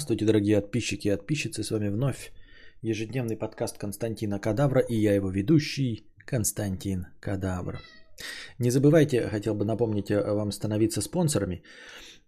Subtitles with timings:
[0.00, 1.62] Здравствуйте, дорогие подписчики и подписчицы.
[1.62, 2.32] С вами вновь
[2.80, 7.80] ежедневный подкаст Константина Кадавра и я его ведущий Константин Кадавр.
[8.58, 11.62] Не забывайте, хотел бы напомнить э, вам становиться спонсорами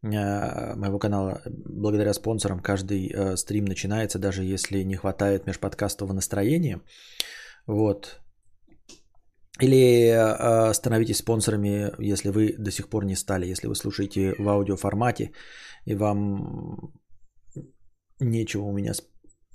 [0.03, 1.40] э, моего канала.
[1.46, 6.80] Благодаря спонсорам каждый э, стрим начинается, даже если не хватает межподкастового настроения.
[7.66, 8.20] Вот.
[9.61, 15.32] Или становитесь спонсорами, если вы до сих пор не стали, если вы слушаете в аудиоформате
[15.86, 16.93] и вам
[18.23, 18.93] нечего у меня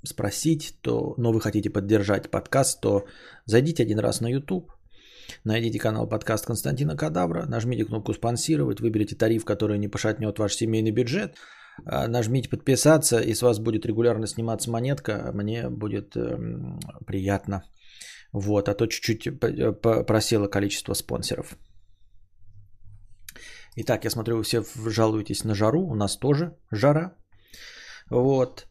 [0.04, 3.04] спросить, то, но вы хотите поддержать подкаст, то
[3.46, 4.70] зайдите один раз на YouTube,
[5.44, 10.92] найдите канал подкаст Константина Кадавра, нажмите кнопку «Спонсировать», выберите тариф, который не пошатнет ваш семейный
[10.92, 11.36] бюджет,
[11.84, 17.62] а, нажмите «Подписаться», и с вас будет регулярно сниматься монетка, мне будет эм, приятно.
[18.32, 19.40] Вот, а то чуть-чуть
[20.06, 21.56] просело количество спонсоров.
[23.76, 27.14] Итак, я смотрю, вы все жалуетесь на жару, у нас тоже жара.
[28.10, 28.66] Вот.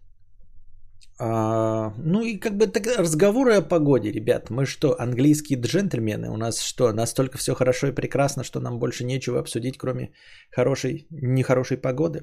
[1.19, 4.49] А, ну и как бы так, разговоры о погоде, ребят.
[4.49, 6.29] Мы что, английские джентльмены?
[6.29, 10.11] У нас что, настолько все хорошо и прекрасно, что нам больше нечего обсудить, кроме
[10.51, 12.21] хорошей, нехорошей погоды?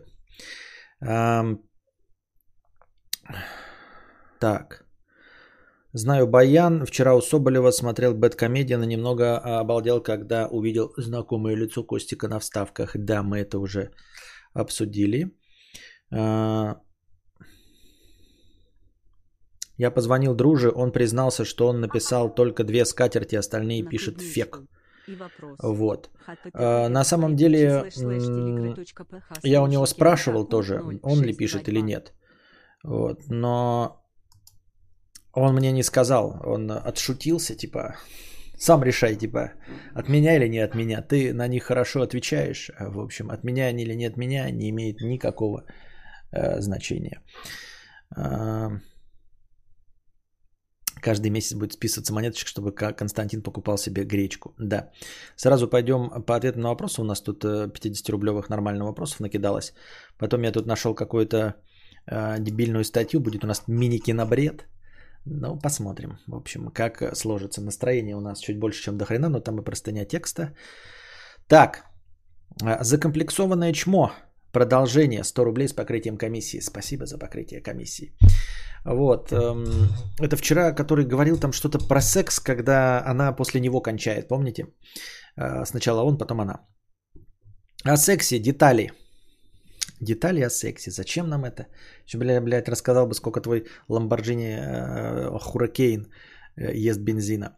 [1.00, 1.44] А,
[4.40, 4.84] так.
[5.92, 6.86] Знаю Баян.
[6.86, 12.96] Вчера у Соболева смотрел Бэткомедиан и немного обалдел, когда увидел знакомое лицо Костика на вставках.
[12.96, 13.90] Да, мы это уже
[14.52, 15.30] обсудили.
[16.12, 16.80] А,
[19.78, 24.62] я позвонил друже, он признался, что он написал только две скатерти, остальные пишет фек.
[25.62, 26.10] Вот.
[26.54, 27.84] А, на самом деле,
[29.42, 32.12] я у него спрашивал тоже, он ли пишет или нет.
[32.84, 33.20] Вот.
[33.28, 34.04] Но
[35.32, 37.96] он мне не сказал, он отшутился, типа,
[38.56, 39.52] сам решай, типа,
[39.94, 41.02] от меня или не от меня.
[41.02, 42.70] Ты на них хорошо отвечаешь.
[42.78, 45.64] В общем, от меня они или не от меня не имеет никакого
[46.30, 47.20] э, значения.
[48.16, 48.70] Э,
[51.04, 54.54] Каждый месяц будет списываться монеточка, чтобы Константин покупал себе гречку.
[54.58, 54.90] Да.
[55.36, 57.02] Сразу пойдем по ответу на вопросы.
[57.02, 59.74] У нас тут 50-рублевых э, нормальных вопросов накидалось.
[60.18, 61.36] Потом я тут нашел какую-то
[62.06, 63.20] э, дебильную статью.
[63.20, 64.66] Будет у нас мини-кинобред.
[65.26, 66.18] Ну, посмотрим.
[66.26, 69.64] В общем, как сложится настроение у нас чуть больше, чем до хрена, но там и
[69.64, 70.54] простыня текста.
[71.48, 71.84] Так,
[72.62, 74.10] э, закомплексованное чмо.
[74.54, 76.60] Продолжение 100 рублей с покрытием комиссии.
[76.60, 78.12] Спасибо за покрытие комиссии.
[78.84, 79.32] Вот.
[79.32, 79.66] Эм,
[80.20, 84.28] это вчера, который говорил там что-то про секс, когда она после него кончает.
[84.28, 84.66] Помните?
[85.36, 86.60] Э, сначала он, потом она.
[87.84, 88.92] О сексе, детали.
[90.00, 90.90] Детали о сексе.
[90.90, 91.66] Зачем нам это?
[92.06, 96.06] Еще, блядь, блядь рассказал бы, сколько твой Ламборджини э, Хуракейн
[96.56, 97.56] э, ест бензина.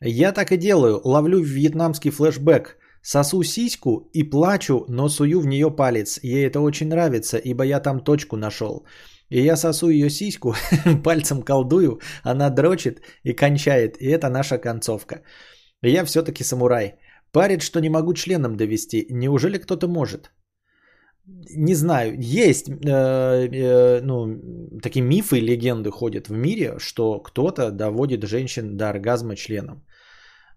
[0.00, 1.00] Я так и делаю.
[1.04, 2.81] Ловлю вьетнамский флешбэк.
[3.02, 6.20] Сосу сиську и плачу, но сую в нее палец.
[6.22, 8.86] Ей это очень нравится, ибо я там точку нашел.
[9.28, 10.54] И я сосу ее сиську,
[11.04, 13.96] пальцем колдую, она дрочит и кончает.
[14.00, 15.22] И это наша концовка.
[15.82, 16.94] Я все-таки самурай.
[17.32, 19.06] Парит, что не могу членом довести.
[19.10, 20.30] Неужели кто-то может?
[21.24, 24.38] Не знаю, есть э, э, ну,
[24.82, 29.82] такие мифы и легенды ходят в мире, что кто-то доводит женщин до оргазма членом.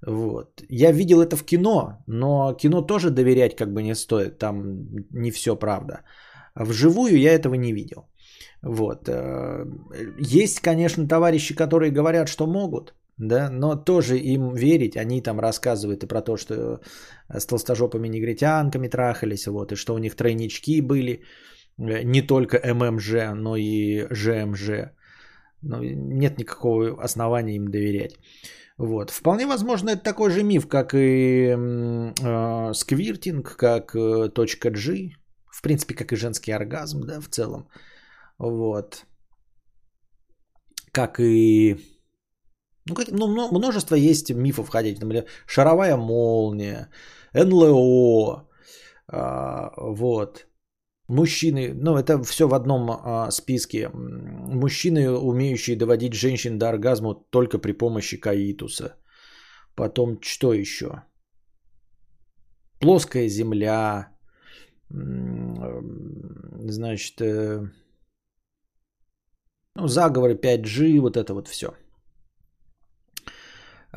[0.01, 0.61] Вот.
[0.69, 5.31] Я видел это в кино, но кино тоже доверять как бы не стоит, там не
[5.31, 6.01] все правда.
[6.55, 8.05] Вживую я этого не видел.
[8.61, 9.09] Вот.
[9.09, 9.65] Э,
[10.19, 16.03] есть, конечно, товарищи, которые говорят, что могут, да, но тоже им верить, они там рассказывают
[16.03, 16.81] и про то, что
[17.29, 21.21] с толстожопыми негритянками трахались, вот, и что у них тройнички были,
[21.77, 24.91] э, не только ММЖ, но и ЖМЖ.
[25.61, 28.17] Но нет никакого основания им доверять.
[28.77, 29.09] Вот.
[29.09, 35.11] Вполне возможно, это такой же миф, как и э, сквиртинг, как э, точка G,
[35.51, 37.69] в принципе, как и женский оргазм, да, в целом.
[38.37, 39.05] Вот.
[40.91, 41.77] Как и...
[42.87, 44.99] Ну, как, ну, множество есть мифов ходить.
[44.99, 46.89] Например, шаровая молния,
[47.33, 48.47] НЛО,
[49.07, 50.47] а, вот.
[51.07, 53.89] Мужчины, ну это все в одном а, списке.
[53.93, 58.95] Мужчины, умеющие доводить женщин до оргазма только при помощи каитуса.
[59.75, 61.03] Потом что еще?
[62.79, 64.09] Плоская земля.
[66.59, 67.69] Значит, э,
[69.75, 71.67] ну, заговоры 5G, вот это вот все.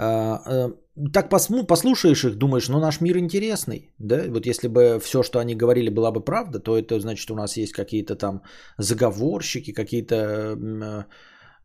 [0.00, 0.70] А, э,
[1.12, 4.30] так послушаешь их, думаешь, ну наш мир интересный, да?
[4.30, 7.56] Вот если бы все, что они говорили, была бы правда, то это значит, у нас
[7.56, 8.42] есть какие-то там
[8.78, 11.04] заговорщики, какие-то э,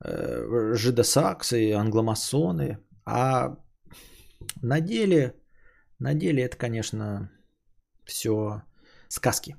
[0.03, 2.79] э, жидосаксы, англомасоны.
[3.05, 3.55] А
[4.63, 5.35] на деле,
[5.99, 7.29] на деле это, конечно,
[8.05, 8.63] все
[9.09, 9.55] сказки,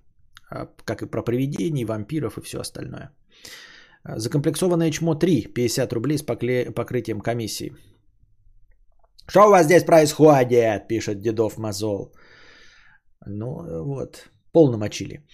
[0.50, 3.10] а, как и про привидений, вампиров и все остальное.
[4.04, 7.72] Закомплексованное чмо 3, 50 рублей с покрытием комиссии.
[9.26, 12.14] Что у вас здесь происходит, пишет Дедов Мозол.
[13.26, 15.26] Ну вот, полно мочили.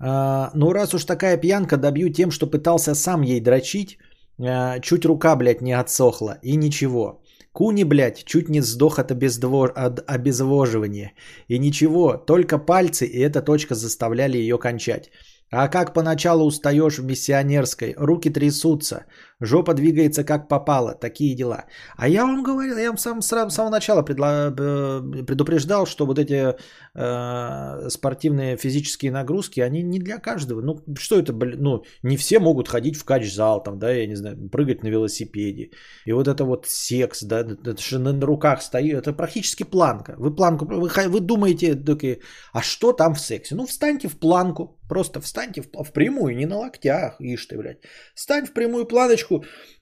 [0.00, 3.98] А, ну раз уж такая пьянка, добью тем, что пытался сам ей дрочить.
[4.40, 6.38] А, чуть рука, блядь, не отсохла.
[6.42, 7.22] И ничего.
[7.52, 9.68] Куни, блядь, чуть не сдох от, обездво...
[9.68, 11.12] от обезвоживания.
[11.48, 15.10] И ничего, только пальцы и эта точка заставляли ее кончать.
[15.50, 19.06] А как поначалу устаешь в миссионерской, руки трясутся,
[19.40, 21.64] жопа двигается как попало, такие дела.
[21.96, 26.18] А я вам говорил, я вам сам, с самого начала предла- э, предупреждал, что вот
[26.18, 26.54] эти
[26.94, 30.60] э, спортивные физические нагрузки, они не для каждого.
[30.60, 34.16] Ну, что это, блин, ну, не все могут ходить в кач-зал, там, да, я не
[34.16, 35.70] знаю, прыгать на велосипеде.
[36.06, 40.14] И вот это вот секс, да, это же на руках стоит, это практически планка.
[40.18, 42.20] Вы планку, вы, вы думаете, такие,
[42.52, 43.54] а что там в сексе?
[43.54, 47.78] Ну, встаньте в планку, Просто встаньте в, в прямую, не на локтях, ишь ты, блядь.
[48.14, 49.27] Встань в прямую планочку.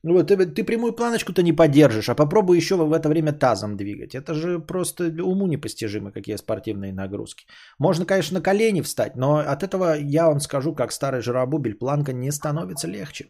[0.03, 4.15] Вот, ты, ты прямую планочку-то не поддержишь, а попробуй еще в это время тазом двигать.
[4.15, 7.47] Это же просто уму непостижимо, какие спортивные нагрузки.
[7.79, 12.13] Можно, конечно, на колени встать, но от этого я вам скажу, как старый жиробубель, планка
[12.13, 13.27] не становится легче.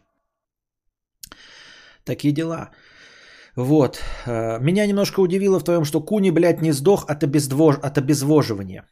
[2.03, 2.69] Такие дела.
[3.55, 3.99] Вот.
[4.25, 7.75] Э, меня немножко удивило в том, что Куни, блядь, не сдох от, обездвож...
[7.81, 8.83] от обезвоживания.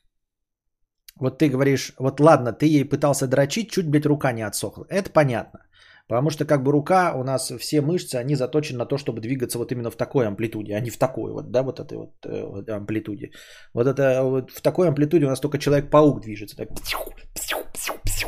[1.20, 4.86] Вот ты говоришь, вот ладно, ты ей пытался дрочить, чуть, блядь, рука не отсохла.
[4.90, 5.65] Это понятно.
[6.08, 9.58] Потому что как бы рука, у нас все мышцы, они заточены на то, чтобы двигаться
[9.58, 12.46] вот именно в такой амплитуде, а не в такой вот, да, вот этой вот, э,
[12.46, 13.32] вот амплитуде.
[13.74, 16.56] Вот это вот в такой амплитуде у нас только Человек-паук движется.
[16.56, 16.70] Так.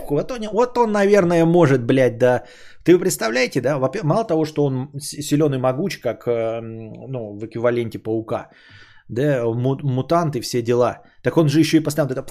[0.09, 2.45] Вот он, вот он, наверное, может, блядь, да.
[2.83, 3.77] Ты представляете, да?
[4.03, 8.49] Мало того, что он силен и могуч, как э, ну, в эквиваленте паука,
[9.07, 11.03] да, мутант и все дела.
[11.21, 12.25] Так он же еще и постоянно это...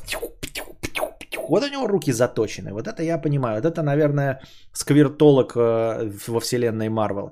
[1.50, 2.72] Вот у него руки заточены.
[2.72, 3.60] Вот это я понимаю.
[3.60, 4.40] Вот это, наверное,
[4.72, 7.30] сквертолог э, во вселенной Марвел.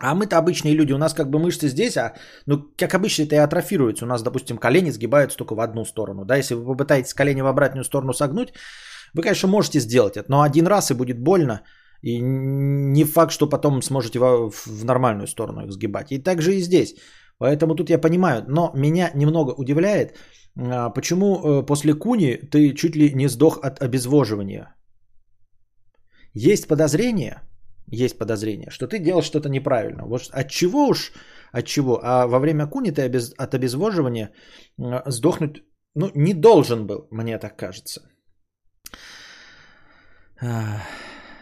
[0.00, 2.14] А мы-то обычные люди, у нас как бы мышцы здесь, а
[2.46, 4.04] ну как обычно это и атрофируется.
[4.04, 6.24] У нас, допустим, колени сгибаются только в одну сторону.
[6.24, 8.52] Да, если вы попытаетесь колени в обратную сторону согнуть,
[9.14, 11.62] вы, конечно, можете сделать это, но один раз и будет больно.
[12.02, 16.12] И не факт, что потом сможете в, нормальную сторону их сгибать.
[16.12, 16.94] И также и здесь.
[17.38, 20.16] Поэтому тут я понимаю, но меня немного удивляет,
[20.94, 24.74] почему э, после куни ты чуть ли не сдох от обезвоживания.
[26.34, 27.42] Есть подозрение,
[27.86, 30.04] есть подозрение, что ты делал что-то неправильно.
[30.04, 31.12] Вот от чего уж,
[31.52, 32.00] от чего?
[32.02, 34.30] А во время куни ты обез, от обезвоживания
[35.06, 35.62] сдохнуть,
[35.94, 38.00] ну, не должен был, мне так кажется.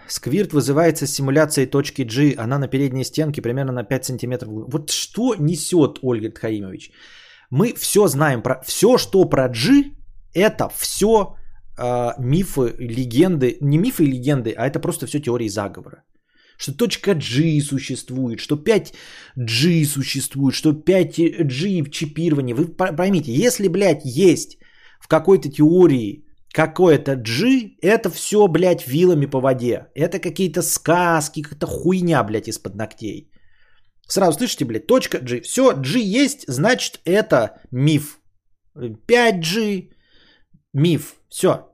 [0.09, 2.35] Сквирт вызывается симуляцией точки G.
[2.39, 4.51] Она на передней стенке примерно на 5 сантиметров.
[4.73, 6.93] Вот что несет Ольга Тхаимович?
[7.51, 8.61] Мы все знаем про...
[8.65, 9.93] Все, что про G,
[10.35, 11.37] это все
[11.79, 13.59] э, мифы, легенды.
[13.61, 16.03] Не мифы и легенды, а это просто все теории заговора.
[16.59, 22.55] Что точка G существует, что 5G существует, что 5G в чипировании.
[22.55, 24.59] Вы поймите, если, блядь, есть
[25.01, 26.25] в какой-то теории
[26.57, 29.89] какое-то G, это все, блядь, вилами по воде.
[29.95, 33.31] Это какие-то сказки, какая-то хуйня, блядь, из-под ногтей.
[34.09, 35.41] Сразу слышите, блядь, точка G.
[35.41, 38.21] Все, G есть, значит, это миф.
[38.75, 39.91] 5G,
[40.73, 41.17] миф.
[41.29, 41.73] Все.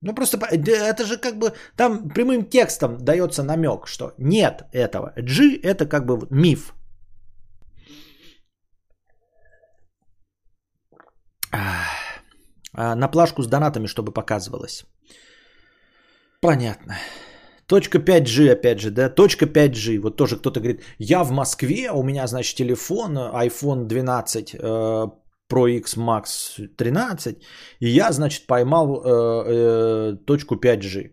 [0.00, 5.12] Ну просто это же как бы там прямым текстом дается намек, что нет этого.
[5.16, 6.74] G это как бы миф.
[12.74, 14.84] А, на плашку с донатами, чтобы показывалось.
[16.40, 16.94] Понятно.
[17.68, 20.00] Точка 5G, опять же, да, точка 5G.
[20.00, 24.58] Вот тоже кто-то говорит, я в Москве, у меня, значит, телефон iPhone 12 э,
[25.50, 27.36] Pro X Max 13,
[27.80, 29.10] и я, значит, поймал э,
[29.46, 31.10] э, точку 5G.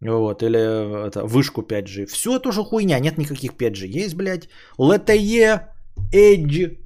[0.00, 2.06] Вот, или это, вышку 5G.
[2.06, 4.04] Все тоже хуйня, нет никаких 5G.
[4.04, 5.62] Есть, блядь, LTE,
[6.14, 6.78] Edge,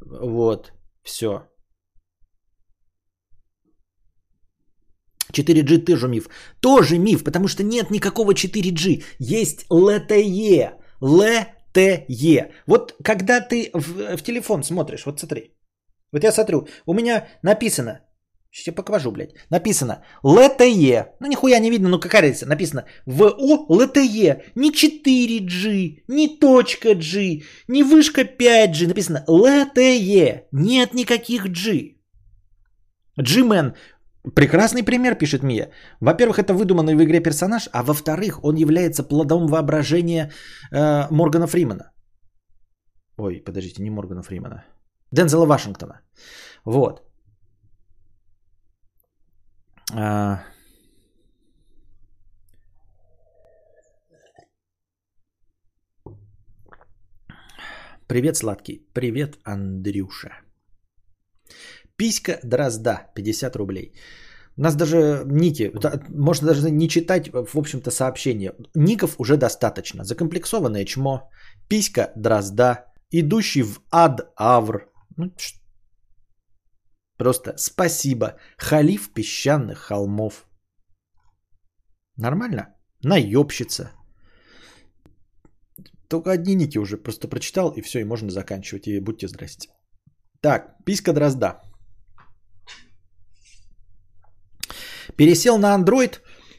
[0.00, 1.51] вот, все.
[5.32, 6.28] 4G тоже миф.
[6.60, 9.02] Тоже миф, потому что нет никакого 4G.
[9.18, 10.72] Есть LTE.
[11.00, 12.50] LTE.
[12.66, 15.52] Вот когда ты в, в телефон смотришь, вот смотри.
[16.12, 18.00] Вот я смотрю, у меня написано,
[18.50, 21.06] сейчас я покажу, блядь, написано LTE.
[21.20, 24.42] Ну нихуя не видно, ну какая разница, написано ВО LTE.
[24.54, 30.42] Не 4G, не точка G, не вышка 5G, написано LTE.
[30.52, 31.96] Нет никаких G.
[33.18, 33.74] G-Man
[34.22, 35.72] Прекрасный пример, пишет Мия.
[36.00, 40.30] Во-первых, это выдуманный в игре персонаж, а во-вторых, он является плодом воображения
[40.70, 41.92] э, Моргана Фримена.
[43.16, 44.64] Ой, подождите, не Моргана Фримена.
[45.10, 46.00] Дензела Вашингтона.
[46.64, 47.02] Вот.
[49.92, 50.44] А...
[58.06, 58.86] Привет, сладкий.
[58.94, 60.30] Привет, Андрюша.
[62.02, 63.92] Писька Дрозда, 50 рублей.
[64.56, 65.72] У нас даже ники,
[66.08, 68.54] можно даже не читать, в общем-то, сообщения.
[68.74, 70.04] Ников уже достаточно.
[70.04, 71.30] Закомплексованное чмо,
[71.68, 74.90] писька Дрозда, идущий в ад Авр.
[75.16, 75.32] Ну,
[77.18, 78.34] просто спасибо.
[78.58, 80.44] Халиф песчаных холмов.
[82.16, 82.74] Нормально?
[83.04, 83.92] Наебщица.
[86.08, 88.88] Только одни ники уже просто прочитал, и все, и можно заканчивать.
[88.88, 89.68] И будьте здрасте.
[90.40, 91.62] Так, писька Дрозда.
[95.22, 96.14] Пересел на Android,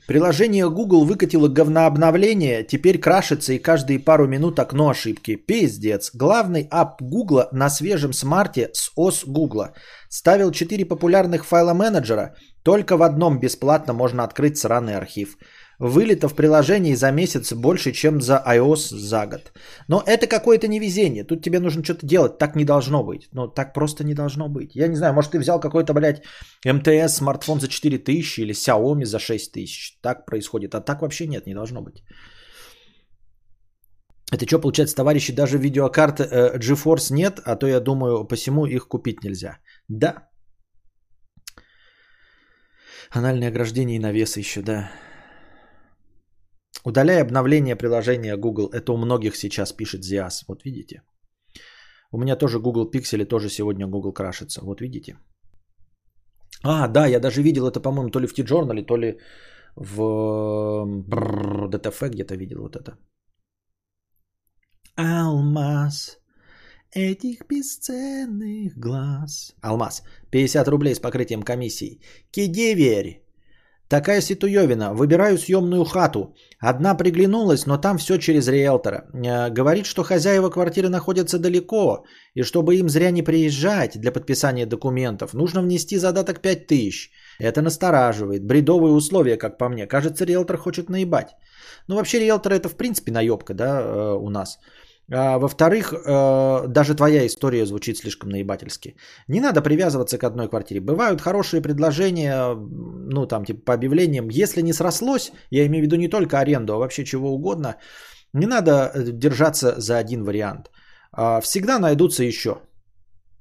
[0.08, 5.36] приложение Google выкатило говнообновление, теперь крашится и каждые пару минут окно ошибки.
[5.36, 6.12] Пиздец.
[6.13, 9.74] Главный ап Google на свежем смарте с ОС Google.
[10.08, 15.36] Ставил 4 популярных файла менеджера, только в одном бесплатно можно открыть сраный архив.
[15.80, 19.51] Вылета в приложении за месяц больше, чем за iOS за год.
[19.88, 21.24] Но это какое-то невезение.
[21.24, 22.38] Тут тебе нужно что-то делать.
[22.38, 23.27] Так не должно быть.
[23.34, 24.75] Ну, так просто не должно быть.
[24.75, 26.24] Я не знаю, может, ты взял какой-то, блядь,
[26.65, 30.00] МТС смартфон за 4000 или Xiaomi за 6000.
[30.01, 30.75] Так происходит.
[30.75, 32.03] А так вообще нет, не должно быть.
[34.32, 38.88] Это что, получается, товарищи, даже видеокарт э, GeForce нет, а то я думаю, посему их
[38.88, 39.58] купить нельзя.
[39.88, 40.30] Да.
[43.12, 44.89] Анальное ограждение и навесы еще, да.
[46.84, 48.70] Удаляй обновление приложения Google.
[48.74, 50.44] Это у многих сейчас пишет Зиас.
[50.48, 51.01] Вот видите.
[52.12, 54.62] У меня тоже Google Pixel, тоже сегодня Google крашится.
[54.63, 55.18] Вот видите.
[56.63, 59.20] А, да, я даже видел это, по-моему, то ли в T-Journal, то ли
[59.75, 59.92] в
[61.12, 62.98] DTF где-то видел вот это.
[64.96, 66.20] Алмаз
[66.96, 69.56] этих бесценных глаз.
[69.62, 70.03] Алмаз.
[70.32, 72.00] 50 рублей с покрытием комиссии.
[72.32, 73.23] Кидеверь.
[73.90, 74.94] Такая ситуевина.
[74.94, 76.36] Выбираю съемную хату.
[76.60, 79.06] Одна приглянулась, но там все через риэлтора.
[79.13, 84.66] Э, говорит, что хозяева квартиры находятся далеко, и чтобы им зря не приезжать для подписания
[84.66, 87.12] документов, нужно внести задаток 5000.
[87.40, 88.46] Это настораживает.
[88.46, 89.86] Бредовые условия, как по мне.
[89.88, 91.36] Кажется, риэлтор хочет наебать.
[91.88, 94.60] Ну, вообще, риэлтор это в принципе наебка, да, э, у нас.
[95.12, 98.95] А, во-вторых, э, даже твоя история звучит слишком наебательски.
[99.27, 100.79] Не надо привязываться к одной квартире.
[100.79, 104.29] Бывают хорошие предложения, ну там типа по объявлениям.
[104.29, 107.75] Если не срослось, я имею в виду не только аренду, а вообще чего угодно,
[108.33, 110.72] не надо э, держаться за один вариант.
[111.12, 112.62] А, всегда найдутся еще.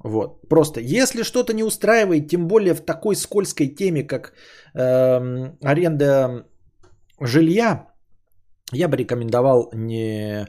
[0.05, 0.49] Вот.
[0.49, 4.33] Просто если что-то не устраивает, тем более в такой скользкой теме, как
[4.75, 6.45] э, аренда
[7.21, 7.87] жилья,
[8.73, 10.49] я бы рекомендовал не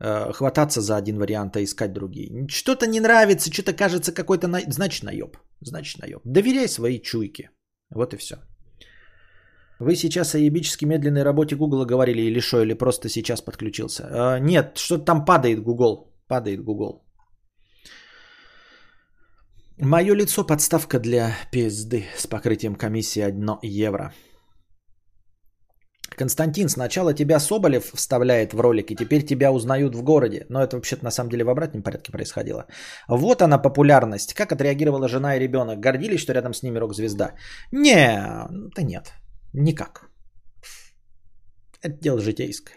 [0.00, 2.46] хвататься за один вариант, а искать другие.
[2.48, 4.60] Что-то не нравится, что-то кажется какой-то, на...
[4.68, 5.36] значит наеб.
[5.60, 6.20] Значит наеб.
[6.24, 7.50] Доверяй своей чуйке.
[7.94, 8.36] Вот и все.
[9.80, 14.08] Вы сейчас о ебически медленной работе Google говорили или что, или просто сейчас подключился?
[14.10, 16.12] А, нет, что-то там падает Google.
[16.28, 17.04] Падает Google.
[19.78, 24.12] Мое лицо подставка для пизды с покрытием комиссии 1 евро.
[26.16, 30.46] Константин, сначала тебя Соболев вставляет в ролик, и теперь тебя узнают в городе.
[30.48, 32.66] Но это вообще-то на самом деле в обратном порядке происходило.
[33.08, 34.34] Вот она популярность.
[34.34, 35.80] Как отреагировала жена и ребенок?
[35.80, 37.32] Гордились, что рядом с ними рок-звезда?
[37.72, 39.12] Не, да нет,
[39.52, 40.08] никак.
[41.82, 42.76] Это дело житейское.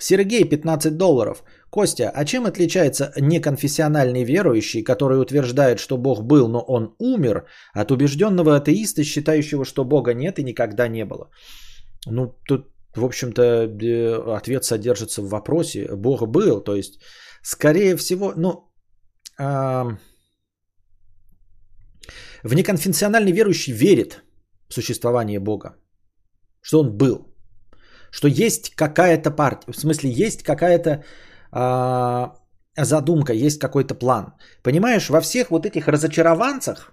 [0.00, 1.42] Сергей, 15 долларов.
[1.70, 7.90] Костя, а чем отличается неконфессиональный верующий, который утверждает, что Бог был, но он умер, от
[7.90, 11.30] убежденного атеиста, считающего, что Бога нет и никогда не было?
[12.06, 15.88] Ну, тут, в общем-то, э, ответ содержится в вопросе.
[15.96, 17.00] Бог был, то есть,
[17.42, 18.72] скорее всего, ну,
[19.38, 19.86] а,
[22.42, 24.22] в неконфессиональный верующий верит
[24.68, 25.76] в существование Бога,
[26.60, 27.34] что он был,
[28.10, 31.04] что есть какая-то партия, в смысле, есть какая-то
[31.52, 32.34] а,
[32.76, 34.34] задумка, есть какой-то план.
[34.62, 36.92] Понимаешь, во всех вот этих разочарованцах,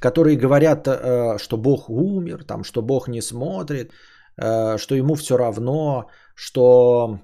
[0.00, 5.36] которые говорят, э, что Бог умер, там, что Бог не смотрит, Э, что ему все
[5.36, 7.20] равно, что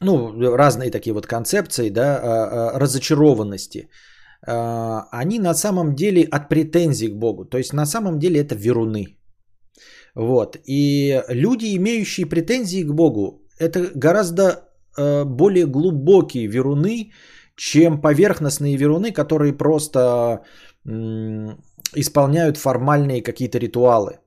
[0.00, 3.88] ну, разные такие вот концепции, да, э, э, разочарованности,
[4.42, 7.44] они на самом деле от претензий к Богу.
[7.44, 9.18] То есть на самом деле это веруны.
[10.14, 10.56] Вот.
[10.66, 14.62] И люди, имеющие претензии к Богу, это гораздо
[14.96, 17.12] более глубокие веруны,
[17.54, 20.42] чем поверхностные веруны, которые просто
[21.94, 24.20] исполняют формальные какие-то ритуалы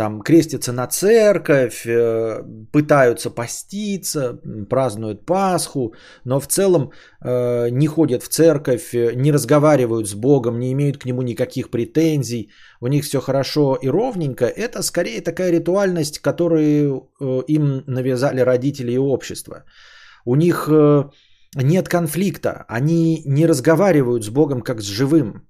[0.00, 2.42] там крестятся на церковь, э,
[2.72, 4.40] пытаются поститься,
[4.70, 5.92] празднуют Пасху,
[6.24, 6.90] но в целом
[7.24, 11.70] э, не ходят в церковь, э, не разговаривают с Богом, не имеют к нему никаких
[11.70, 17.10] претензий, у них все хорошо и ровненько, это скорее такая ритуальность, которую
[17.48, 19.64] им навязали родители и общество.
[20.24, 20.68] У них
[21.54, 25.46] нет конфликта, они не разговаривают с Богом как с живым,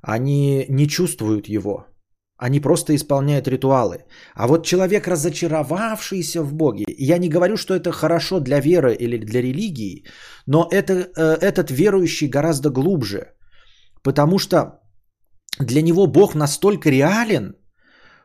[0.00, 1.84] они не чувствуют Его,
[2.38, 4.04] они просто исполняют ритуалы.
[4.34, 9.18] А вот человек, разочаровавшийся в Боге, я не говорю, что это хорошо для веры или
[9.18, 10.04] для религии,
[10.46, 13.34] но это, э, этот верующий гораздо глубже,
[14.02, 14.80] потому что
[15.58, 17.56] для него Бог настолько реален,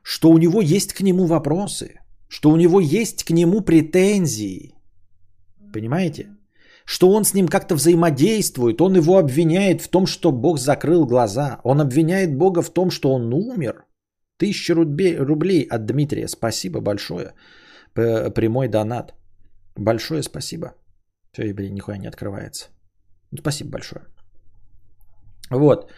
[0.03, 4.75] что у него есть к нему вопросы, что у него есть к нему претензии.
[5.73, 6.27] Понимаете?
[6.85, 11.59] Что он с ним как-то взаимодействует, он его обвиняет в том, что Бог закрыл глаза,
[11.63, 13.85] он обвиняет Бога в том, что он умер.
[14.43, 17.33] Тысяча рублей от Дмитрия, спасибо большое.
[17.93, 19.13] Прямой донат.
[19.77, 20.73] Большое спасибо.
[21.31, 22.65] Все, блин, нихуя не открывается.
[23.39, 24.01] Спасибо большое.
[25.49, 25.89] Вот.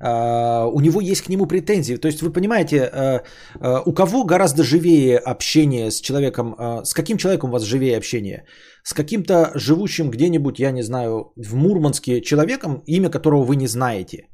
[0.00, 1.96] Uh, у него есть к нему претензии.
[1.96, 3.22] То есть вы понимаете, uh,
[3.60, 8.44] uh, у кого гораздо живее общение с человеком, с каким человеком у вас живее общение?
[8.82, 14.26] С каким-то живущим где-нибудь, я не знаю, в Мурманске человеком, имя которого вы не знаете.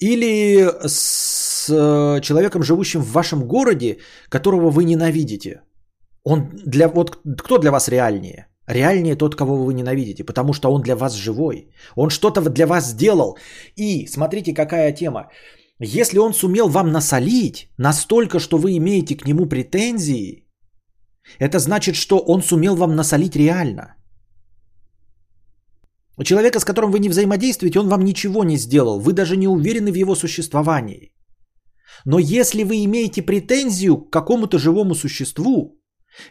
[0.00, 3.98] Или с человеком, живущим в вашем городе,
[4.28, 5.62] которого вы ненавидите.
[6.24, 8.46] Он для, вот кто для вас реальнее?
[8.66, 11.70] Реальнее тот, кого вы ненавидите, потому что он для вас живой.
[11.96, 13.38] Он что-то для вас сделал.
[13.76, 15.30] И смотрите, какая тема.
[15.80, 20.44] Если он сумел вам насолить настолько, что вы имеете к нему претензии,
[21.38, 23.94] это значит, что он сумел вам насолить реально.
[26.18, 29.00] У человека, с которым вы не взаимодействуете, он вам ничего не сделал.
[29.00, 31.12] Вы даже не уверены в его существовании.
[32.04, 35.78] Но если вы имеете претензию к какому-то живому существу,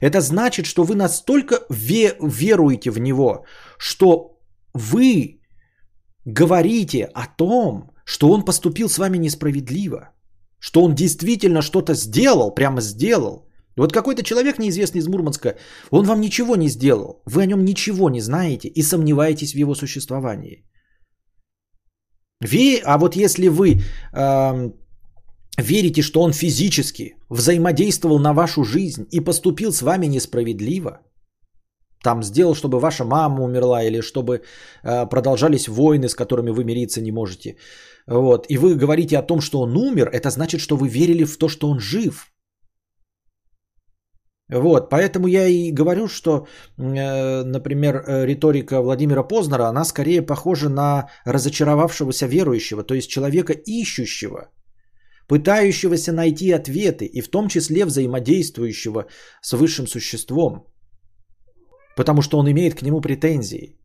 [0.01, 3.45] это значит, что вы настолько веруете в него,
[3.77, 4.39] что
[4.73, 5.41] вы
[6.25, 10.09] говорите о том, что он поступил с вами несправедливо,
[10.59, 13.47] что он действительно что-то сделал, прямо сделал.
[13.77, 15.55] Вот какой-то человек неизвестный из Мурманска,
[15.91, 19.75] он вам ничего не сделал, вы о нем ничего не знаете и сомневаетесь в его
[19.75, 20.63] существовании.
[22.41, 23.81] Ви, а вот если вы
[24.13, 24.71] э,
[25.57, 31.01] верите, что он физически взаимодействовал на вашу жизнь и поступил с вами несправедливо,
[32.03, 34.41] там сделал, чтобы ваша мама умерла или чтобы
[34.83, 37.57] э, продолжались войны, с которыми вы мириться не можете,
[38.07, 41.37] вот, и вы говорите о том, что он умер, это значит, что вы верили в
[41.37, 42.31] то, что он жив.
[44.49, 50.69] Вот, поэтому я и говорю, что, э, например, э, риторика Владимира Познера, она скорее похожа
[50.69, 54.49] на разочаровавшегося верующего, то есть человека ищущего–
[55.27, 59.05] пытающегося найти ответы и в том числе взаимодействующего
[59.41, 60.65] с высшим существом,
[61.95, 63.77] потому что он имеет к нему претензии.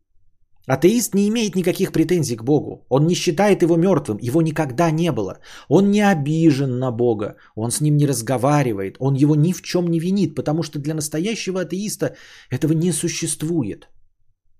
[0.65, 2.85] Атеист не имеет никаких претензий к Богу.
[2.89, 4.17] Он не считает его мертвым.
[4.21, 5.39] Его никогда не было.
[5.67, 7.35] Он не обижен на Бога.
[7.55, 8.95] Он с ним не разговаривает.
[8.99, 12.15] Он его ни в чем не винит, потому что для настоящего атеиста
[12.49, 13.89] этого не существует.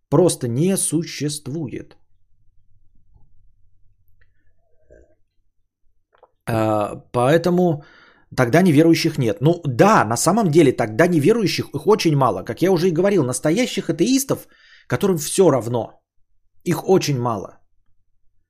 [0.10, 1.96] Просто не существует.
[6.46, 7.84] Поэтому
[8.36, 9.38] тогда неверующих нет.
[9.42, 12.44] Ну да, на самом деле тогда неверующих их очень мало.
[12.44, 14.48] Как я уже и говорил, настоящих атеистов,
[14.88, 16.02] которым все равно,
[16.64, 17.60] их очень мало.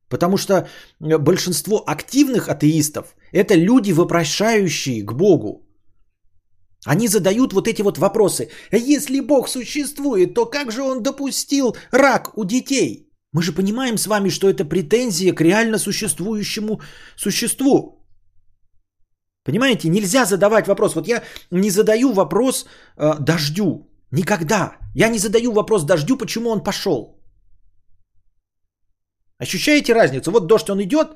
[0.10, 0.67] Потому что
[0.99, 5.67] большинство активных атеистов– это люди, вопрошающие к Богу.
[6.86, 8.49] Они задают вот эти вот вопросы.
[8.71, 13.02] А если Бог существует, то как же он допустил рак у детей?
[13.34, 16.82] Мы же понимаем с вами, что это претензия к реально существующему
[17.17, 18.00] существу.
[19.43, 20.96] Понимаете, нельзя задавать вопрос.
[20.96, 22.65] Вот я не задаю вопрос
[22.98, 23.89] э, дождю.
[24.12, 24.78] Никогда.
[24.96, 27.19] Я не задаю вопрос дождю, почему он пошел.
[29.39, 30.32] Ощущаете разницу?
[30.32, 31.08] Вот дождь, он идет,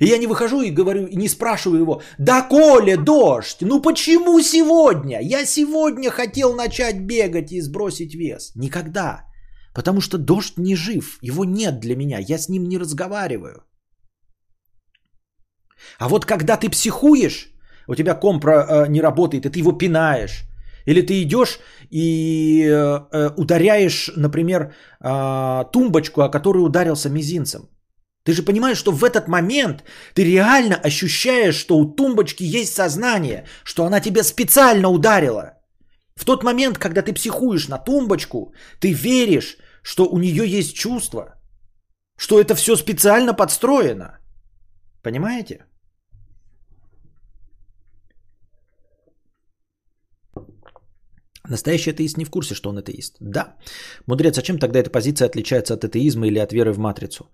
[0.00, 4.40] и я не выхожу и говорю, и не спрашиваю его, да Коля, дождь, ну почему
[4.42, 5.20] сегодня?
[5.22, 8.52] Я сегодня хотел начать бегать и сбросить вес.
[8.56, 9.29] Никогда.
[9.74, 13.62] Потому что дождь не жив, его нет для меня, я с ним не разговариваю.
[15.98, 17.52] А вот когда ты психуешь,
[17.86, 20.44] у тебя компра э, не работает, и ты его пинаешь,
[20.86, 27.68] или ты идешь и э, э, ударяешь, например, э, тумбочку, о которую ударился мизинцем.
[28.24, 33.46] Ты же понимаешь, что в этот момент ты реально ощущаешь, что у тумбочки есть сознание,
[33.64, 35.59] что она тебя специально ударила.
[36.20, 41.40] В тот момент, когда ты психуешь на тумбочку, ты веришь, что у нее есть чувство,
[42.18, 44.18] что это все специально подстроено.
[45.02, 45.64] Понимаете?
[51.48, 53.16] Настоящий атеист не в курсе, что он атеист.
[53.20, 53.56] Да.
[54.06, 57.24] Мудрец, а чем тогда эта позиция отличается от атеизма или от веры в матрицу?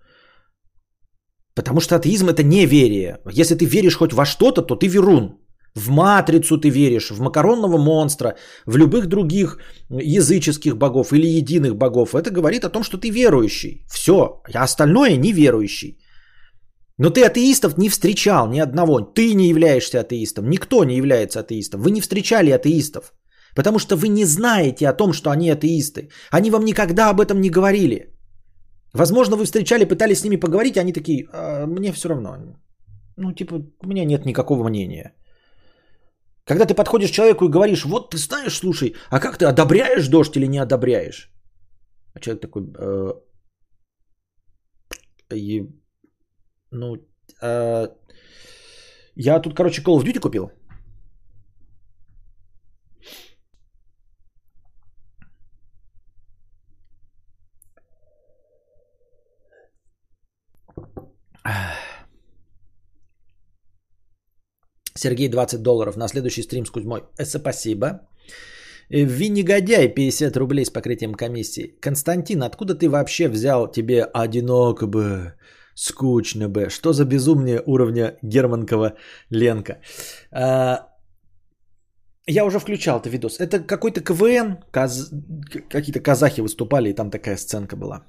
[1.55, 3.19] Потому что атеизм это неверие.
[3.41, 5.46] Если ты веришь хоть во что-то, то ты верун.
[5.75, 12.15] В матрицу ты веришь, в макаронного монстра, в любых других языческих богов или единых богов.
[12.15, 13.85] Это говорит о том, что ты верующий.
[13.87, 15.97] Все, а остальное неверующий.
[16.97, 19.01] Но ты атеистов не встречал ни одного.
[19.01, 20.49] Ты не являешься атеистом.
[20.49, 21.81] Никто не является атеистом.
[21.81, 23.13] Вы не встречали атеистов.
[23.55, 26.09] Потому что вы не знаете о том, что они атеисты.
[26.31, 28.13] Они вам никогда об этом не говорили.
[28.93, 32.37] Возможно, вы встречали, пытались с ними поговорить, а они такие, а, мне все равно.
[33.17, 35.13] Ну, типа, у меня нет никакого мнения.
[36.47, 40.07] Когда ты подходишь к человеку и говоришь, вот ты знаешь, слушай, а как ты одобряешь
[40.07, 41.29] дождь или не одобряешь?
[42.13, 43.13] А человек такой, э,
[46.71, 46.95] ну,
[47.41, 47.87] э,
[49.15, 50.51] я тут, короче, Call of Duty купил.
[64.97, 67.01] Сергей 20 долларов на следующий стрим с Кузьмой.
[67.17, 67.87] Э, спасибо.
[68.89, 71.75] Э, Ви негодяй 50 рублей с покрытием комиссии.
[71.81, 75.33] Константин, откуда ты вообще взял тебе одиноко бы,
[75.75, 76.69] скучно бы?
[76.69, 78.93] Что за безумие уровня Германкова
[79.31, 79.77] Ленка?
[80.31, 80.87] А,
[82.27, 83.39] я уже включал этот видос.
[83.39, 85.11] Это какой-то КВН, каз...
[85.69, 88.03] какие-то казахи выступали, и там такая сценка была.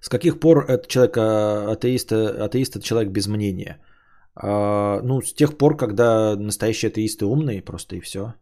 [0.00, 3.80] С каких пор этот человек а, атеист, атеист это человек без мнения?
[4.34, 8.34] А, ну, с тех пор, когда настоящие атеисты умные, просто и все.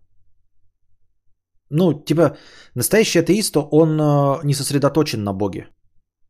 [1.71, 2.37] Ну, типа,
[2.75, 5.69] настоящий атеист, он а, не сосредоточен на Боге.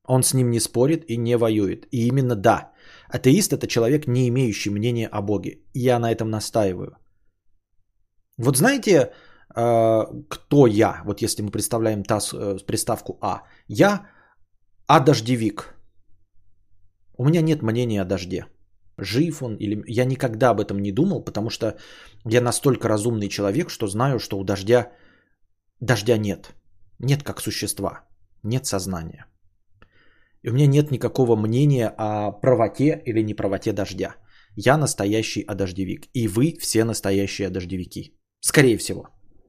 [0.09, 1.87] Он с ним не спорит и не воюет.
[1.91, 2.71] И именно да,
[3.09, 5.59] атеист это человек, не имеющий мнения о Боге.
[5.75, 6.97] Я на этом настаиваю.
[8.39, 9.13] Вот знаете,
[9.55, 11.03] а, кто я?
[11.05, 13.43] Вот если мы представляем таз, э, приставку А.
[13.69, 14.07] Я
[14.89, 15.75] а дождевик?
[17.19, 18.47] У меня нет мнения о дожде.
[18.99, 19.83] Жив он или...
[19.87, 21.77] Я никогда об этом не думал, потому что
[22.25, 24.93] я настолько разумный человек, что знаю, что у дождя...
[25.81, 26.55] Дождя нет.
[26.99, 28.09] Нет как существа.
[28.43, 29.27] Нет сознания.
[30.43, 34.15] И у меня нет никакого мнения о правоте или неправоте дождя.
[34.55, 36.07] Я настоящий одождевик.
[36.15, 38.17] И вы все настоящие дождевики.
[38.41, 39.09] Скорее всего.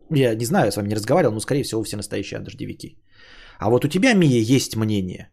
[0.10, 2.98] Я не знаю, я с вами не разговаривал, но скорее всего все настоящие дождевики.
[3.60, 5.30] А вот у тебя, Мия, есть мнение.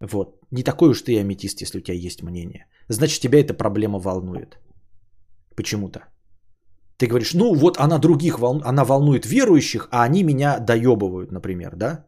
[0.00, 0.38] Вот.
[0.50, 2.66] Не такой уж ты аметист, если у тебя есть мнение.
[2.88, 4.58] Значит, тебя эта проблема волнует.
[5.56, 6.00] Почему-то.
[6.98, 8.62] Ты говоришь, ну вот она других волну...
[8.64, 12.06] она волнует верующих, а они меня доебывают, например, да?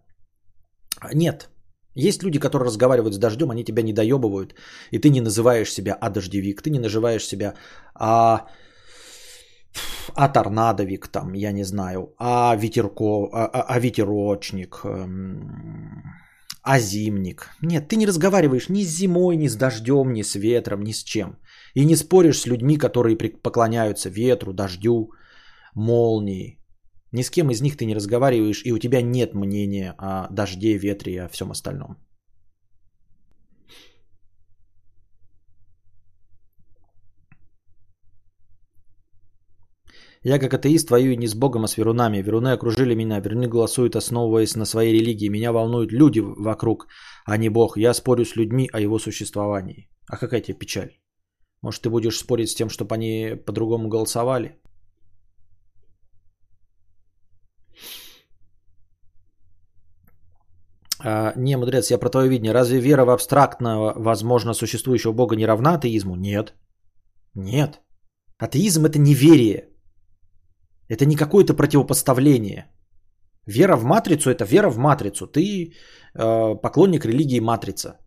[1.15, 1.51] Нет.
[1.95, 4.55] Есть люди, которые разговаривают с дождем, они тебя не доебывают,
[4.93, 7.55] и ты не называешь себя а дождевик, ты не называешь себя
[7.95, 8.47] а
[10.15, 16.03] а торнадовик, там, я не знаю, а ветерко, а, а, а ветерочник, эм,
[16.63, 17.51] а зимник.
[17.63, 21.03] Нет, ты не разговариваешь ни с зимой, ни с дождем, ни с ветром, ни с
[21.05, 21.39] чем.
[21.75, 25.11] И не споришь с людьми, которые поклоняются ветру, дождю,
[25.75, 26.59] молнии.
[27.13, 30.79] Ни с кем из них ты не разговариваешь, и у тебя нет мнения о дожде,
[30.79, 31.97] ветре и о всем остальном.
[40.25, 42.23] Я как атеист воюю не с Богом, а с верунами.
[42.23, 45.29] Веруны окружили меня, веруны голосуют, основываясь на своей религии.
[45.29, 46.87] Меня волнуют люди вокруг,
[47.25, 47.77] а не Бог.
[47.77, 49.89] Я спорю с людьми о его существовании.
[50.11, 50.91] А какая тебе печаль?
[51.63, 54.61] Может, ты будешь спорить с тем, чтобы они по-другому голосовали?
[61.01, 62.53] А, не, мудрец, я про твое видение.
[62.53, 66.17] Разве вера в абстрактного, возможно, существующего Бога не равна атеизму?
[66.17, 66.55] Нет.
[67.35, 67.81] Нет.
[68.39, 69.68] Атеизм это неверие.
[70.89, 72.67] Это не какое-то противопоставление.
[73.47, 75.27] Вера в матрицу– это вера в матрицу.
[75.27, 75.73] Ты
[76.15, 77.99] э, поклонник религии матрица.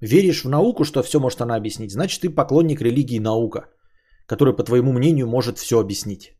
[0.00, 3.68] Веришь в науку, что все может она объяснить, значит ты поклонник религии наука,
[4.26, 6.32] которая, по твоему мнению, может все объяснить.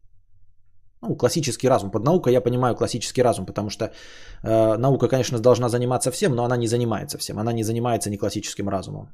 [1.02, 1.90] Ну, классический разум.
[1.90, 6.44] Под наукой я понимаю классический разум, потому что э, наука, конечно, должна заниматься всем, но
[6.44, 7.38] она не занимается всем.
[7.38, 9.08] Она не занимается ни классическим разумом.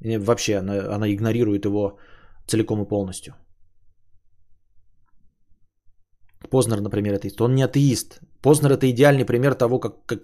[0.00, 1.98] И вообще она, она игнорирует его
[2.46, 3.34] целиком и полностью.
[6.52, 7.40] Познер, например, атеист.
[7.40, 8.20] Он не атеист.
[8.42, 10.20] Познер это идеальный пример того, как, как...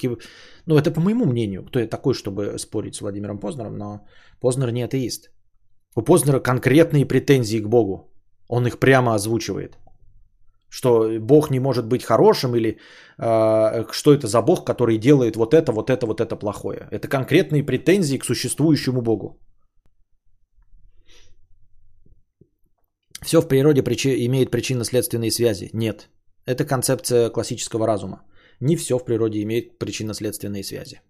[0.67, 1.65] Ну, это по моему мнению.
[1.65, 4.01] Кто я такой, чтобы спорить с Владимиром Познером, но
[4.41, 5.31] Познер не атеист.
[5.97, 8.13] У Познера конкретные претензии к Богу.
[8.49, 9.79] Он их прямо озвучивает.
[10.71, 12.77] Что Бог не может быть хорошим или
[13.19, 16.89] э, что это за Бог, который делает вот это, вот это, вот это плохое.
[16.91, 19.39] Это конкретные претензии к существующему Богу.
[23.23, 25.71] Все в природе причи- имеет причинно-следственные связи.
[25.73, 26.09] Нет.
[26.49, 28.23] Это концепция классического разума.
[28.61, 31.03] Не все в природе имеет причинно-следственные связи.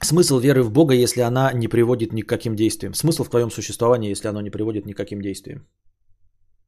[0.00, 2.94] Смысл веры в Бога, если она не приводит ни к каким действиям.
[2.94, 5.66] Смысл в твоем существовании, если оно не приводит ни к каким действиям.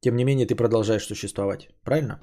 [0.01, 1.71] Тем не менее, ты продолжаешь существовать.
[1.85, 2.19] Правильно?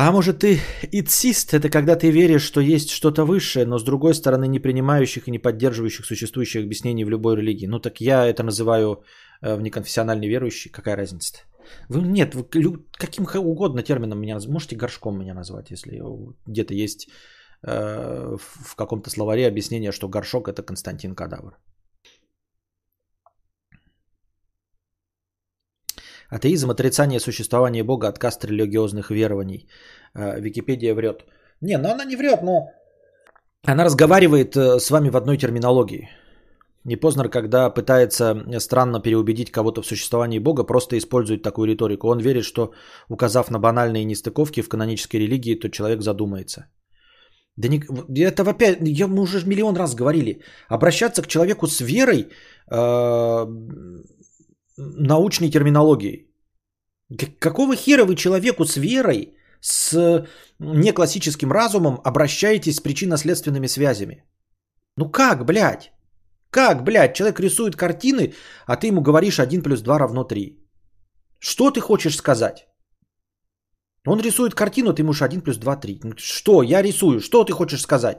[0.00, 0.60] А может ты
[0.92, 5.26] итсист, это когда ты веришь, что есть что-то высшее, но с другой стороны не принимающих
[5.26, 7.66] и не поддерживающих существующих объяснений в любой религии.
[7.66, 9.02] Ну так я это называю
[9.42, 11.40] э, в неконфессиональный верующий, какая разница-то?
[11.88, 12.44] Вы, нет, вы
[12.92, 16.00] каким угодно термином меня можете горшком меня назвать, если
[16.46, 17.08] где-то есть
[17.64, 21.58] э, в каком-то словаре объяснение, что горшок это Константин Кадавр.
[26.28, 29.68] Атеизм, отрицание существования Бога, отказ от религиозных верований.
[30.14, 31.24] Э, Википедия врет.
[31.60, 32.68] Не, ну она не врет, но
[33.66, 36.08] она разговаривает э, с вами в одной терминологии.
[36.84, 42.08] Не Познер, когда пытается странно переубедить кого-то в существовании Бога, просто использует такую риторику.
[42.08, 42.72] Он верит, что
[43.08, 46.66] указав на банальные нестыковки в канонической религии, то человек задумается.
[47.56, 47.82] Да не,
[48.22, 50.42] это опять, я, мы уже миллион раз говорили.
[50.68, 52.28] Обращаться к человеку с верой,
[52.70, 53.46] э,
[54.78, 56.28] научной терминологией.
[57.38, 60.26] Какого хера вы человеку с верой, с
[60.58, 64.24] неклассическим разумом обращаетесь с причинно-следственными связями?
[64.96, 65.92] Ну как, блядь?
[66.50, 68.34] Как, блядь, человек рисует картины,
[68.66, 70.58] а ты ему говоришь 1 плюс 2 равно 3.
[71.38, 72.66] Что ты хочешь сказать?
[74.06, 76.00] Он рисует картину, ты ему 1 плюс 2, 3.
[76.04, 76.62] Ну, что?
[76.62, 77.20] Я рисую.
[77.20, 78.18] Что ты хочешь сказать?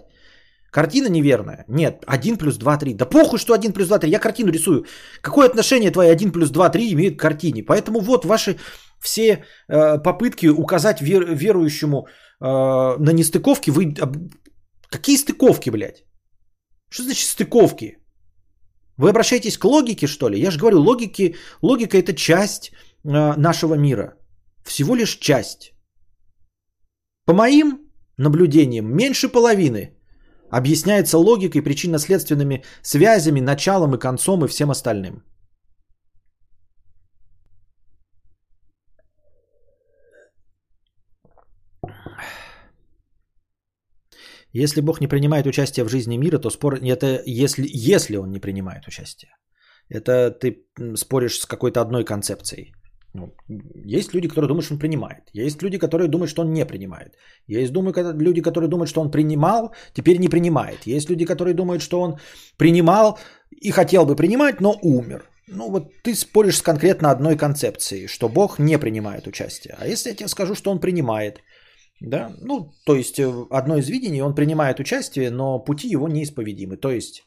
[0.72, 1.66] Картина неверная.
[1.68, 2.94] Нет, 1 плюс 2, 3.
[2.94, 4.10] Да похуй, что 1 плюс 2, 3.
[4.10, 4.86] Я картину рисую.
[5.22, 7.64] Какое отношение твои 1 плюс 2, 3 имеют к картине?
[7.64, 8.58] Поэтому вот ваши
[9.00, 12.06] все э, попытки указать вер, верующему э,
[13.00, 13.72] на нестыковки.
[13.72, 13.96] Вы...
[14.90, 16.04] Какие стыковки, блядь?
[16.90, 17.98] Что значит стыковки?
[18.98, 20.40] Вы обращаетесь к логике, что ли?
[20.40, 24.14] Я же говорю, логики, логика это часть э, нашего мира.
[24.66, 25.74] Всего лишь часть.
[27.26, 29.99] По моим наблюдениям, меньше половины
[30.50, 35.24] объясняется логикой, причинно-следственными связями, началом и концом и всем остальным.
[44.52, 48.40] Если Бог не принимает участие в жизни мира, то спор это если, если он не
[48.40, 49.32] принимает участие.
[49.90, 52.74] Это ты споришь с какой-то одной концепцией.
[53.14, 53.34] Ну,
[53.86, 55.24] есть люди, которые думают, что он принимает.
[55.34, 57.16] Есть люди, которые думают, что он не принимает.
[57.48, 60.88] Есть думаю, люди, которые думают, что он принимал, теперь не принимает.
[60.88, 62.20] Есть люди, которые думают, что он
[62.58, 63.18] принимал
[63.50, 65.24] и хотел бы принимать, но умер.
[65.48, 69.76] Ну вот ты споришь с конкретно одной концепцией, что Бог не принимает участие.
[69.80, 71.42] А если я тебе скажу, что он принимает,
[72.00, 76.78] да, ну, то есть э, одно из видений, он принимает участие, но пути его неисповедимы.
[76.78, 77.26] То есть,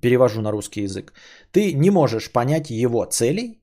[0.00, 1.12] перевожу на русский язык,
[1.50, 3.59] ты не можешь понять его целей,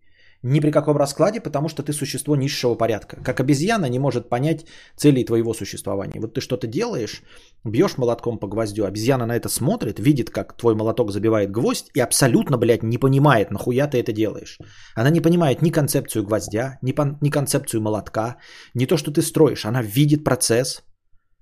[0.47, 3.21] ни при каком раскладе, потому что ты существо низшего порядка.
[3.23, 6.19] Как обезьяна не может понять целей твоего существования.
[6.19, 7.23] Вот ты что-то делаешь,
[7.65, 11.99] бьешь молотком по гвоздю, обезьяна на это смотрит, видит, как твой молоток забивает гвоздь и
[11.99, 14.57] абсолютно, блядь, не понимает, нахуя ты это делаешь.
[14.95, 18.37] Она не понимает ни концепцию гвоздя, ни, по, ни концепцию молотка,
[18.73, 19.65] ни то, что ты строишь.
[19.65, 20.83] Она видит процесс,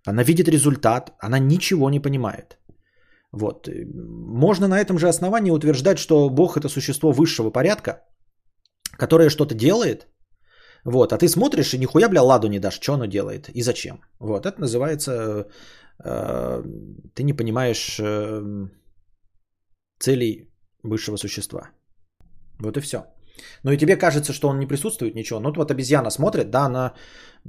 [0.06, 2.58] она видит результат, она ничего не понимает.
[3.32, 3.70] Вот.
[4.48, 8.02] Можно на этом же основании утверждать, что Бог это существо высшего порядка,
[8.98, 10.08] которая что-то делает,
[10.86, 14.02] вот, а ты смотришь и нихуя, бля, ладу не дашь, что оно делает и зачем.
[14.20, 15.48] Вот, это называется,
[16.04, 16.64] э,
[17.16, 18.70] ты не понимаешь э,
[20.00, 20.52] целей
[20.84, 21.72] высшего существа.
[22.60, 22.98] Вот и все.
[23.64, 25.40] Ну и тебе кажется, что он не присутствует, ничего.
[25.40, 26.94] Ну вот обезьяна смотрит, да, она...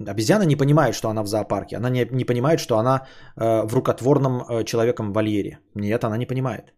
[0.09, 1.76] Обезьяна не понимает, что она в зоопарке.
[1.76, 3.06] Она не, не понимает, что она
[3.37, 5.59] э, в рукотворном э, человеком вольере.
[5.74, 6.74] Нет, она не понимает.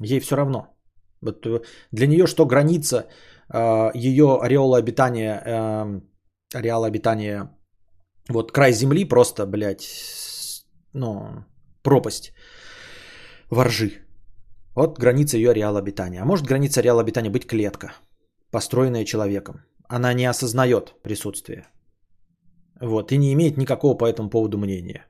[0.00, 0.76] Ей все равно.
[1.20, 3.06] Вот э, для нее что граница
[3.94, 6.02] ее ореола обитания, эм,
[6.54, 7.50] ареала обитания,
[8.28, 9.86] вот край земли просто, блядь,
[10.92, 11.44] ну,
[11.82, 12.32] пропасть
[13.50, 13.90] воржи.
[14.74, 16.22] Вот граница ее ареала обитания.
[16.22, 17.92] А может граница ареала обитания быть клетка,
[18.50, 19.64] построенная человеком.
[19.88, 21.66] Она не осознает присутствие.
[22.80, 25.06] Вот, и не имеет никакого по этому поводу мнения.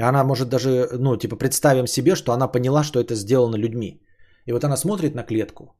[0.00, 4.00] Она может даже, ну, типа, представим себе, что она поняла, что это сделано людьми.
[4.46, 5.76] И вот она смотрит на клетку,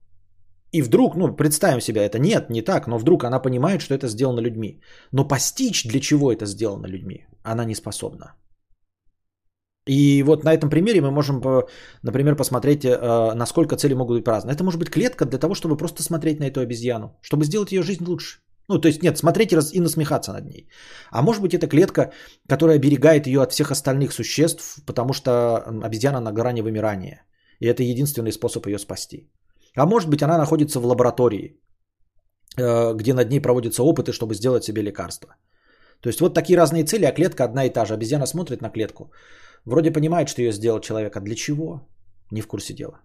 [0.73, 4.09] и вдруг, ну, представим себя, это нет, не так, но вдруг она понимает, что это
[4.09, 4.81] сделано людьми.
[5.13, 8.35] Но постичь, для чего это сделано людьми, она не способна.
[9.89, 11.43] И вот на этом примере мы можем,
[12.03, 14.55] например, посмотреть, э, насколько цели могут быть разные.
[14.55, 17.83] Это может быть клетка для того, чтобы просто смотреть на эту обезьяну, чтобы сделать ее
[17.83, 18.41] жизнь лучше.
[18.69, 20.69] Ну, то есть, нет, смотреть и насмехаться над ней.
[21.11, 22.13] А может быть, это клетка,
[22.47, 27.25] которая оберегает ее от всех остальных существ, потому что обезьяна на грани вымирания.
[27.61, 29.31] И это единственный способ ее спасти.
[29.79, 31.61] А может быть, она находится в лаборатории,
[32.59, 35.37] э, где над ней проводятся опыты, чтобы сделать себе лекарство.
[36.01, 37.95] То есть вот такие разные цели, а клетка одна и та же.
[37.95, 39.13] Обезьяна смотрит на клетку.
[39.65, 41.89] Вроде понимает, что ее сделал человек, а для чего?
[42.33, 43.01] Не в курсе дела.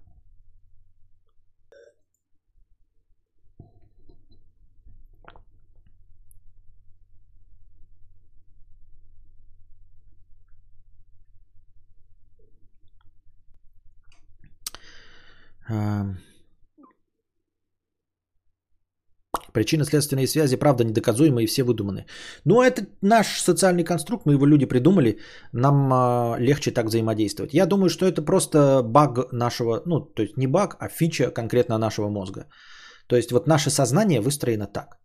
[19.54, 22.06] Причинно-следственные связи, правда, недоказуемые и все выдуманы.
[22.46, 25.20] Но это наш социальный конструкт, мы его люди придумали,
[25.54, 27.54] нам а, легче так взаимодействовать.
[27.54, 31.78] Я думаю, что это просто баг нашего, ну, то есть не баг, а фича конкретно
[31.78, 32.48] нашего мозга.
[33.08, 34.98] То есть вот наше сознание выстроено так.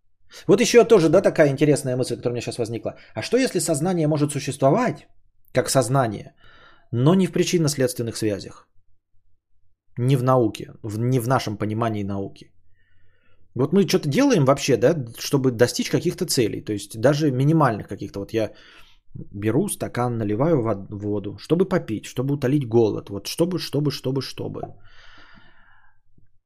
[0.46, 2.96] Вот еще тоже, да, такая интересная мысль, которая у меня сейчас возникла.
[3.14, 5.06] А что если сознание может существовать,
[5.52, 6.34] как сознание,
[6.92, 8.66] но не в причинно-следственных связях?
[9.98, 12.52] Не в науке, не в нашем понимании науки.
[13.58, 18.20] Вот мы что-то делаем вообще, да, чтобы достичь каких-то целей, то есть даже минимальных каких-то.
[18.20, 18.52] Вот я
[19.32, 24.62] беру стакан, наливаю воду, чтобы попить, чтобы утолить голод, вот чтобы, чтобы, чтобы, чтобы.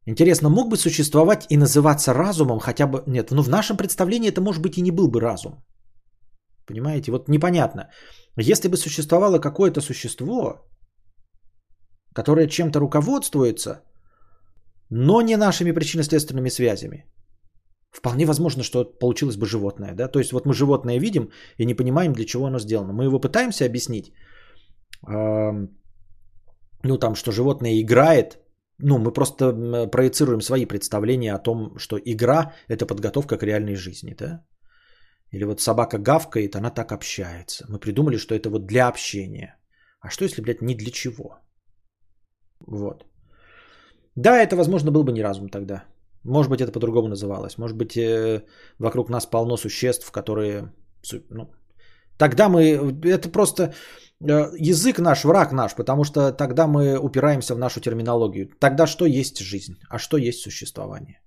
[0.06, 3.02] Интересно, мог бы существовать и называться разумом хотя бы...
[3.06, 5.62] Нет, ну в нашем представлении это, может быть, и не был бы разум.
[6.66, 7.12] Понимаете?
[7.12, 7.90] Вот непонятно.
[8.40, 10.66] Если бы существовало какое-то существо,
[12.14, 13.82] которое чем-то руководствуется,
[14.94, 17.06] но не нашими причинно-следственными связями.
[17.90, 19.94] Вполне возможно, что получилось бы животное.
[19.94, 20.08] Да?
[20.08, 22.92] То есть вот мы животное видим и не понимаем, для чего оно сделано.
[22.92, 24.12] Мы его пытаемся объяснить,
[26.84, 28.38] ну там, что животное играет,
[28.78, 34.14] ну мы просто проецируем свои представления о том, что игра– это подготовка к реальной жизни.
[34.18, 34.44] Да?
[35.30, 37.64] Или вот собака гавкает, она так общается.
[37.68, 39.56] Мы придумали, что это вот для общения.
[40.00, 41.38] А что если, блядь, не для чего?
[42.60, 43.06] Вот.
[44.16, 45.84] Да, это, возможно, был бы не разум тогда.
[46.24, 47.58] Может быть, это по-другому называлось.
[47.58, 48.44] Может быть, э,
[48.78, 50.72] вокруг нас полно существ, которые...
[51.30, 51.50] Ну,
[52.18, 52.62] тогда мы...
[53.04, 53.74] Это просто
[54.20, 58.50] э, язык наш, враг наш, потому что тогда мы упираемся в нашу терминологию.
[58.60, 61.20] Тогда что есть жизнь, а что есть существование?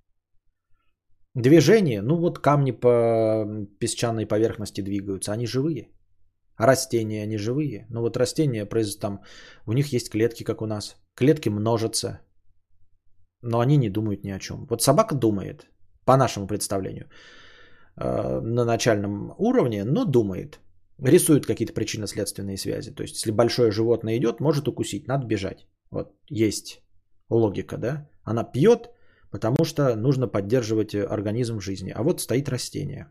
[1.34, 3.44] Движение, ну вот камни по
[3.78, 5.90] песчаной поверхности двигаются, они живые.
[6.56, 7.86] А растения, они живые.
[7.90, 8.66] Ну вот растения,
[9.00, 9.20] там,
[9.66, 10.96] у них есть клетки, как у нас.
[11.14, 12.20] Клетки множатся,
[13.42, 14.66] но они не думают ни о чем.
[14.70, 15.66] Вот собака думает,
[16.04, 17.08] по нашему представлению,
[17.96, 20.60] э, на начальном уровне, но думает.
[20.98, 22.90] Рисует какие-то причинно-следственные связи.
[22.90, 25.66] То есть, если большое животное идет, может укусить, надо бежать.
[25.90, 26.82] Вот есть
[27.28, 28.08] логика, да?
[28.24, 28.90] Она пьет,
[29.30, 31.92] потому что нужно поддерживать организм в жизни.
[31.94, 33.08] А вот стоит растение.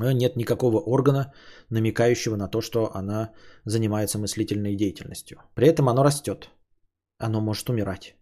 [0.00, 1.32] Э, нет никакого органа,
[1.70, 3.32] намекающего на то, что она
[3.64, 5.38] занимается мыслительной деятельностью.
[5.54, 6.50] При этом оно растет.
[7.18, 8.16] Оно может умирать.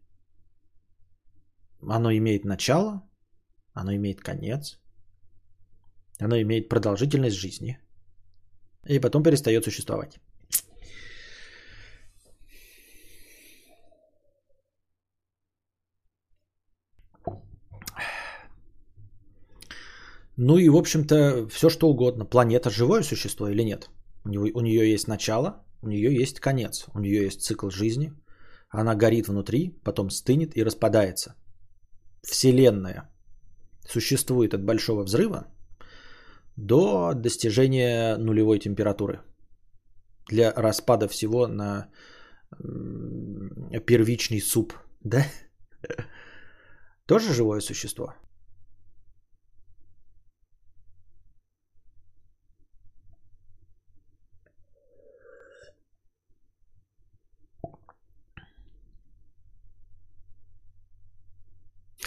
[1.88, 3.02] Оно имеет начало,
[3.72, 4.78] оно имеет конец,
[6.20, 7.78] оно имеет продолжительность жизни
[8.86, 10.18] и потом перестает существовать.
[20.36, 22.24] Ну и, в общем-то, все что угодно.
[22.24, 23.90] Планета живое существо или нет?
[24.24, 28.12] У, него, у нее есть начало, у нее есть конец, у нее есть цикл жизни.
[28.70, 31.36] Она горит внутри, потом стынет и распадается.
[32.22, 33.10] Вселенная
[33.88, 35.46] существует от большого взрыва
[36.56, 39.20] до достижения нулевой температуры
[40.28, 41.88] для распада всего на
[43.86, 45.26] первичный суп, да?
[47.06, 48.14] Тоже живое существо?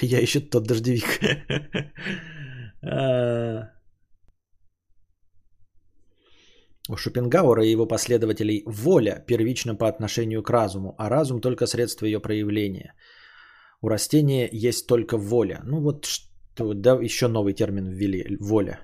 [0.01, 1.19] Я еще тот дождевик.
[2.88, 3.71] А.
[6.88, 12.05] У Шопенгауэра и его последователей воля первична по отношению к разуму, а разум только средство
[12.05, 12.93] ее проявления.
[13.81, 15.62] У растения есть только воля.
[15.63, 18.37] Ну вот что, да, еще новый термин ввели.
[18.39, 18.79] Воля.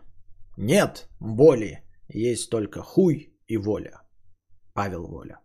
[0.58, 1.84] Нет боли.
[2.10, 4.02] Есть только хуй и воля.
[4.74, 5.40] Павел Воля.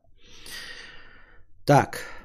[1.66, 2.15] Так.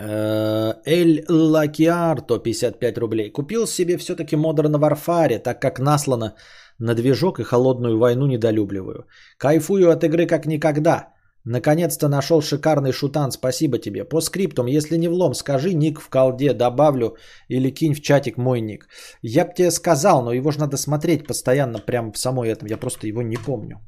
[0.00, 3.32] Эль Лакиарто 55 рублей.
[3.32, 6.34] Купил себе все-таки Modern Warfare, так как наслано
[6.78, 9.06] на движок и холодную войну недолюбливаю.
[9.38, 11.08] Кайфую от игры как никогда.
[11.44, 14.04] Наконец-то нашел шикарный шутан, спасибо тебе.
[14.04, 17.16] По скриптум, если не влом, скажи ник в колде, добавлю
[17.48, 18.86] или кинь в чатик мой ник.
[19.22, 22.76] Я бы тебе сказал, но его же надо смотреть постоянно, прям в самой этом, я
[22.76, 23.80] просто его не помню.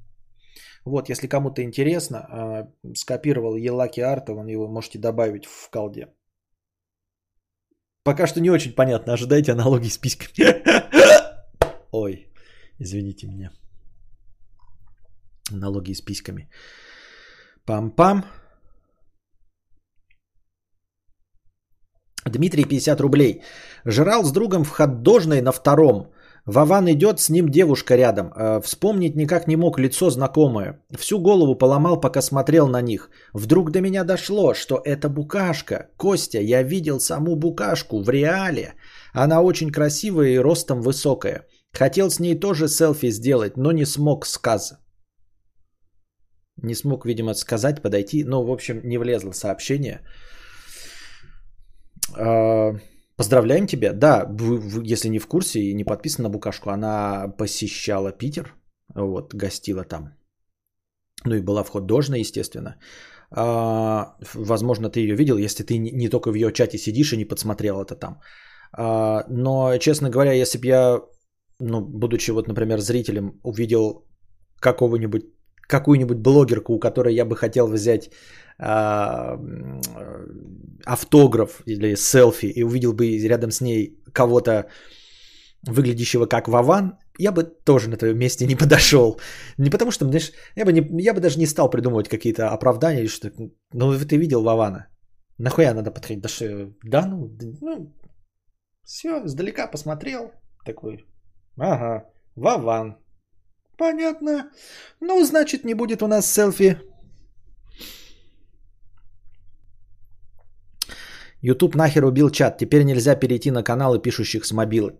[0.84, 6.08] Вот, если кому-то интересно, а, скопировал Елаки Арта, вон его можете добавить в колде.
[8.02, 10.30] Пока что не очень понятно, ожидайте аналогии с письками.
[12.80, 13.50] Извините меня.
[15.50, 16.48] Налоги с письками.
[17.66, 18.24] Пам-пам.
[22.24, 23.42] Дмитрий, 50 рублей.
[23.84, 26.12] Жрал с другом в ходдожной на втором.
[26.46, 28.32] Вован идет, с ним девушка рядом.
[28.34, 30.80] Э, вспомнить никак не мог лицо знакомое.
[30.98, 33.10] Всю голову поломал, пока смотрел на них.
[33.34, 35.88] Вдруг до меня дошло, что это букашка.
[35.96, 38.74] Костя, я видел саму букашку в реале.
[39.12, 41.46] Она очень красивая и ростом высокая.
[41.72, 44.74] Хотел с ней тоже селфи сделать, но не смог сказ.
[46.62, 48.24] Не смог, видимо, сказать, подойти.
[48.24, 50.00] Ну, в общем, не влезло сообщение.
[52.16, 52.72] А,
[53.20, 53.92] поздравляем тебя.
[53.92, 54.26] Да,
[54.92, 58.54] если не в курсе и не подписан на Букашку, она посещала Питер,
[58.94, 60.14] вот, гостила там.
[61.26, 62.76] Ну и была в художной, естественно.
[63.30, 67.16] А, возможно, ты ее видел, если ты не, не только в ее чате сидишь и
[67.16, 68.20] не подсмотрел это там.
[68.72, 71.00] А, но, честно говоря, если бы я,
[71.58, 74.06] ну, будучи вот, например, зрителем, увидел
[74.60, 75.24] какого-нибудь
[75.70, 78.10] какую-нибудь блогерку, у которой я бы хотел взять
[78.58, 79.38] а,
[80.84, 84.66] автограф или селфи и увидел бы рядом с ней кого-то
[85.62, 89.20] выглядящего как Вован, я бы тоже на твоем месте не подошел.
[89.58, 93.08] Не потому что, знаешь, я бы, не, я бы даже не стал придумывать какие-то оправдания
[93.08, 93.30] что
[93.72, 94.88] Ну, ты видел Вована.
[95.38, 96.22] Нахуя надо подходить?
[96.22, 97.94] Да, что, да ну, ну,
[98.84, 100.32] все, издалека посмотрел.
[100.66, 101.04] Такой,
[101.56, 102.04] ага,
[102.36, 102.96] Вован.
[103.80, 104.50] Понятно.
[105.00, 106.76] Ну, значит, не будет у нас селфи
[111.42, 112.58] YouTube нахер убил чат.
[112.58, 114.92] Теперь нельзя перейти на каналы пишущих с мобилы.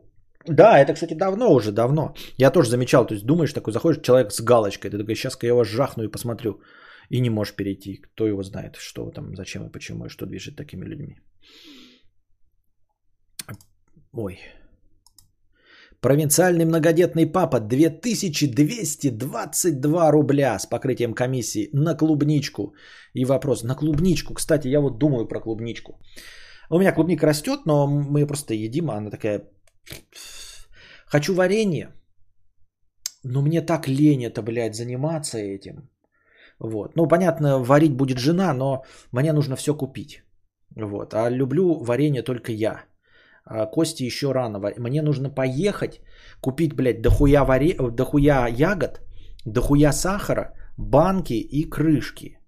[0.47, 2.15] Да, это, кстати, давно уже, давно.
[2.39, 5.53] Я тоже замечал, то есть думаешь, такой заходишь, человек с галочкой, ты такой, сейчас-ка я
[5.53, 6.63] его жахну и посмотрю.
[7.11, 8.01] И не можешь перейти.
[8.01, 11.21] Кто его знает, что там, зачем и почему, и что движет такими людьми.
[14.13, 14.39] Ой.
[16.01, 22.75] Провинциальный многодетный папа 2222 рубля с покрытием комиссии на клубничку.
[23.13, 26.01] И вопрос, на клубничку, кстати, я вот думаю про клубничку.
[26.71, 29.43] У меня клубника растет, но мы просто едим, а она такая...
[31.07, 31.89] Хочу варенье,
[33.25, 35.91] но мне так лень это, блядь, заниматься этим.
[36.59, 36.97] Вот.
[36.97, 40.23] Ну, понятно, варить будет жена, но мне нужно все купить.
[40.77, 41.15] Вот.
[41.15, 42.85] А люблю варенье только я.
[43.45, 44.61] А, Кости еще рано.
[44.79, 46.01] Мне нужно поехать,
[46.41, 47.77] купить, блядь, дохуя, варе...
[47.91, 49.01] дохуя ягод,
[49.45, 52.39] дохуя сахара, банки и крышки.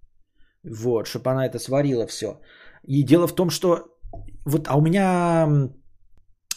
[0.65, 2.41] Вот, чтобы она это сварила все.
[2.85, 3.93] И дело в том, что
[4.45, 5.49] вот, а у меня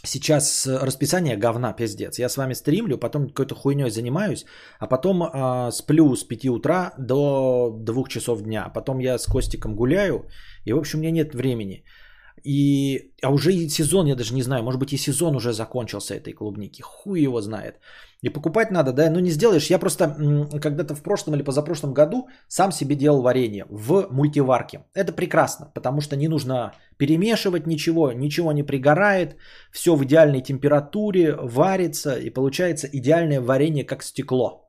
[0.04, 2.20] сейчас расписание говна, пиздец.
[2.20, 4.46] Я с вами стримлю, потом какой-то хуйней занимаюсь,
[4.80, 8.70] а потом э, сплю с 5 утра до 2 часов дня.
[8.74, 10.26] Потом я с Костиком гуляю,
[10.66, 11.84] и, в общем, у меня нет времени.
[12.46, 16.14] И, а уже и сезон, я даже не знаю, может быть и сезон уже закончился
[16.14, 16.84] этой клубники.
[16.84, 17.80] Хуй его знает.
[18.22, 19.70] И покупать надо, да, ну не сделаешь.
[19.72, 20.16] Я просто
[20.62, 24.86] когда-то в прошлом или позапрошлом году сам себе делал варенье в мультиварке.
[24.94, 29.38] Это прекрасно, потому что не нужно перемешивать ничего, ничего не пригорает,
[29.72, 34.65] все в идеальной температуре, варится и получается идеальное варенье как стекло.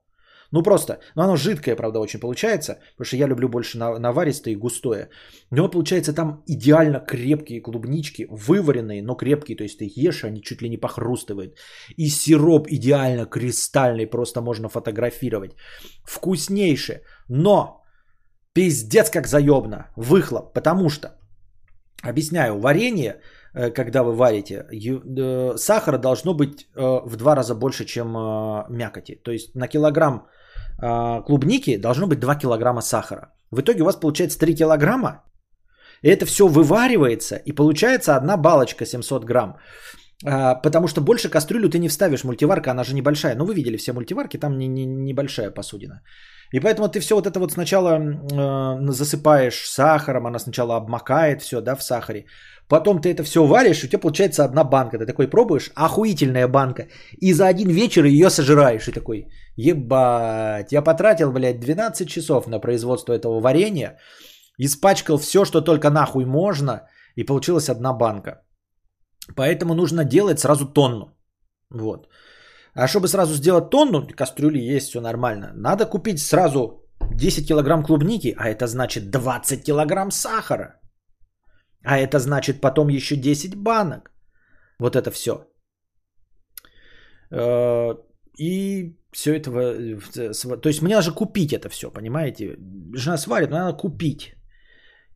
[0.52, 4.58] Ну просто, ну оно жидкое, правда, очень получается, потому что я люблю больше наваристое и
[4.58, 5.08] густое.
[5.50, 10.62] Но получается там идеально крепкие клубнички, вываренные, но крепкие, то есть ты ешь, они чуть
[10.62, 11.56] ли не похрустывают.
[11.96, 15.52] И сироп идеально кристальный, просто можно фотографировать.
[16.04, 17.82] Вкуснейшее, но
[18.52, 21.08] пиздец как заебно, выхлоп, потому что,
[22.02, 23.20] объясняю, варенье,
[23.74, 28.08] когда вы варите, э, сахара должно быть э, в два раза больше, чем
[28.68, 29.20] мякоти.
[29.24, 30.26] То есть на килограмм
[31.26, 33.32] клубники должно быть 2 килограмма сахара.
[33.50, 35.22] В итоге у вас получается 3 килограмма.
[36.02, 39.56] И это все вываривается, и получается одна балочка 700 грамм.
[40.22, 42.24] Потому что больше кастрюлю ты не вставишь.
[42.24, 43.36] Мультиварка, она же небольшая.
[43.36, 46.02] Ну, вы видели все мультиварки, там не, не, небольшая посудина.
[46.56, 51.60] И поэтому ты все вот это вот сначала э, засыпаешь сахаром, она сначала обмакает все,
[51.60, 52.24] да, в сахаре.
[52.68, 54.98] Потом ты это все варишь, и у тебя получается одна банка.
[54.98, 56.86] Ты такой пробуешь, охуительная банка.
[57.20, 58.88] И за один вечер ее сожираешь.
[58.88, 59.26] И такой,
[59.56, 63.98] ебать, я потратил, блядь, 12 часов на производство этого варенья.
[64.58, 66.88] Испачкал все, что только нахуй можно.
[67.16, 68.42] И получилась одна банка.
[69.36, 71.06] Поэтому нужно делать сразу тонну.
[71.70, 72.08] Вот.
[72.76, 75.52] А чтобы сразу сделать тонну, кастрюли есть, все нормально.
[75.54, 80.80] Надо купить сразу 10 килограмм клубники, а это значит 20 килограмм сахара.
[81.84, 84.10] А это значит потом еще 10 банок.
[84.78, 85.32] Вот это все.
[87.30, 87.94] Э,
[88.38, 89.50] и все это...
[89.50, 92.58] Э, то есть мне нужно купить это все, понимаете?
[92.94, 94.34] Жена сварит, но надо купить.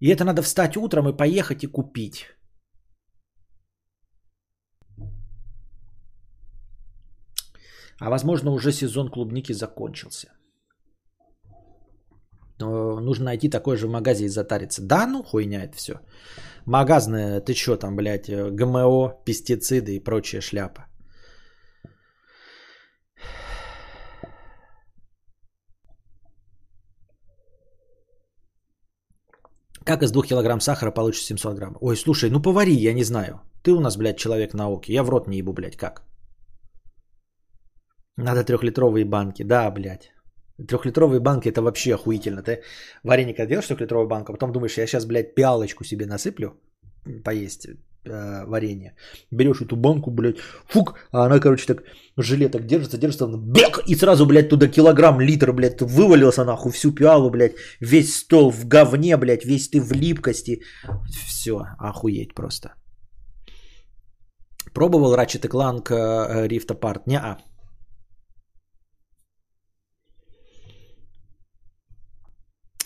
[0.00, 2.26] И это надо встать утром и поехать и купить.
[8.00, 10.28] А возможно уже сезон клубники закончился.
[12.58, 14.82] Но нужно найти такой же в магазе и затариться.
[14.82, 15.92] Да, ну хуйня это все.
[16.66, 20.86] Магазные, ты что там, блядь, э, ГМО, пестициды и прочая шляпа.
[29.84, 31.76] Как из двух килограмм сахара получится 700 грамм?
[31.80, 33.40] Ой, слушай, ну повари, я не знаю.
[33.62, 34.92] Ты у нас, блядь, человек науки.
[34.92, 36.09] Я в рот не ебу, блядь, как?
[38.20, 39.42] Надо трехлитровые банки.
[39.42, 40.12] Да, блядь.
[40.68, 42.42] Трехлитровые банки это вообще охуительно.
[42.42, 42.62] Ты
[43.02, 46.60] варенье когда делаешь трехлитровую банку, а потом думаешь, я сейчас, блядь, пиалочку себе насыплю
[47.24, 47.66] поесть
[48.04, 48.94] э, варенье.
[49.30, 51.82] Берешь эту банку, блядь, фук, а она, короче, так
[52.16, 56.92] желе так держится, держится, бек, и сразу, блядь, туда килограмм, литр, блядь, вывалился нахуй всю
[56.92, 60.60] пиалу, блядь, весь стол в говне, блядь, весь ты в липкости.
[61.26, 62.74] Все, охуеть просто.
[64.74, 67.02] Пробовал Ratchet Clank э, Rift Apart?
[67.06, 67.38] Не-а.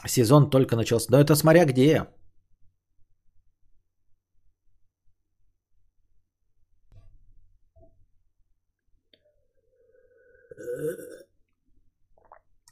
[0.07, 1.11] Сезон только начался.
[1.11, 2.07] Да это смотря где.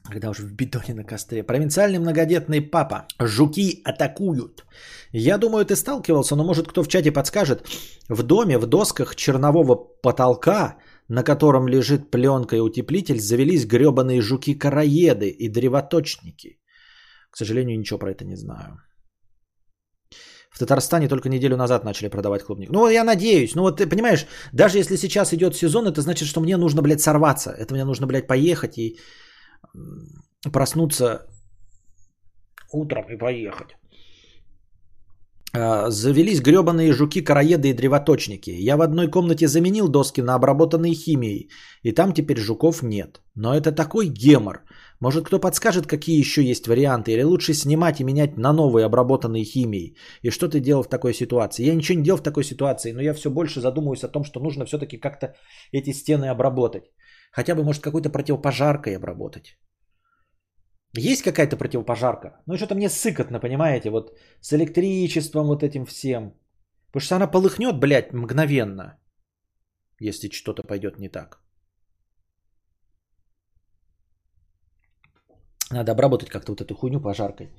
[0.04, 1.42] Когда уже в бетоне на костре.
[1.42, 3.06] Провинциальный многодетный папа.
[3.18, 4.66] Жуки атакуют.
[5.12, 7.66] Я думаю, ты сталкивался, но может кто в чате подскажет.
[8.08, 10.76] В доме в досках чернового потолка,
[11.08, 16.58] на котором лежит пленка и утеплитель, завелись гребаные жуки-караеды и древоточники.
[17.32, 18.78] К сожалению, ничего про это не знаю.
[20.50, 22.72] В Татарстане только неделю назад начали продавать клубнику.
[22.72, 23.54] Ну, я надеюсь.
[23.54, 27.00] Ну, вот ты понимаешь, даже если сейчас идет сезон, это значит, что мне нужно, блядь,
[27.00, 27.50] сорваться.
[27.50, 28.98] Это мне нужно, блядь, поехать и
[30.52, 31.26] проснуться
[32.72, 33.76] утром и поехать.
[35.54, 38.50] А, завелись гребаные жуки, караеды и древоточники.
[38.50, 41.50] Я в одной комнате заменил доски на обработанные химией,
[41.82, 43.22] и там теперь жуков нет.
[43.34, 44.62] Но это такой гемор.
[45.02, 49.44] Может, кто подскажет, какие еще есть варианты, или лучше снимать и менять на новые обработанные
[49.44, 49.96] химией?
[50.22, 51.66] И что ты делал в такой ситуации?
[51.66, 54.40] Я ничего не делал в такой ситуации, но я все больше задумываюсь о том, что
[54.40, 55.34] нужно все-таки как-то
[55.72, 56.84] эти стены обработать.
[57.32, 59.58] Хотя бы, может, какой-то противопожаркой обработать.
[60.96, 62.40] Есть какая-то противопожарка?
[62.46, 66.34] Ну, что-то мне сыкотно, понимаете, вот с электричеством вот этим всем.
[66.92, 69.00] Потому что она полыхнет, блядь, мгновенно,
[69.98, 71.41] если что-то пойдет не так.
[75.72, 77.50] Надо обработать как-то вот эту хуйню пожаркой.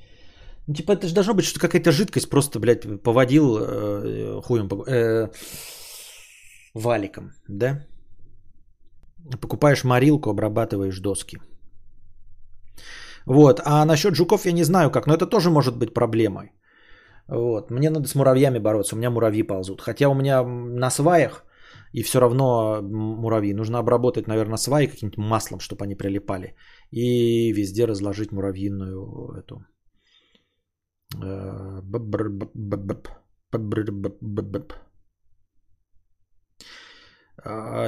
[0.68, 5.30] Ну, типа, это же должно быть что какая-то жидкость, просто, блядь, поводил э, хуем, э,
[6.74, 7.86] валиком, да?
[9.42, 11.38] Покупаешь морилку, обрабатываешь доски.
[13.26, 13.62] Вот.
[13.66, 16.52] А насчет жуков я не знаю как, но это тоже может быть проблемой.
[17.28, 17.72] Вот.
[17.72, 19.82] Мне надо с муравьями бороться, у меня муравьи ползут.
[19.82, 21.44] Хотя у меня на сваях
[21.94, 23.54] и все равно муравьи.
[23.54, 26.56] Нужно обработать, наверное, сваи каким-нибудь маслом, чтобы они прилипали.
[26.96, 29.66] И везде разложить муравьиную эту...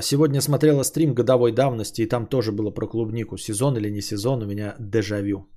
[0.01, 3.38] Сегодня смотрела стрим годовой давности, и там тоже было про клубнику.
[3.38, 5.47] Сезон или не сезон, у меня дежавю.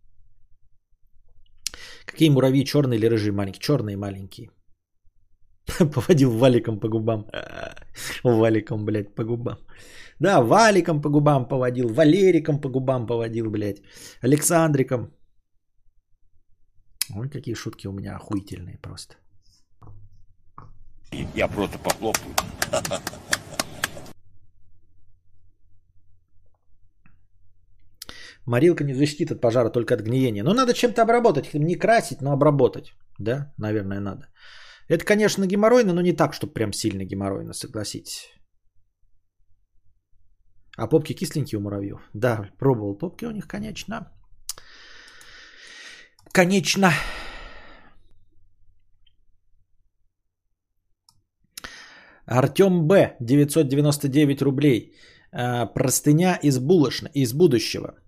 [2.05, 3.63] Какие муравьи, черные или рыжие маленькие?
[3.63, 4.51] Черные маленькие.
[5.95, 7.27] Поводил валиком по губам.
[8.25, 9.59] Валиком, блядь, по губам.
[10.21, 13.83] Да, валиком по губам поводил, валериком по губам поводил, блядь,
[14.21, 15.13] Александриком.
[17.11, 19.15] Вот какие шутки у меня охуительные просто.
[21.35, 22.35] Я просто похлопаю.
[28.47, 30.43] Морилка не защитит от пожара, только от гниения.
[30.43, 31.55] Но надо чем-то обработать.
[31.55, 32.95] Не красить, но обработать.
[33.19, 34.29] Да, наверное, надо.
[34.89, 38.33] Это, конечно, геморройно, но не так, чтобы прям сильно геморройно, согласитесь.
[40.79, 42.01] А попки кисленькие у муравьев?
[42.15, 44.13] Да, пробовал попки у них, конечно.
[46.33, 46.93] Конечно.
[52.27, 53.17] Артем Б.
[53.21, 54.95] 999 рублей.
[55.33, 57.99] А, простыня из, булочно, из будущего.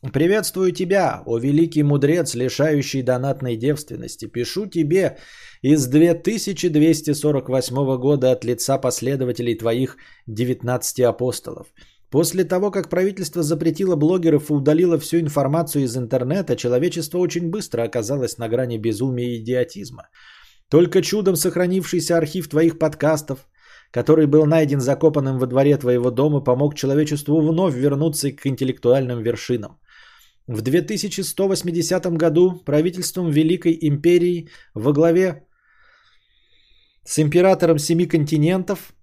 [0.00, 4.26] Приветствую тебя, о великий мудрец, лишающий донатной девственности.
[4.26, 5.18] Пишу тебе
[5.60, 9.96] из 2248 года от лица последователей твоих
[10.28, 11.66] 19 апостолов.
[12.10, 17.82] После того, как правительство запретило блогеров и удалило всю информацию из интернета, человечество очень быстро
[17.82, 20.10] оказалось на грани безумия и идиотизма.
[20.70, 23.48] Только чудом сохранившийся архив твоих подкастов,
[23.90, 29.78] который был найден закопанным во дворе твоего дома, помог человечеству вновь вернуться к интеллектуальным вершинам.
[30.48, 35.46] В 2180 году правительством Великой Империи во главе
[37.04, 38.94] с императором семи континентов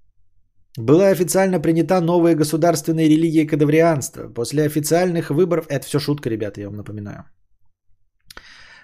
[0.78, 4.34] Была официально принята новая государственная религия кадаврианства.
[4.34, 5.66] После официальных выборов...
[5.70, 7.24] Это все шутка, ребята, я вам напоминаю.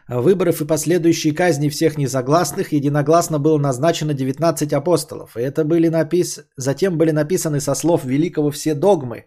[0.07, 5.35] Выборов и последующей казни всех несогласных единогласно было назначено 19 апостолов.
[5.35, 6.39] И это были напис...
[6.57, 9.25] Затем были написаны со слов великого все догмы,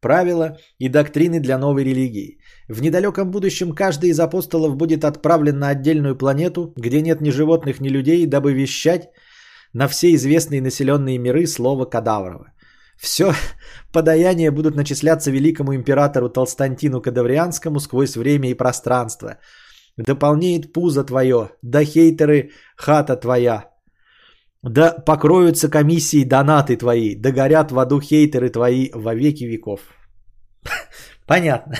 [0.00, 2.39] правила и доктрины для новой религии.
[2.70, 7.80] В недалеком будущем каждый из апостолов будет отправлен на отдельную планету, где нет ни животных,
[7.80, 9.10] ни людей, дабы вещать
[9.72, 12.52] на все известные населенные миры слово кадаврово.
[12.96, 13.34] Все
[13.92, 19.38] подаяния будут начисляться великому императору Толстантину Кадаврианскому сквозь время и пространство.
[19.96, 23.64] Дополнеет пузо твое, да хейтеры хата твоя.
[24.62, 29.80] Да покроются комиссии донаты твои, да горят в аду хейтеры твои во веки веков.
[31.30, 31.76] Понятно.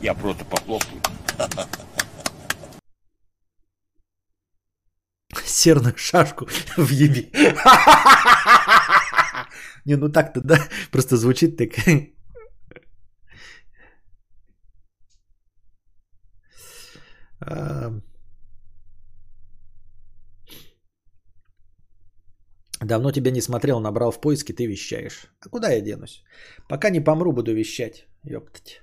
[0.00, 1.02] Я просто похлопаю.
[5.44, 6.48] Серную шашку
[6.78, 7.30] в еби.
[9.84, 11.72] Не, ну так-то, да, просто звучит так.
[22.84, 25.26] Давно тебя не смотрел, набрал в поиске, ты вещаешь.
[25.40, 26.24] А куда я денусь?
[26.68, 28.06] Пока не помру, буду вещать.
[28.24, 28.82] Ёптать.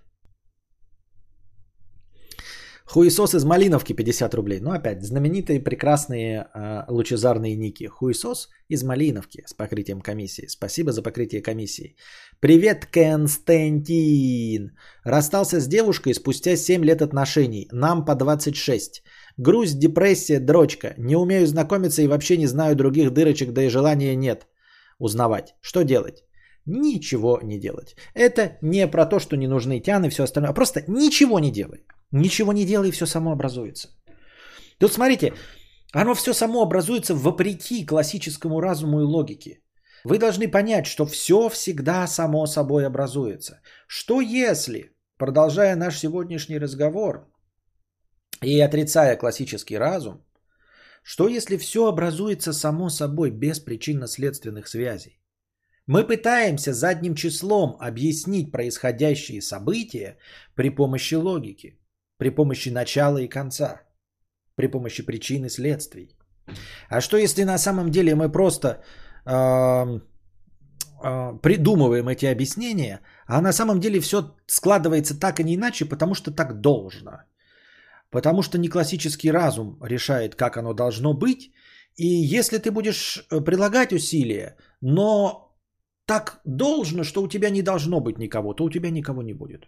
[2.86, 4.60] Хуесос из Малиновки 50 рублей.
[4.62, 7.88] Ну опять, знаменитые прекрасные э, лучезарные ники.
[7.88, 10.48] Хуесос из Малиновки с покрытием комиссии.
[10.48, 11.96] Спасибо за покрытие комиссии.
[12.40, 14.72] Привет, Константин.
[15.04, 17.68] Расстался с девушкой спустя 7 лет отношений.
[17.72, 19.04] Нам по 26.
[19.40, 20.94] Грусть, депрессия, дрочка.
[20.98, 24.48] Не умею знакомиться и вообще не знаю других дырочек, да и желания нет
[25.00, 25.56] узнавать.
[25.62, 26.26] Что делать?
[26.66, 27.96] Ничего не делать.
[28.14, 31.52] Это не про то, что не нужны тяны и все остальное, а просто ничего не
[31.52, 31.86] делай.
[32.12, 33.88] Ничего не делай, и все само образуется.
[34.78, 35.34] Тут смотрите,
[35.94, 39.62] оно все само образуется вопреки классическому разуму и логике.
[40.04, 43.62] Вы должны понять, что все всегда само собой образуется.
[43.88, 47.30] Что если, продолжая наш сегодняшний разговор,
[48.42, 50.24] и отрицая классический разум,
[51.04, 55.20] что если все образуется само собой без причинно-следственных связей?
[55.88, 60.18] Мы пытаемся задним числом объяснить происходящие события
[60.56, 61.80] при помощи логики,
[62.18, 63.82] при помощи начала и конца,
[64.56, 66.16] при помощи причин и следствий.
[66.90, 68.84] А что если на самом деле мы просто
[69.26, 70.00] э,
[71.04, 76.14] э, придумываем эти объяснения, а на самом деле все складывается так и не иначе, потому
[76.14, 77.24] что так должно–
[78.12, 81.52] Потому что не классический разум решает, как оно должно быть.
[81.96, 85.50] И если ты будешь э, прилагать усилия, но
[86.06, 89.68] так должно, что у тебя не должно быть никого, то у тебя никого не будет.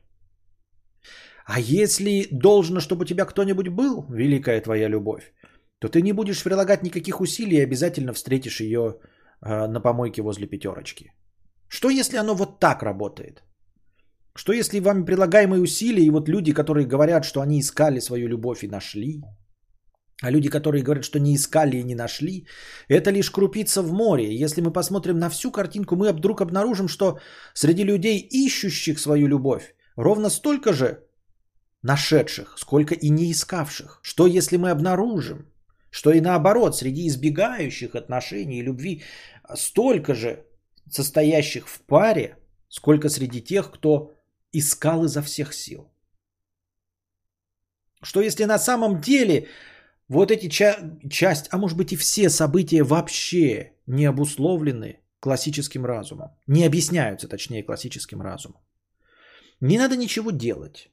[1.45, 5.33] А если должно, чтобы у тебя кто-нибудь был, великая твоя любовь,
[5.79, 8.95] то ты не будешь прилагать никаких усилий и обязательно встретишь ее
[9.41, 11.13] э, на помойке возле пятерочки.
[11.67, 13.43] Что если оно вот так работает?
[14.35, 18.63] Что если вам прилагаемые усилия, и вот люди, которые говорят, что они искали свою любовь
[18.63, 19.21] и нашли,
[20.21, 22.47] а люди, которые говорят, что не искали и не нашли,
[22.87, 24.35] это лишь крупица в море.
[24.43, 27.19] Если мы посмотрим на всю картинку, мы вдруг обнаружим, что
[27.53, 31.03] среди людей, ищущих свою любовь, ровно столько же
[31.81, 33.99] нашедших, сколько и не искавших.
[34.03, 35.47] Что если мы обнаружим,
[35.89, 39.03] что и наоборот, среди избегающих отношений и любви
[39.55, 40.45] столько же
[40.89, 42.37] состоящих в паре,
[42.69, 44.13] сколько среди тех, кто
[44.53, 45.91] искал изо всех сил.
[48.03, 49.47] Что если на самом деле
[50.07, 50.79] вот эти ча-
[51.09, 57.63] часть, а может быть и все события вообще не обусловлены классическим разумом, не объясняются, точнее,
[57.63, 58.61] классическим разумом.
[59.61, 60.89] Не надо ничего делать.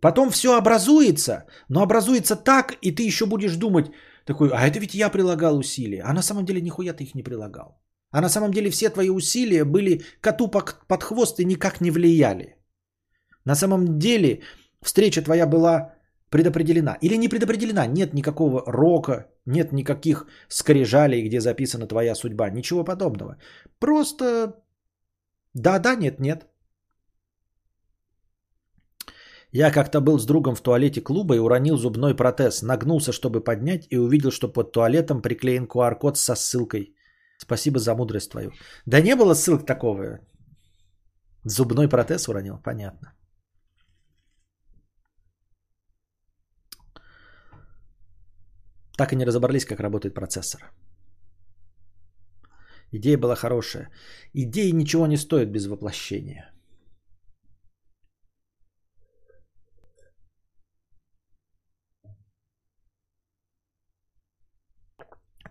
[0.00, 3.90] Потом все образуется, но образуется так, и ты еще будешь думать,
[4.24, 7.22] такой, а это ведь я прилагал усилия, а на самом деле нихуя ты их не
[7.22, 7.80] прилагал.
[8.14, 10.48] А на самом деле все твои усилия были коту
[10.88, 12.56] под хвост и никак не влияли.
[13.44, 14.42] На самом деле
[14.82, 15.94] встреча твоя была
[16.30, 16.96] предопределена.
[17.02, 17.86] Или не предопределена.
[17.86, 22.50] Нет никакого рока, нет никаких скрижалей, где записана твоя судьба.
[22.50, 23.36] Ничего подобного.
[23.80, 24.54] Просто
[25.54, 26.46] да-да, нет-нет.
[29.50, 32.62] Я как-то был с другом в туалете клуба и уронил зубной протез.
[32.62, 36.93] Нагнулся, чтобы поднять, и увидел, что под туалетом приклеен QR-код со ссылкой.
[37.44, 38.52] Спасибо за мудрость твою.
[38.86, 40.20] Да не было ссылок такого.
[41.44, 43.12] Зубной протез уронил, понятно.
[48.96, 50.72] Так и не разобрались, как работает процессор.
[52.92, 53.90] Идея была хорошая.
[54.32, 56.53] Идеи ничего не стоят без воплощения.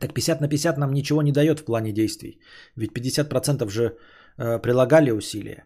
[0.03, 2.39] Так 50 на 50 нам ничего не дает в плане действий.
[2.75, 3.83] Ведь 50% же
[4.37, 5.63] э, прилагали усилия.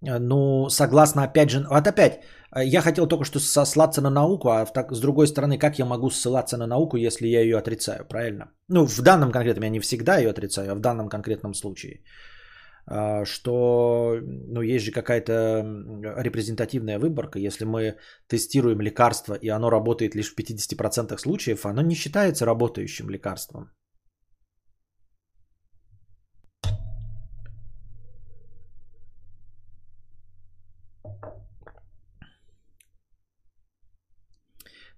[0.00, 2.12] Ну, согласно, опять же, вот опять,
[2.56, 5.84] э, я хотел только что сослаться на науку, а так, с другой стороны, как я
[5.84, 8.46] могу ссылаться на науку, если я ее отрицаю, правильно?
[8.68, 12.00] Ну, в данном конкретном, я не всегда ее отрицаю, а в данном конкретном случае.
[12.86, 15.64] А, что, ну, есть же какая-то
[16.22, 17.38] репрезентативная выборка.
[17.38, 17.96] Если мы
[18.28, 23.70] тестируем лекарство, и оно работает лишь в 50% случаев, оно не считается работающим лекарством.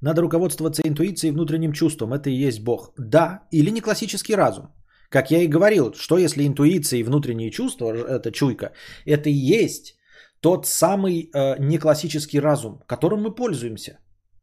[0.01, 2.13] Надо руководствоваться интуицией и внутренним чувством.
[2.13, 2.93] Это и есть Бог.
[2.99, 4.67] Да, или не классический разум.
[5.09, 8.73] Как я и говорил, что если интуиция и внутренние чувства, это чуйка,
[9.05, 9.97] это и есть
[10.41, 13.99] тот самый э, неклассический разум, которым мы пользуемся.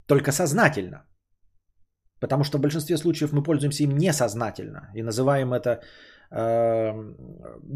[0.07, 1.05] Только сознательно.
[2.19, 4.91] Потому что в большинстве случаев мы пользуемся им несознательно.
[4.95, 5.81] И называем это
[6.31, 6.93] э,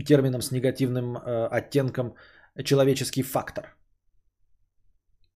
[0.05, 2.15] термином с негативным э, оттенком
[2.63, 3.75] человеческий фактор.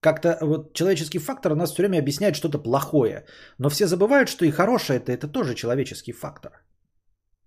[0.01, 3.25] Как-то вот человеческий фактор у нас все время объясняет что-то плохое.
[3.59, 6.51] Но все забывают, что и хорошее это, это тоже человеческий фактор.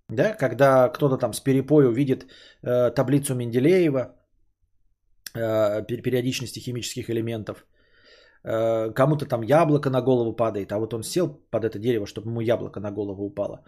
[0.09, 2.27] Да, когда кто-то там с перепою видит
[2.61, 4.15] э, таблицу Менделеева,
[5.33, 7.65] э, периодичности химических элементов,
[8.43, 12.29] э, кому-то там яблоко на голову падает, а вот он сел под это дерево, чтобы
[12.29, 13.63] ему яблоко на голову упало.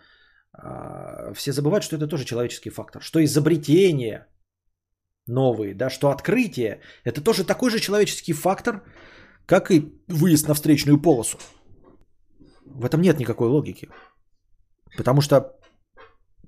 [0.54, 4.28] Э, все забывают, что это тоже человеческий фактор, что изобретение
[5.26, 8.84] новые, да, что открытие– это тоже такой же человеческий фактор,
[9.48, 11.38] как и выезд на встречную полосу.
[12.66, 13.90] В этом нет никакой логики.
[14.98, 15.57] Потому что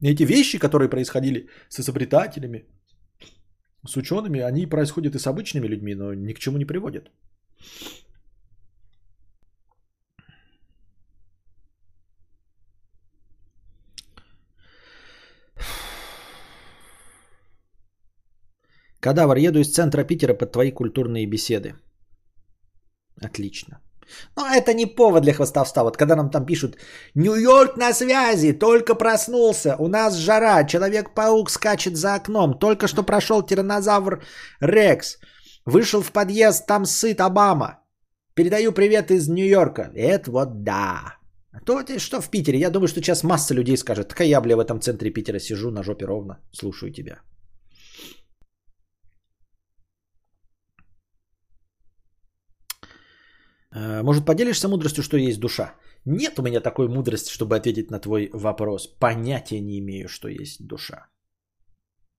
[0.01, 2.65] эти вещи, которые происходили с изобретателями,
[3.87, 7.11] с учеными, они происходят и с обычными людьми, но ни к чему не приводят.
[19.01, 21.75] Кадавр, еду из центра Питера под твои культурные беседы.
[23.21, 23.79] Отлично.
[24.35, 25.83] Но это не повод для хвостовства.
[25.83, 26.77] Вот когда нам там пишут,
[27.15, 33.41] Нью-Йорк на связи, только проснулся, у нас жара, Человек-паук скачет за окном, только что прошел
[33.41, 34.23] тиранозавр
[34.61, 35.17] Рекс,
[35.65, 37.79] вышел в подъезд, там сыт Обама.
[38.33, 39.91] Передаю привет из Нью-Йорка.
[39.95, 41.15] Это вот да.
[41.51, 42.59] А то что в Питере?
[42.59, 45.71] Я думаю, что сейчас масса людей скажет, так я, бля, в этом центре Питера сижу
[45.71, 47.21] на жопе ровно, слушаю тебя.
[54.03, 55.75] Может, поделишься мудростью, что есть душа?
[56.05, 58.87] Нет у меня такой мудрости, чтобы ответить на твой вопрос.
[58.87, 61.07] Понятия не имею, что есть душа.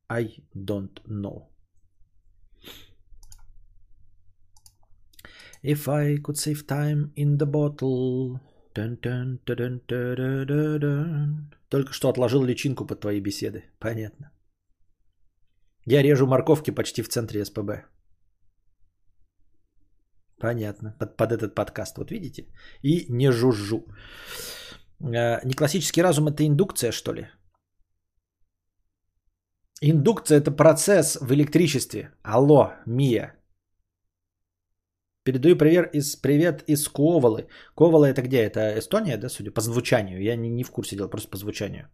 [0.09, 1.49] I don't know.
[5.63, 8.41] If I could save time in the bottle.
[8.75, 9.81] Dun, dun, dun.
[11.69, 13.65] Только что отложил личинку под твои беседы.
[13.79, 14.31] Понятно.
[15.85, 17.90] Я режу морковки почти в центре СПБ.
[20.41, 20.97] Понятно.
[20.99, 21.99] Под, под этот подкаст.
[21.99, 22.47] Вот видите?
[22.83, 23.85] И не жужжу.
[25.01, 27.27] Э, не классический разум это индукция, что ли?
[29.83, 32.11] Индукция это процесс в электричестве.
[32.23, 33.35] Алло, Мия.
[35.25, 37.47] Передаю привет из, привет из Ковалы.
[37.75, 38.39] Ковала это где?
[38.39, 40.23] Это Эстония, да, судя по звучанию?
[40.23, 41.89] Я не, не в курсе дела, просто по звучанию.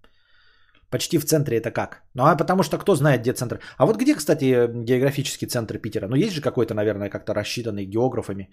[0.90, 2.02] Почти в центре это как?
[2.14, 3.60] Ну, а потому что кто знает, где центр.
[3.78, 6.08] А вот где, кстати, географический центр Питера?
[6.08, 8.50] Ну, есть же какой-то, наверное, как-то рассчитанный географами,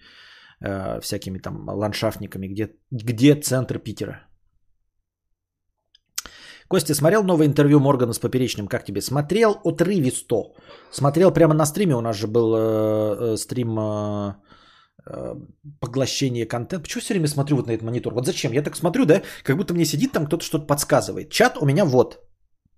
[0.60, 4.26] э, всякими там ландшафтниками, где, где центр Питера?
[6.68, 8.66] Костя, смотрел новое интервью Моргана с Поперечным?
[8.66, 9.00] Как тебе?
[9.00, 10.54] Смотрел отрывисто.
[10.90, 11.94] Смотрел прямо на стриме.
[11.94, 14.34] У нас же был э, э, стрим э,
[15.80, 16.82] поглощение контента.
[16.82, 18.14] Почему все время смотрю вот на этот монитор?
[18.14, 18.52] Вот зачем?
[18.52, 21.30] Я так смотрю, да, как будто мне сидит там кто-то что-то подсказывает.
[21.30, 22.18] Чат у меня вот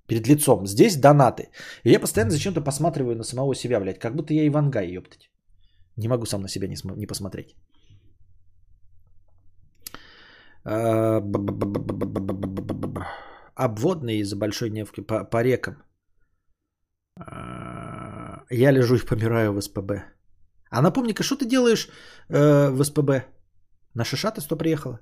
[0.08, 0.66] перед лицом.
[0.66, 1.50] Здесь донаты.
[1.84, 3.98] И я постоянно зачем-то посматриваю на самого себя, блядь.
[3.98, 5.30] Как будто я Ивангай, ёптать.
[5.96, 7.54] Не могу сам на себя не, см- не посмотреть.
[13.54, 15.76] Обводные из-за большой невки по, по рекам.
[18.50, 20.15] Я лежу и помираю в СПБ.
[20.76, 21.88] А напомни-ка, что ты делаешь
[22.28, 23.10] э, в СПБ?
[23.94, 25.00] На Шишата 100 приехала?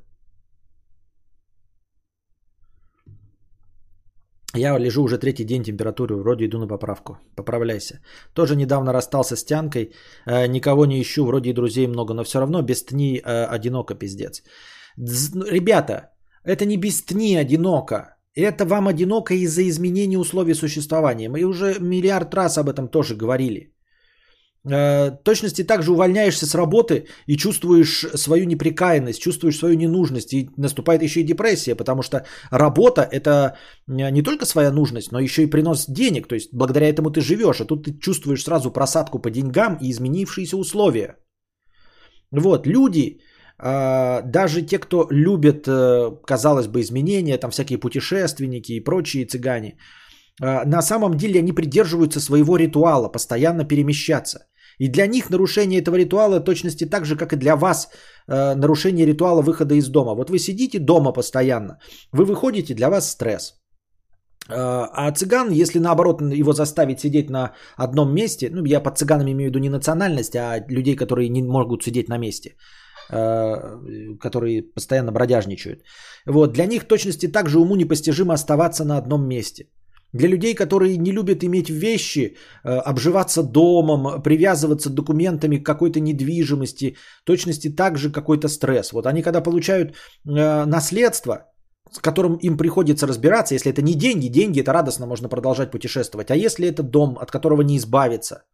[4.57, 7.19] Я лежу уже третий день температуры, вроде иду на поправку.
[7.37, 8.01] Поправляйся.
[8.35, 9.93] Тоже недавно расстался с Тянкой,
[10.27, 13.97] э, никого не ищу, вроде и друзей много, но все равно без тни э, одиноко
[13.97, 14.43] пиздец.
[14.97, 16.13] Дз, ну, ребята,
[16.45, 18.17] это не без тни одиноко.
[18.37, 21.29] Это вам одиноко из-за изменения условий существования.
[21.29, 23.74] Мы уже миллиард раз об этом тоже говорили.
[24.67, 30.33] Э, точности также увольняешься с работы и чувствуешь свою неприкаянность, чувствуешь свою ненужность.
[30.33, 33.57] И наступает еще и депрессия, потому что работа это
[33.87, 36.29] не только своя нужность, но еще и принос денег.
[36.29, 39.91] То есть благодаря этому ты живешь, а тут ты чувствуешь сразу просадку по деньгам и
[39.91, 41.17] изменившиеся условия.
[42.31, 43.21] Вот, люди,
[43.63, 49.77] э, даже те, кто любят, э, казалось бы, изменения, там всякие путешественники и прочие цыгане,
[50.41, 54.49] на самом деле они придерживаются своего ритуала, постоянно перемещаться.
[54.79, 57.89] И для них нарушение этого ритуала точности так же, как и для вас
[58.29, 60.15] э, нарушение ритуала выхода из дома.
[60.15, 61.79] Вот вы сидите дома постоянно,
[62.13, 63.55] вы выходите, для вас стресс.
[64.49, 69.33] Э, а цыган, если наоборот его заставить сидеть на одном месте, ну я под цыганами
[69.33, 72.57] имею в виду не национальность, а людей, которые не могут сидеть на месте,
[73.11, 73.57] э,
[74.21, 75.81] которые постоянно бродяжничают.
[76.27, 79.67] Вот, для них точности также уму непостижимо оставаться на одном месте.
[80.15, 86.97] Для людей, которые не любят иметь вещи, э, обживаться домом, привязываться документами к какой-то недвижимости,
[87.25, 88.93] точности также какой-то стресс.
[88.93, 91.35] Вот они когда получают э, наследство,
[91.91, 96.31] с которым им приходится разбираться, если это не деньги, деньги это радостно, можно продолжать путешествовать.
[96.31, 98.45] А если это дом, от которого не избавиться–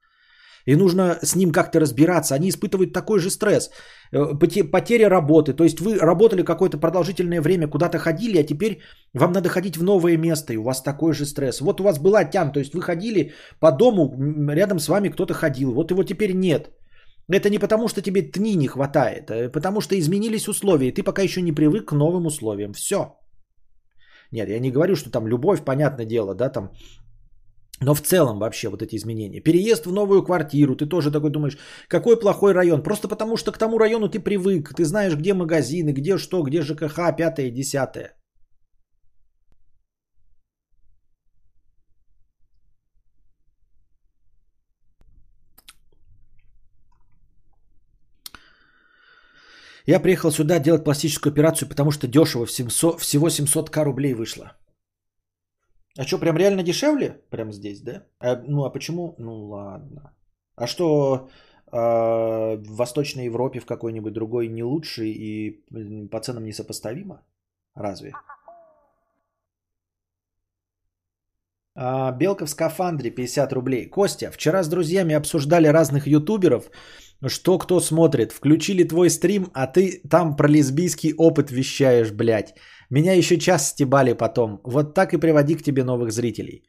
[0.67, 2.35] и нужно с ним как-то разбираться.
[2.35, 3.71] Они испытывают такой же стресс.
[4.13, 4.35] Э,
[4.73, 5.53] потеря работы.
[5.55, 8.81] То есть вы работали какое-то продолжительное время, куда-то ходили, а теперь
[9.15, 11.61] вам надо ходить в новое место, и у вас такой же стресс.
[11.61, 14.17] Вот у вас была тям, то есть вы ходили по дому,
[14.53, 16.71] рядом с вами кто-то ходил, вот его теперь нет.
[17.33, 21.03] Это не потому, что тебе тни не хватает, а потому что изменились условия, и ты
[21.05, 22.73] пока еще не привык к новым условиям.
[22.73, 23.15] Все.
[24.33, 26.71] Нет, я не говорю, что там любовь, понятное дело, да, там
[27.81, 29.41] но в целом вообще вот эти изменения.
[29.41, 31.59] Переезд в новую квартиру, ты тоже такой думаешь,
[31.89, 32.83] какой плохой район.
[32.83, 36.63] Просто потому что к тому району ты привык, ты знаешь, где магазины, где что, где
[36.63, 38.15] ЖКХ, пятое, десятое.
[49.87, 54.53] Я приехал сюда делать пластическую операцию, потому что дешево, всего 700к рублей вышло.
[55.99, 57.21] А что, прям реально дешевле?
[57.31, 58.07] Прям здесь, да?
[58.21, 59.15] А, ну а почему?
[59.19, 60.15] Ну ладно.
[60.57, 61.29] А что
[61.73, 65.65] э, в Восточной Европе в какой-нибудь другой не лучше и
[66.11, 67.23] по ценам несопоставимо?
[67.75, 68.13] Разве?
[71.75, 73.87] А, Белка в скафандре 50 рублей.
[73.87, 76.71] Костя, вчера с друзьями обсуждали разных ютуберов,
[77.27, 78.33] что кто смотрит.
[78.33, 82.55] Включили твой стрим, а ты там про лесбийский опыт вещаешь, блядь.
[82.91, 84.61] Меня еще час стебали потом.
[84.65, 86.65] Вот так и приводи к тебе новых зрителей.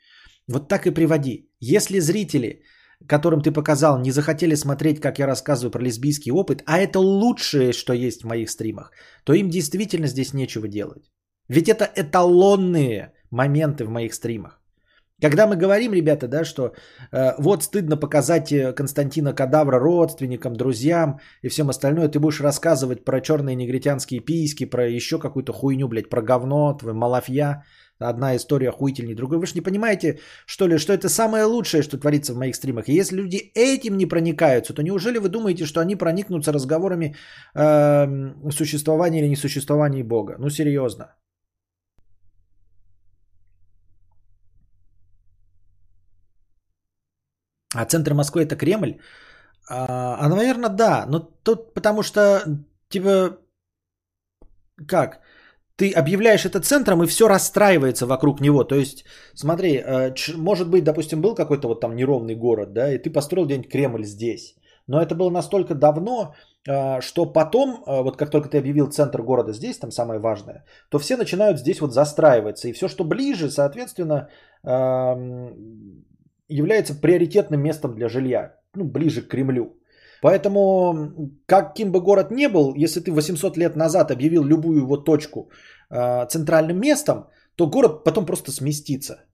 [0.47, 1.49] Вот так и приводи.
[1.59, 2.63] Если зрители,
[3.07, 7.73] которым ты показал, не захотели смотреть, как я рассказываю про лесбийский опыт, а это лучшее,
[7.73, 8.91] что есть в моих стримах,
[9.23, 11.11] то им действительно здесь нечего делать.
[11.47, 14.60] Ведь это эталонные моменты в моих стримах.
[15.21, 16.73] Когда мы говорим, ребята, да, что
[17.11, 23.05] э, вот стыдно показать э, Константина Кадавра родственникам, друзьям и всем остальное, ты будешь рассказывать
[23.05, 27.63] про черные негритянские письки, про еще какую-то хуйню, блядь, про говно, твой малафья,
[27.99, 29.37] одна история охуительней другой.
[29.37, 32.89] Вы же не понимаете, что ли, что это самое лучшее, что творится в моих стримах.
[32.89, 37.15] И если люди этим не проникаются, то неужели вы думаете, что они проникнутся разговорами
[37.53, 40.35] э, существования или несуществования Бога?
[40.39, 41.15] Ну, серьезно.
[47.75, 48.99] А центр Москвы это Кремль?
[49.69, 51.05] А, а наверное, да.
[51.07, 52.43] Но тут потому что,
[52.89, 53.37] типа,
[54.87, 55.19] как?
[55.77, 58.63] Ты объявляешь это центром, и все расстраивается вокруг него.
[58.63, 62.97] То есть, смотри, э, может быть, допустим, был какой-то вот там неровный город, да, и
[62.97, 64.55] ты построил где-нибудь Кремль здесь.
[64.87, 66.35] Но это было настолько давно,
[66.67, 70.65] э, что потом, э, вот как только ты объявил центр города здесь, там самое важное,
[70.89, 72.67] то все начинают здесь вот застраиваться.
[72.67, 74.29] И все, что ближе, соответственно,
[76.57, 79.77] является приоритетным местом для жилья, ну, ближе к Кремлю.
[80.21, 85.49] Поэтому, каким бы город ни был, если ты 800 лет назад объявил любую его точку
[85.89, 89.25] э, центральным местом, то город потом просто сместится.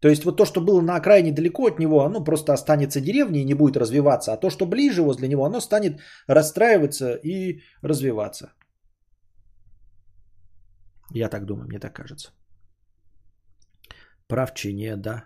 [0.00, 3.40] То есть вот то, что было на окраине далеко от него, оно просто останется деревней
[3.40, 4.32] и не будет развиваться.
[4.32, 8.52] А то, что ближе возле него, оно станет расстраиваться и развиваться.
[11.14, 12.30] Я так думаю, мне так кажется.
[14.28, 15.24] Прав чине, да.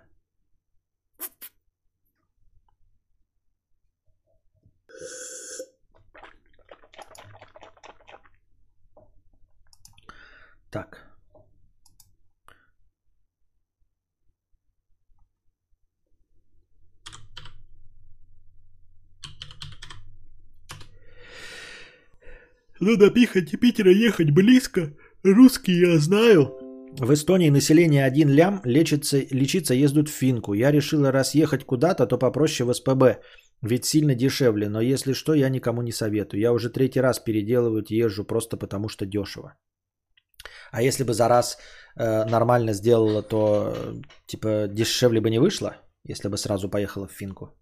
[10.70, 11.10] Так.
[22.80, 24.96] Ну до Пихати Питера ехать близко.
[25.22, 26.69] Русский я знаю.
[26.98, 30.54] В Эстонии население один лям, лечится, лечиться ездят в финку.
[30.54, 33.20] Я решила, раз ехать куда-то, то попроще в СПБ.
[33.62, 36.40] Ведь сильно дешевле, но если что, я никому не советую.
[36.40, 39.54] Я уже третий раз переделывать езжу просто потому, что дешево.
[40.72, 41.58] А если бы за раз
[41.96, 43.94] э, нормально сделала, то э,
[44.26, 45.76] типа дешевле бы не вышло,
[46.08, 47.54] если бы сразу поехала в Финку.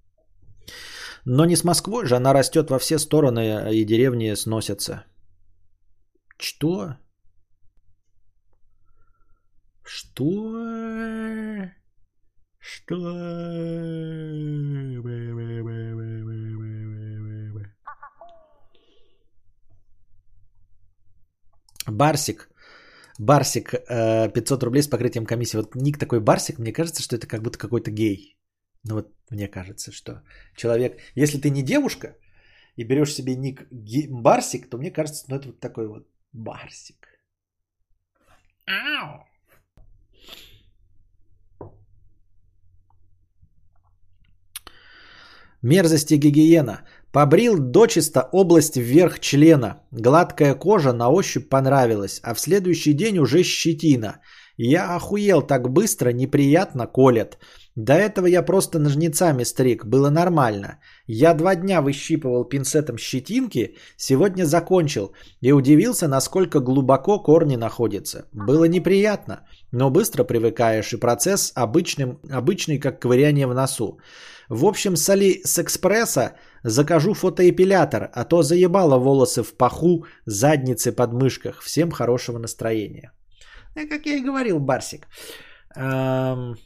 [1.24, 5.04] Но не с Москвой же, она растет во все стороны и деревни сносятся.
[6.38, 6.96] Что?
[9.88, 10.24] Что?
[12.58, 12.96] Что?
[21.86, 22.50] Барсик.
[23.18, 25.56] Барсик, 500 рублей с покрытием комиссии.
[25.56, 28.36] Вот ник такой Барсик, мне кажется, что это как будто какой-то гей.
[28.84, 30.22] Ну вот мне кажется, что
[30.54, 32.14] человек, если ты не девушка
[32.76, 33.66] и берешь себе ник
[34.10, 37.08] Барсик, то мне кажется, ну это вот такой вот Барсик.
[38.66, 39.24] Ау!
[45.62, 46.82] Мерзости гигиена.
[47.10, 49.80] Побрил дочисто область вверх члена.
[49.90, 54.20] Гладкая кожа на ощупь понравилась, а в следующий день уже щетина.
[54.56, 57.38] Я охуел так быстро, неприятно колет.
[57.76, 60.80] До этого я просто ножницами стриг, было нормально.
[61.06, 68.26] Я два дня выщипывал пинцетом щетинки, сегодня закончил и удивился, насколько глубоко корни находятся.
[68.32, 74.00] Было неприятно, но быстро привыкаешь, и процесс обычным, обычный, как ковыряние в носу.
[74.48, 81.62] В общем, с Алиэкспресса закажу фотоэпилятор, а то заебало волосы в паху, задницы под мышках.
[81.62, 83.12] Всем хорошего настроения.
[83.76, 85.06] Ну, как я и говорил, Барсик.
[85.76, 86.56] Эм...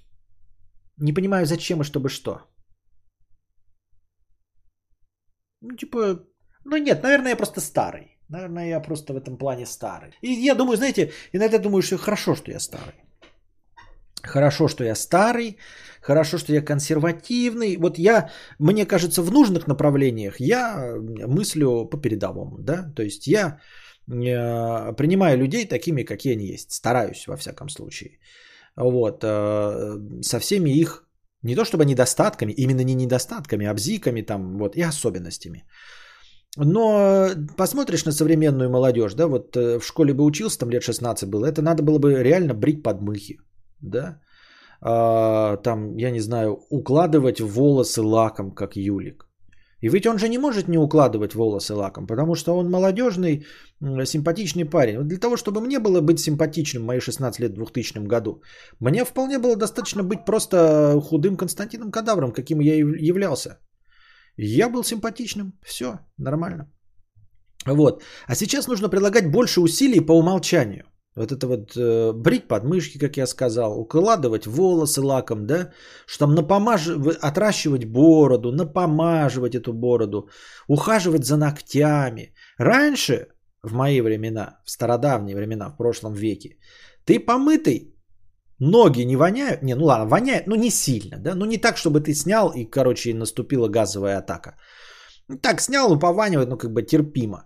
[0.98, 2.42] Не понимаю, зачем и чтобы что.
[5.60, 6.20] Ну, типа,
[6.64, 8.18] ну нет, наверное, я просто старый.
[8.28, 10.12] Наверное, я просто в этом плане старый.
[10.22, 12.94] И я думаю, знаете, иногда думаю, что хорошо, что я старый.
[14.22, 15.58] Хорошо, что я старый,
[16.02, 17.76] хорошо, что я консервативный.
[17.76, 20.96] Вот я, мне кажется, в нужных направлениях я
[21.26, 23.58] мыслю по передовому, да, то есть я
[24.08, 28.18] э, принимаю людей такими, какие они есть, стараюсь во всяком случае.
[28.76, 31.06] Вот, э, со всеми их,
[31.42, 35.64] не то чтобы недостатками, именно не недостатками, а бзиками там, вот, и особенностями.
[36.56, 41.28] Но посмотришь на современную молодежь, да, вот э, в школе бы учился, там лет 16
[41.28, 43.38] было, это надо было бы реально брить подмыхи
[43.82, 44.20] да,
[44.82, 49.28] там, я не знаю, укладывать волосы лаком, как Юлик.
[49.80, 53.44] И ведь он же не может не укладывать волосы лаком, потому что он молодежный,
[54.04, 55.04] симпатичный парень.
[55.04, 58.42] Для того, чтобы мне было быть симпатичным в мои 16 лет в 2000 году,
[58.80, 63.58] мне вполне было достаточно быть просто худым Константином Кадавром, каким я и являлся.
[64.36, 66.70] Я был симпатичным, все, нормально.
[67.66, 68.02] Вот.
[68.26, 70.84] А сейчас нужно прилагать больше усилий по умолчанию.
[71.16, 75.70] Вот это вот э, брить подмышки, как я сказал, укладывать волосы лаком, да,
[76.06, 76.88] что там напомаж...
[77.20, 80.28] отращивать бороду, напомаживать эту бороду,
[80.68, 82.34] ухаживать за ногтями.
[82.58, 83.26] Раньше,
[83.62, 86.56] в мои времена, в стародавние времена, в прошлом веке,
[87.04, 87.94] ты помытый,
[88.58, 92.00] ноги не воняют, не, ну ладно, воняют, но не сильно, да, ну не так, чтобы
[92.00, 94.56] ты снял и, короче, наступила газовая атака.
[95.42, 97.44] Так, снял, пованивает, ну как бы терпимо.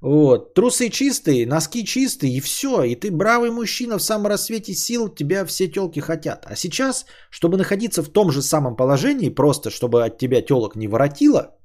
[0.00, 0.54] Вот.
[0.54, 2.82] Трусы чистые, носки чистые, и все.
[2.84, 6.46] И ты бравый мужчина в самом рассвете сил, тебя все телки хотят.
[6.46, 10.88] А сейчас, чтобы находиться в том же самом положении, просто чтобы от тебя телок не
[10.88, 11.56] воротило,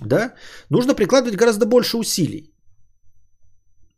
[0.00, 0.34] да,
[0.70, 2.54] нужно прикладывать гораздо больше усилий.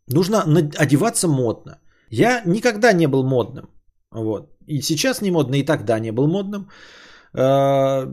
[0.07, 0.43] Нужно
[0.77, 1.79] одеваться модно.
[2.09, 3.69] Я никогда не был модным.
[4.11, 4.51] Вот.
[4.67, 6.69] И сейчас не модно, и тогда не был модным.
[7.33, 8.05] А,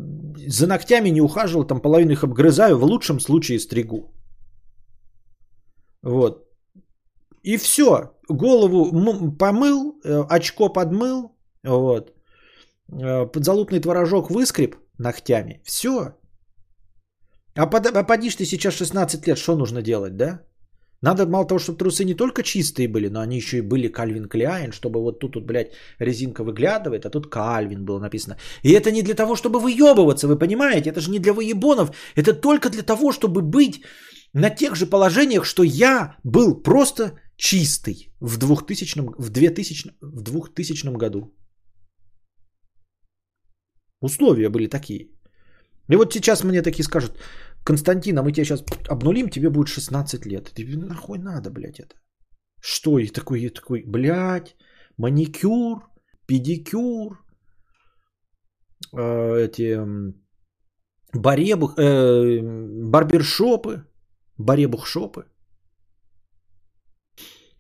[0.47, 4.15] за ногтями не ухаживал, там половину их обгрызаю, в лучшем случае стригу.
[6.03, 6.47] Вот.
[7.43, 8.11] И все.
[8.29, 8.91] Голову
[9.39, 12.13] помыл, э, очко подмыл, вот.
[12.93, 15.61] Э, подзалупный творожок выскреб ногтями.
[15.65, 16.15] Все.
[17.57, 20.41] А, под, а подишь ты сейчас 16 лет, что нужно делать, да?
[21.03, 24.29] Надо мало того, чтобы трусы не только чистые были, но они еще и были Кальвин
[24.29, 28.37] Кляйн, чтобы вот тут, вот, блядь, резинка выглядывает, а тут Кальвин было написано.
[28.63, 30.91] И это не для того, чтобы выебываться, вы понимаете?
[30.91, 31.91] Это же не для выебонов.
[32.17, 33.81] Это только для того, чтобы быть
[34.35, 40.97] на тех же положениях, что я был просто чистый в 2000, в 2000, в 2000
[40.97, 41.35] году.
[44.03, 45.09] Условия были такие.
[45.91, 47.13] И вот сейчас мне такие скажут,
[47.65, 50.51] Константин, а мы тебя сейчас обнулим, тебе будет 16 лет.
[50.55, 51.95] Тебе нахуй надо, блядь, это?
[52.63, 54.57] Что и такой, и такой, блядь,
[54.97, 55.89] маникюр,
[56.27, 57.19] педикюр,
[58.93, 59.79] э, эти
[61.13, 62.41] баребух, э,
[62.91, 63.85] барбершопы,
[64.41, 65.25] баребухшопы.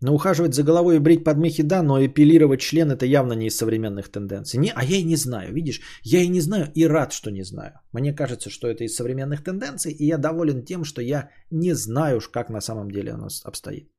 [0.02, 3.56] Но ухаживать за головой и брить подмехи, да, но эпилировать член это явно не из
[3.56, 4.58] современных тенденций.
[4.58, 7.44] Не, а я и не знаю, видишь, я и не знаю и рад, что не
[7.44, 7.72] знаю.
[7.92, 12.16] Мне кажется, что это из современных тенденций, и я доволен тем, что я не знаю
[12.16, 13.90] уж, как на самом деле оно обстоит.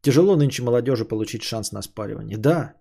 [0.00, 2.38] Тяжело нынче молодежи получить шанс на спаривание.
[2.38, 2.74] Да,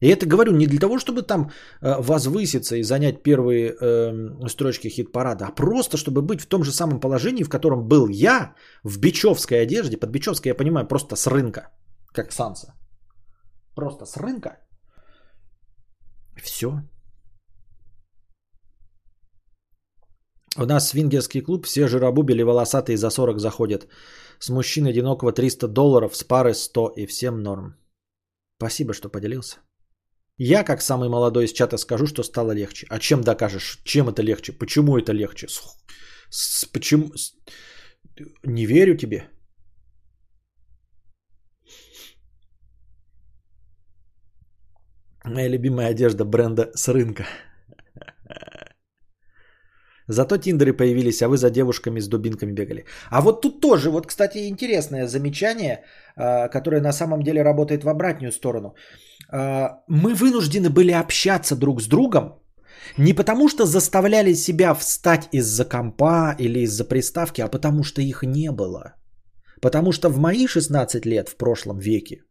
[0.00, 1.50] и это говорю не для того, чтобы там
[1.82, 6.72] э, возвыситься и занять первые э, строчки хит-парада, а просто чтобы быть в том же
[6.72, 9.96] самом положении, в котором был я в бичевской одежде.
[9.96, 11.70] Под бичевской я понимаю просто с рынка,
[12.12, 12.74] как Санса.
[13.74, 14.58] Просто с рынка.
[16.42, 16.68] Все.
[20.56, 23.88] У нас свингерский клуб, все жиробубили волосатые за 40 заходят.
[24.38, 27.74] С мужчин одинокого 300 долларов, с пары 100 и всем норм.
[28.56, 29.58] Спасибо, что поделился.
[30.38, 32.86] Я, как самый молодой из чата, скажу, что стало легче.
[32.90, 33.80] А чем докажешь?
[33.84, 34.52] Чем это легче?
[34.52, 35.48] Почему это легче?
[35.48, 35.60] С,
[36.30, 37.12] с, почему?
[37.16, 37.34] С,
[38.44, 39.28] не верю тебе.
[45.24, 47.26] Моя любимая одежда бренда с рынка.
[50.06, 52.84] Зато тиндеры появились, а вы за девушками с дубинками бегали.
[53.10, 55.84] А вот тут тоже, вот, кстати, интересное замечание,
[56.16, 58.74] а, которое на самом деле работает в обратную сторону.
[59.30, 62.38] А, мы вынуждены были общаться друг с другом,
[62.98, 68.22] не потому что заставляли себя встать из-за компа или из-за приставки, а потому что их
[68.22, 68.94] не было.
[69.60, 72.22] Потому что в мои 16 лет в прошлом веке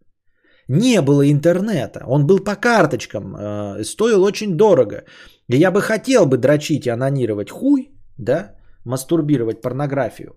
[0.67, 2.03] не было интернета.
[2.07, 5.03] Он был по карточкам, э, стоил очень дорого.
[5.49, 10.35] И я бы хотел бы дрочить и анонировать хуй, да, мастурбировать порнографию.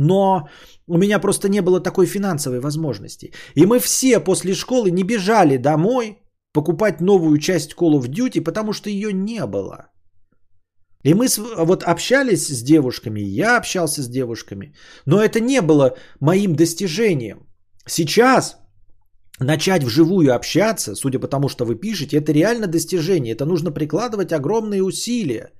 [0.00, 0.48] Но
[0.86, 3.32] у меня просто не было такой финансовой возможности.
[3.54, 6.18] И мы все после школы не бежали домой
[6.54, 9.90] покупать новую часть Call of Duty, потому что ее не было.
[11.04, 11.26] И мы
[11.58, 14.74] вот общались с девушками, я общался с девушками,
[15.06, 17.38] но это не было моим достижением.
[17.86, 18.56] Сейчас
[19.38, 23.34] начать вживую общаться, судя по тому, что вы пишете, это реально достижение.
[23.34, 25.50] Это нужно прикладывать огромные усилия.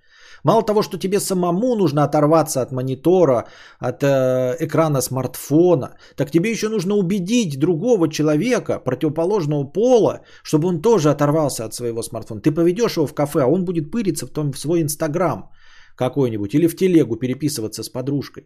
[0.44, 3.46] Мало того, что тебе самому нужно оторваться от монитора,
[3.78, 10.82] от э, экрана смартфона, так тебе еще нужно убедить другого человека противоположного пола, чтобы он
[10.82, 12.40] тоже оторвался от своего смартфона.
[12.40, 15.50] Ты поведешь его в кафе, а он будет пыриться в, том, в свой инстаграм
[15.96, 18.44] какой-нибудь или в телегу переписываться с подружкой.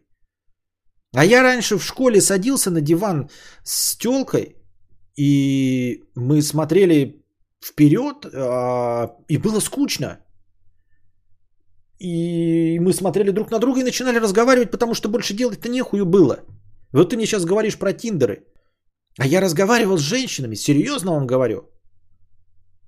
[1.14, 3.28] А я раньше в школе садился на диван
[3.62, 4.56] с телкой,
[5.16, 7.24] и мы смотрели
[7.64, 10.23] вперед, э, и было скучно.
[11.98, 16.40] И мы смотрели друг на друга и начинали разговаривать, потому что больше делать-то нехую было.
[16.92, 18.44] Вот ты мне сейчас говоришь про тиндеры.
[19.18, 21.70] А я разговаривал с женщинами, серьезно вам говорю.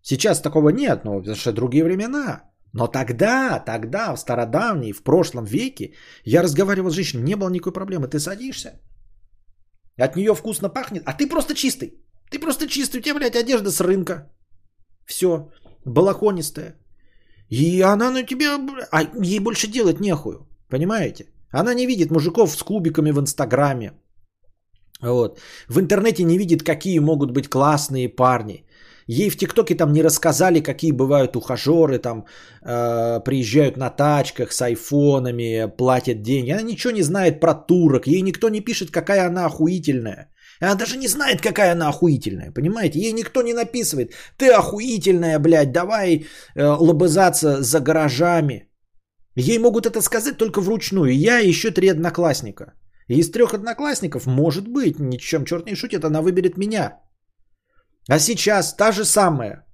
[0.03, 2.43] Сейчас такого нет, но потому что другие времена.
[2.73, 5.95] Но тогда, тогда, в стародавней, в прошлом веке,
[6.25, 8.09] я разговаривал с женщиной, не было никакой проблемы.
[8.09, 8.81] Ты садишься,
[9.99, 12.03] от нее вкусно пахнет, а ты просто чистый.
[12.31, 14.31] Ты просто чистый, у тебя, блядь, одежда с рынка.
[15.07, 15.51] Все,
[15.85, 16.75] балахонистая.
[17.51, 18.59] И она на тебя...
[18.91, 20.47] А ей больше делать нехую.
[20.69, 21.27] Понимаете?
[21.51, 23.93] Она не видит мужиков с кубиками в Инстаграме.
[25.03, 25.41] Вот.
[25.69, 28.65] В интернете не видит, какие могут быть классные парни.
[29.09, 32.25] Ей в ТикТоке там не рассказали, какие бывают ухажеры, там
[32.63, 36.51] э, приезжают на тачках с айфонами, платят деньги.
[36.51, 38.07] Она ничего не знает про турок.
[38.07, 40.33] Ей никто не пишет, какая она охуительная.
[40.61, 42.99] Она даже не знает, какая она охуительная, понимаете?
[42.99, 48.69] Ей никто не написывает, ты охуительная, блядь, давай э, лобызаться за гаражами.
[49.37, 51.15] Ей могут это сказать только вручную.
[51.15, 52.73] Я и еще три одноклассника.
[53.09, 57.01] И из трех одноклассников, может быть, ничем черт не шутит, она выберет меня.
[58.09, 59.67] А сейчас та же самая.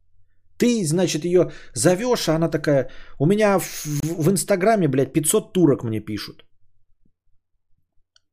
[0.59, 5.53] Ты, значит, ее зовешь, а она такая, у меня в, в, в Инстаграме, блядь, 500
[5.53, 6.45] турок мне пишут.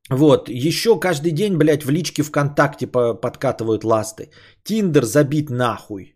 [0.10, 4.31] Вот, еще каждый день, блядь, в личке ВКонтакте подкатывают ласты.
[4.64, 6.15] Тиндер забит нахуй.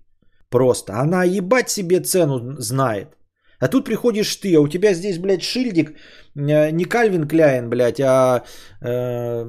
[0.49, 0.94] Просто.
[0.94, 3.18] Она ебать себе цену знает.
[3.60, 5.91] А тут приходишь ты, а у тебя здесь, блядь, шильдик
[6.36, 8.44] э, не Кальвин Кляйн, блядь, а
[8.82, 9.45] э,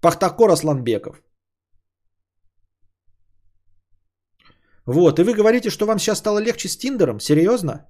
[0.00, 1.22] Пахтакор Асланбеков.
[4.86, 7.20] Вот, и вы говорите, что вам сейчас стало легче с Тиндером?
[7.20, 7.86] Серьезно?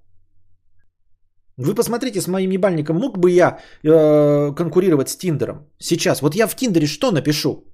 [1.58, 6.22] Вы посмотрите с моим ебальником, мог бы я э, конкурировать с Тиндером сейчас?
[6.22, 7.64] Вот я в Тиндере что напишу?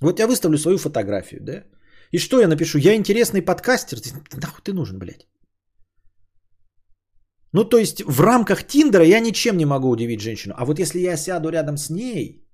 [0.00, 1.64] Вот я выставлю свою фотографию, да?
[2.12, 2.78] И что я напишу?
[2.78, 3.98] Я интересный подкастер.
[4.34, 5.26] Нахуй ты нужен, блядь?
[7.52, 10.54] Ну, то есть в рамках Тиндера я ничем не могу удивить женщину.
[10.56, 12.44] А вот если я сяду рядом с ней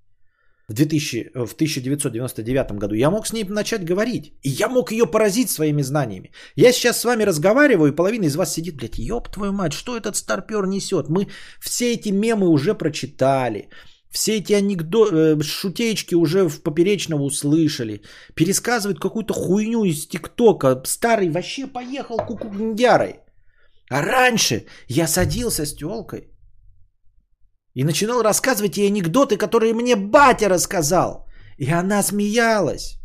[0.68, 4.32] в, 2000, в 1999 году, я мог с ней начать говорить.
[4.43, 6.30] И я мог ее поразить своими знаниями.
[6.56, 9.97] Я сейчас с вами разговариваю, и половина из вас сидит, блядь, ёб твою мать, что
[9.97, 11.09] этот старпер несет?
[11.09, 11.28] Мы
[11.60, 13.68] все эти мемы уже прочитали.
[14.10, 18.02] Все эти анекдоты, шутеечки уже в поперечного услышали.
[18.34, 20.82] Пересказывают какую-то хуйню из ТикТока.
[20.84, 23.20] Старый вообще поехал кукундярой.
[23.88, 26.35] А раньше я садился с телкой
[27.77, 31.27] и начинал рассказывать ей анекдоты, которые мне батя рассказал.
[31.59, 32.98] И она смеялась.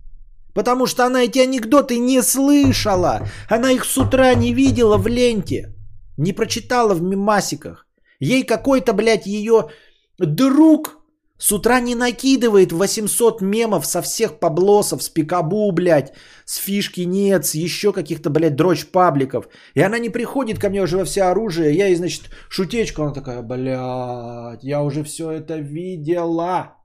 [0.54, 3.28] Потому что она эти анекдоты не слышала.
[3.50, 5.76] Она их с утра не видела в ленте.
[6.16, 7.86] Не прочитала в мимасиках.
[8.22, 9.72] Ей какой-то, блядь, ее
[10.18, 11.01] друг
[11.42, 16.14] с утра не накидывает 800 мемов со всех поблосов, с пикабу, блядь,
[16.46, 19.48] с фишки нет, с еще каких-то, блядь, дрочь пабликов.
[19.74, 21.76] И она не приходит ко мне уже во все оружие.
[21.76, 26.76] Я ей, значит, шутечку, она такая, блядь, я уже все это видела.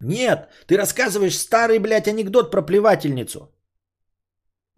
[0.00, 3.52] Нет, ты рассказываешь старый, блядь, анекдот про плевательницу.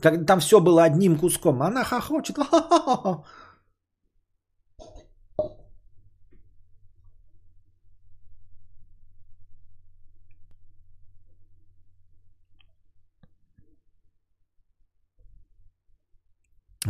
[0.03, 1.63] Как там все было одним куском.
[1.63, 2.37] Она хохочет.
[2.39, 3.23] Ха-ха-ха.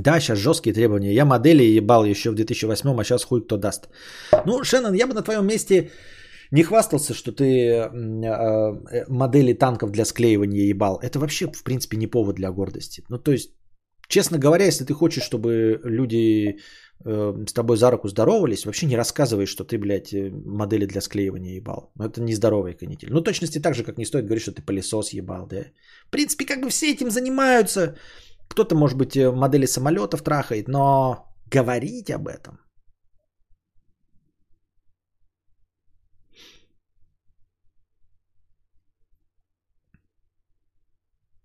[0.03, 1.13] Да, сейчас жесткие требования.
[1.13, 3.89] Я модели ебал еще в 2008, а сейчас хуй кто даст.
[4.47, 5.91] Ну, Шеннон, я бы на твоем месте
[6.53, 7.89] не хвастался, что ты э,
[8.93, 10.99] э, модели танков для склеивания ебал.
[11.03, 13.05] Это вообще, в принципе, не повод для гордости.
[13.11, 13.51] Ну, то есть,
[14.09, 16.57] честно говоря, если ты хочешь, чтобы люди
[17.05, 20.15] э, с тобой за руку здоровались, вообще не рассказывай, что ты, блядь,
[20.45, 21.93] модели для склеивания ебал.
[21.97, 23.09] Ну, это нездоровый канитель.
[23.13, 25.65] Ну, точности так же, как не стоит говорить, что ты пылесос ебал, да.
[26.07, 27.97] В принципе, как бы все этим занимаются.
[28.51, 32.61] Кто-то, может быть, модели самолетов трахает, но говорить об этом–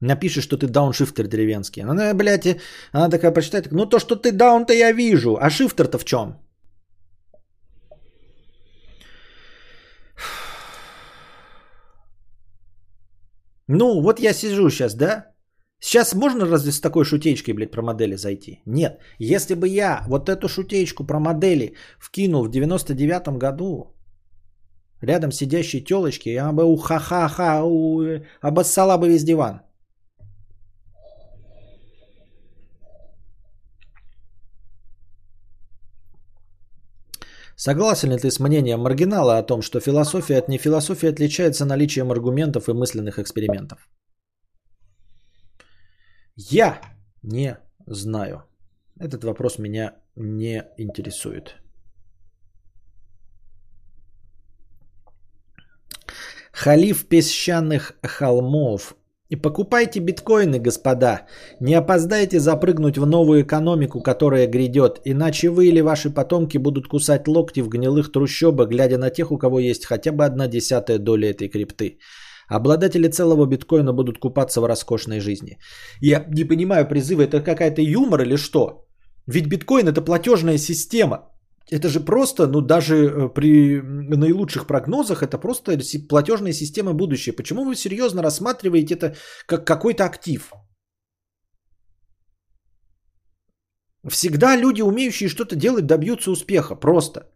[0.06, 1.82] Напишешь, что ты дауншифтер деревенский.
[1.82, 2.60] Она, блядь,
[2.92, 3.72] она такая прочитает.
[3.72, 5.38] Ну то, что ты даун-то я вижу.
[5.40, 6.36] А шифтер-то в чем?
[13.68, 15.35] Ну, вот я сижу сейчас, да?
[15.80, 18.62] Сейчас можно разве с такой шутечкой, блядь, про модели зайти?
[18.66, 19.00] Нет.
[19.20, 23.96] Если бы я вот эту шутечку про модели вкинул в 99-м году,
[25.02, 27.64] рядом сидящей телочки, я бы уха-ха-ха,
[28.42, 29.62] обоссала бы весь диван.
[37.58, 42.68] Согласен ли ты с мнением маргинала о том, что философия от нефилософии отличается наличием аргументов
[42.68, 43.88] и мысленных экспериментов?
[46.38, 46.82] Я
[47.24, 47.58] не
[47.88, 48.44] знаю.
[49.00, 51.56] Этот вопрос меня не интересует.
[56.52, 58.96] Халиф песчаных холмов
[59.30, 61.28] и покупайте биткоины, господа.
[61.60, 67.28] Не опоздайте запрыгнуть в новую экономику, которая грядет, иначе вы или ваши потомки будут кусать
[67.28, 71.30] локти в гнилых трущобах, глядя на тех, у кого есть хотя бы одна десятая доля
[71.30, 72.00] этой крипты.
[72.48, 75.58] Обладатели целого биткоина будут купаться в роскошной жизни.
[76.02, 78.86] Я не понимаю призывы, это какая-то юмор или что?
[79.28, 81.36] Ведь биткоин это платежная система
[81.72, 85.78] это же просто, ну даже э, при наилучших прогнозах, это просто
[86.08, 87.36] платежная система будущее.
[87.36, 89.16] Почему вы серьезно рассматриваете это
[89.48, 90.54] как какой-то актив?
[94.08, 96.76] Всегда люди, умеющие что-то делать, добьются успеха.
[96.76, 97.32] Просто.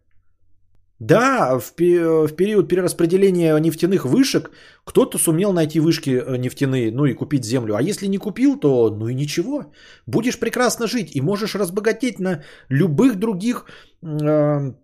[1.00, 4.50] Да, в, в период перераспределения нефтяных вышек
[4.84, 7.74] кто-то сумел найти вышки э, нефтяные, ну и купить землю.
[7.74, 9.72] А если не купил, то ну и ничего.
[10.06, 13.64] Будешь прекрасно жить и можешь разбогатеть на любых других,
[14.02, 14.74] э,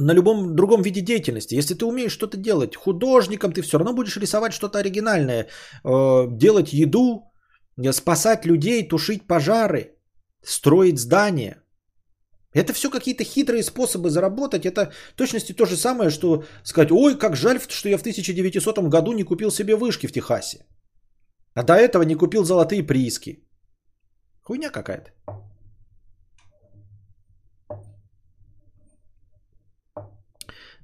[0.00, 1.54] на любом другом виде деятельности.
[1.54, 5.46] Если ты умеешь что-то делать художником, ты все равно будешь рисовать что-то оригинальное,
[5.84, 7.30] э, делать еду,
[7.92, 9.92] спасать людей, тушить пожары,
[10.42, 11.62] строить здания–
[12.54, 14.64] это все какие-то хитрые способы заработать.
[14.64, 19.12] Это точности то же самое, что сказать, ой, как жаль, что я в 1900 году
[19.12, 20.58] не купил себе вышки в Техасе.
[21.54, 23.44] А до этого не купил золотые прииски.
[24.42, 25.10] Хуйня какая-то.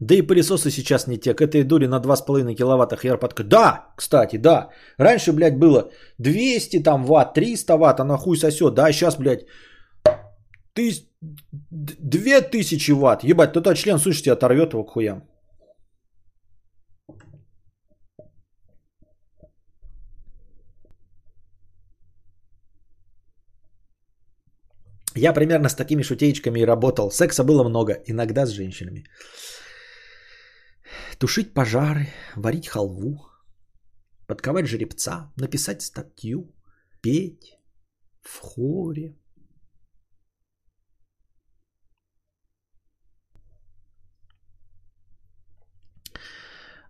[0.00, 1.34] Да и пылесосы сейчас не те.
[1.34, 3.44] К этой дуре на 2,5 киловатта херпотка.
[3.44, 4.68] Да, кстати, да.
[4.98, 8.74] Раньше, блядь, было 200 там ватт, 300 ватт, а на хуй сосет.
[8.74, 9.46] Да, сейчас, блядь,
[10.74, 10.92] ты...
[11.70, 13.24] Две тысячи ватт.
[13.24, 15.22] Ебать, тот член, слышите, оторвет его к хуям.
[25.16, 27.10] Я примерно с такими шутеечками и работал.
[27.10, 29.04] Секса было много, иногда с женщинами.
[31.18, 33.20] Тушить пожары, варить халву,
[34.26, 36.52] подковать жеребца, написать статью,
[37.00, 37.58] петь
[38.22, 39.14] в хоре,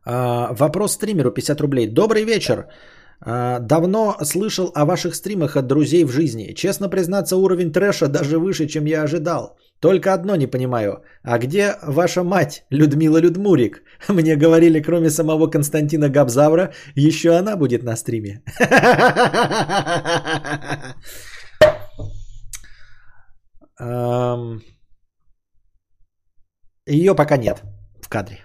[0.04, 1.86] вопрос стримеру 50 рублей.
[1.86, 2.66] Добрый вечер.
[3.26, 6.54] А, давно слышал о ваших стримах от друзей в жизни.
[6.54, 9.56] Честно признаться, уровень трэша даже выше, чем я ожидал.
[9.80, 11.02] Только одно не понимаю.
[11.22, 13.82] А где ваша мать, Людмила Людмурик?
[14.08, 18.42] Мне говорили, кроме самого Константина Габзавра, еще она будет на стриме.
[26.86, 27.62] Ее пока нет
[28.00, 28.43] в кадре.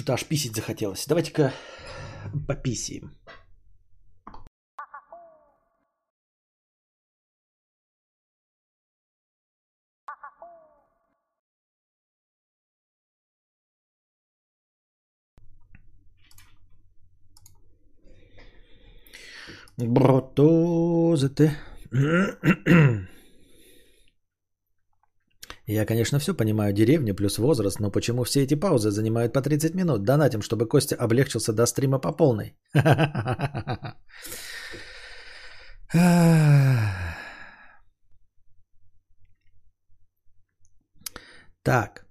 [0.00, 1.06] Что-то аж писить захотелось.
[1.06, 1.52] Давайте-ка
[2.48, 3.10] пописим.
[19.76, 21.58] Бротозете.
[25.70, 29.74] Я, конечно, все понимаю, деревня плюс возраст, но почему все эти паузы занимают по 30
[29.74, 30.02] минут?
[30.02, 32.56] Донатим, чтобы Костя облегчился до стрима по полной.
[41.62, 42.06] Так.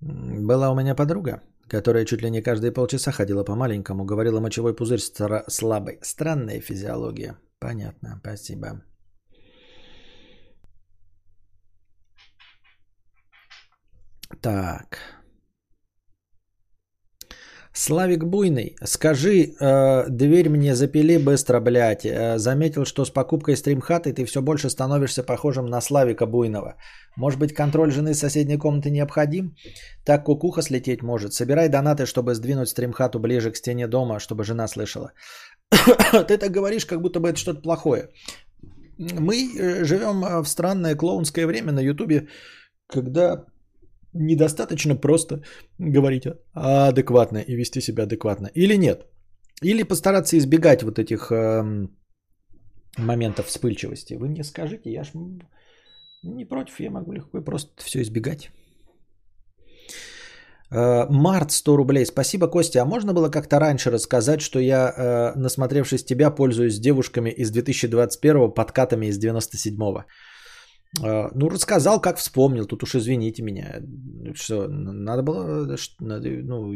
[0.00, 4.74] Была у меня подруга, которая чуть ли не каждые полчаса ходила по маленькому, говорила мочевой
[4.76, 5.00] пузырь
[5.48, 5.98] слабый.
[6.02, 7.36] Странная физиология.
[7.58, 8.82] Понятно, спасибо.
[14.40, 14.98] Так.
[17.78, 22.06] Славик Буйный, скажи, э, дверь мне запили быстро, блядь.
[22.06, 26.76] Э, заметил, что с покупкой стримхаты ты все больше становишься похожим на Славика Буйного.
[27.16, 29.54] Может быть, контроль жены с соседней комнаты необходим?
[30.06, 31.34] Так кукуха слететь может.
[31.34, 35.12] Собирай донаты, чтобы сдвинуть стримхату ближе к стене дома, чтобы жена слышала.
[35.70, 38.08] ты так говоришь, как будто бы это что-то плохое.
[38.98, 42.28] Мы э, живем э, в странное клоунское время на Ютубе,
[42.86, 43.44] когда
[44.18, 45.42] недостаточно просто
[45.78, 48.50] говорить адекватно и вести себя адекватно.
[48.54, 49.06] Или нет.
[49.62, 51.88] Или постараться избегать вот этих э,
[52.98, 54.14] моментов вспыльчивости.
[54.14, 55.12] Вы мне скажите, я ж
[56.22, 58.50] не против, я могу легко и просто все избегать.
[60.70, 62.06] Э, Март 100 рублей.
[62.06, 62.82] Спасибо, Костя.
[62.82, 68.50] А можно было как-то раньше рассказать, что я, э, насмотревшись тебя, пользуюсь девушками из 2021
[68.50, 70.04] подкатами из 97-го?
[71.02, 72.66] А, ну, рассказал, как вспомнил.
[72.66, 73.82] Тут уж извините меня.
[74.34, 76.72] Что, надо было э, ну,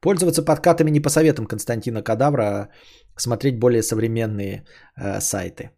[0.00, 2.68] пользоваться подкатами не по советам Константина Кадавра, а
[3.16, 4.64] смотреть более современные
[4.96, 5.70] э, сайты.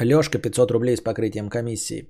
[0.00, 2.08] Лешка 500 рублей с покрытием комиссии.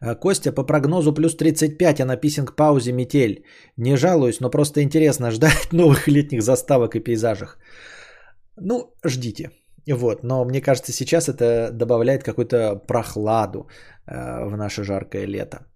[0.00, 3.44] Э, Костя, по прогнозу плюс 35, а написан к паузе метель.
[3.76, 7.58] Не жалуюсь, но просто интересно ждать новых летних заставок и пейзажах.
[8.56, 9.50] Ну, ждите.
[9.92, 13.68] Вот, но мне кажется, сейчас это добавляет какую-то прохладу
[14.06, 15.66] э, в наше жаркое лето.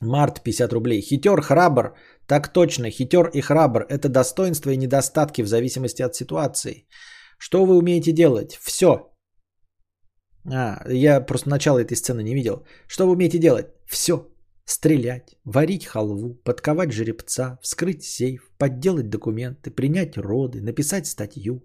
[0.00, 1.00] Март 50 рублей.
[1.00, 1.96] Хитер, храбр.
[2.26, 6.86] Так точно, хитер и храбр– это достоинства и недостатки в зависимости от ситуации.
[7.38, 8.58] Что вы умеете делать?
[8.62, 9.12] Все.
[10.52, 12.66] А, я просто начало этой сцены не видел.
[12.88, 13.66] Что вы умеете делать?
[13.86, 14.28] Все.
[14.64, 21.64] Стрелять, варить халву, подковать жеребца, вскрыть сейф, подделать документы, принять роды, написать статью,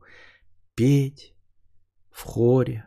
[0.76, 1.34] петь
[2.11, 2.85] в хоре.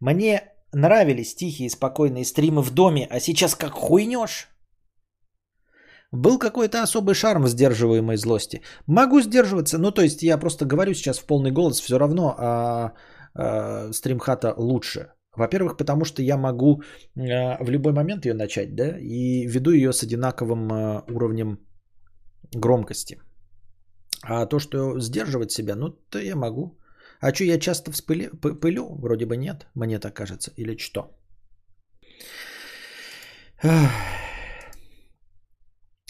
[0.00, 4.48] Мне нравились тихие и спокойные стримы в доме, а сейчас как хуйнешь.
[6.12, 8.62] Был какой-то особый шарм сдерживаемой злости.
[8.86, 12.92] Могу сдерживаться, ну то есть я просто говорю сейчас в полный голос, все равно а,
[13.34, 15.12] а, стримхата лучше.
[15.36, 16.82] Во-первых, потому что я могу
[17.16, 21.58] а, в любой момент ее начать, да, и веду ее с одинаковым а, уровнем
[22.52, 23.20] громкости.
[24.22, 26.78] А то, что сдерживать себя, ну, то я могу.
[27.20, 28.30] А что, я часто вспыли,
[28.60, 28.96] пылю?
[29.00, 30.52] Вроде бы нет, мне так кажется.
[30.56, 31.16] Или что?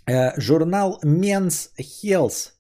[0.07, 2.53] Э, журнал Men's Health.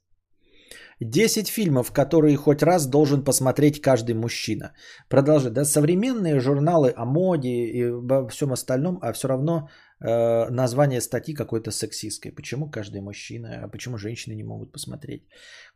[1.00, 4.72] 10 фильмов, которые хоть раз должен посмотреть каждый мужчина.
[5.08, 5.52] Продолжит.
[5.52, 9.68] Да, современные журналы о моде и обо всем остальном, а все равно
[10.02, 12.32] Э, название статьи какой-то сексистской.
[12.32, 15.26] Почему каждый мужчина, а почему женщины не могут посмотреть?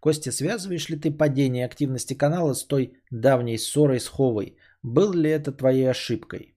[0.01, 4.57] Костя, связываешь ли ты падение активности канала с той давней ссорой с Ховой?
[4.83, 6.57] Был ли это твоей ошибкой?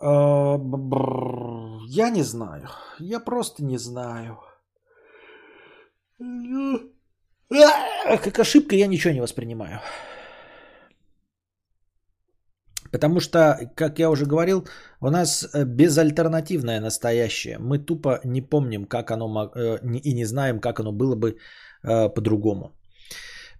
[0.00, 0.58] Э,
[1.88, 2.68] я не знаю.
[2.98, 4.38] Я просто не знаю.
[8.18, 9.80] как ошибка я ничего не воспринимаю.
[12.92, 14.68] Потому что, как я уже говорил,
[15.00, 17.58] у нас э, безальтернативное настоящее.
[17.58, 21.36] Мы тупо не помним, как оно э, и не знаем, как оно было бы
[21.82, 22.70] э, по-другому.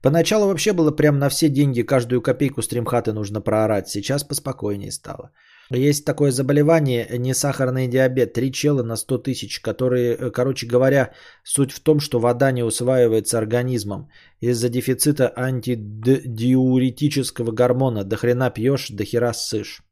[0.03, 3.89] Поначалу вообще было прям на все деньги, каждую копейку стримхаты нужно проорать.
[3.89, 5.31] Сейчас поспокойнее стало.
[5.75, 11.13] Есть такое заболевание, не сахарный диабет, три чела на 100 тысяч, которые, короче говоря,
[11.45, 14.11] суть в том, что вода не усваивается организмом.
[14.41, 19.83] Из-за дефицита антидиуретического гормона до хрена пьешь, до хера ссышь.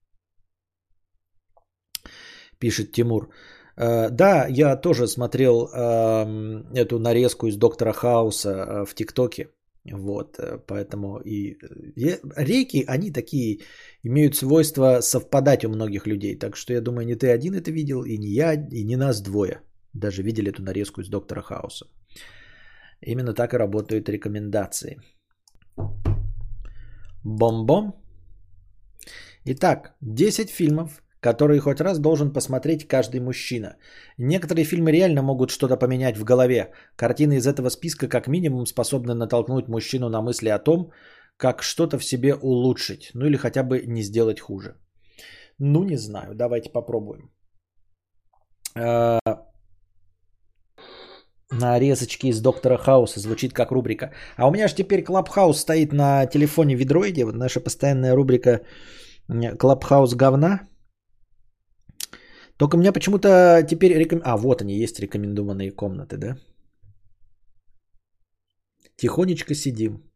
[2.58, 3.30] Пишет Тимур.
[3.76, 5.68] Да, я тоже смотрел
[6.74, 9.48] эту нарезку из Доктора Хауса в ТикТоке.
[9.84, 13.60] Вот, э, поэтому и э, реки, они такие
[14.04, 16.38] имеют свойство совпадать у многих людей.
[16.38, 19.22] Так что я думаю, не ты один это видел, и не я, и не нас
[19.22, 19.60] двое.
[19.94, 21.86] Даже видели эту нарезку из Доктора Хауса.
[23.00, 24.96] Именно так и работают рекомендации.
[27.24, 27.94] Бом-бом.
[29.44, 33.76] Итак, 10 фильмов, которые хоть раз должен посмотреть каждый мужчина.
[34.18, 36.72] Некоторые фильмы реально могут что-то поменять в голове.
[36.96, 40.92] Картины из этого списка как минимум способны натолкнуть мужчину на мысли о том,
[41.40, 44.74] как что-то в себе улучшить, ну или хотя бы не сделать хуже.
[45.58, 47.30] Ну не знаю, давайте попробуем.
[48.76, 49.18] Э,
[51.50, 54.12] нарезочки из Доктора Хауса звучит как рубрика.
[54.36, 57.24] А у меня же теперь Clubhouse стоит на телефоне в ведроиде.
[57.24, 58.60] Вот наша постоянная рубрика
[59.58, 60.68] Clubhouse говна.
[62.58, 63.98] Только у меня почему-то теперь...
[63.98, 64.20] Реком...
[64.24, 66.36] А, вот они, есть рекомендованные комнаты, да?
[68.96, 70.09] Тихонечко сидим.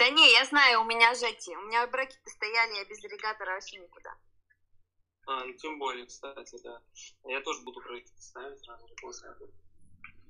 [0.00, 3.52] Да не, я знаю, у меня же эти, у меня брекеты стояли, я без ирригатора
[3.52, 4.16] вообще никуда.
[5.26, 6.80] А, ну тем более, кстати, да.
[7.24, 9.28] Я тоже буду брекеты ставить сразу после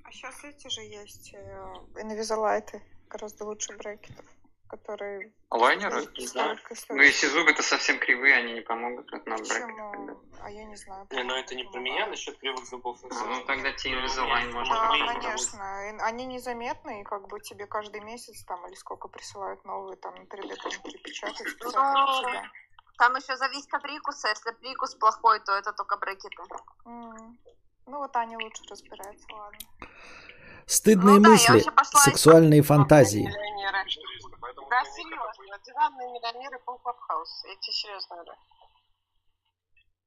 [0.03, 4.27] А сейчас эти же есть, э, Invisalign, гораздо лучше брекетов
[4.71, 5.33] которые...
[5.51, 6.07] Лайнеры?
[6.35, 6.57] Да.
[6.89, 9.13] Ну и Сизуга-то совсем кривые, они не помогут.
[9.13, 10.17] Это надо брать.
[10.43, 11.07] А я не знаю.
[11.11, 12.99] Не, ну это не про меня, насчет кривых зубов.
[13.03, 16.05] Ну тогда тебе Invisalign можно Да, конечно.
[16.07, 20.23] Они незаметны, и как бы тебе каждый месяц там или сколько присылают новые там на
[20.23, 22.51] 3D принтере печатать специально.
[22.99, 24.29] Там еще зависит от прикуса.
[24.29, 26.43] Если прикус плохой, то это только брекеты.
[26.85, 29.59] Ну вот Аня лучше разбирается, ладно.
[30.71, 33.27] Стыдные ну, мысли, да, сексуальные фантазии.
[33.27, 35.59] Да, серьезно.
[35.67, 37.45] Диванные миллионеры по Клабхаус.
[37.45, 38.39] Я тебе серьезно говорю.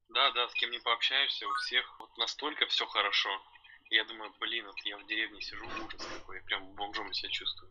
[0.07, 3.29] Да, да, с кем не пообщаешься, у всех вот настолько все хорошо.
[3.89, 7.69] Я думаю, блин, вот я в деревне сижу, ужас какой, я прям бомжом себя чувствую.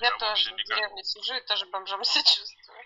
[0.00, 2.78] Я прям тоже в деревне сижу и тоже бомжом себя чувствую.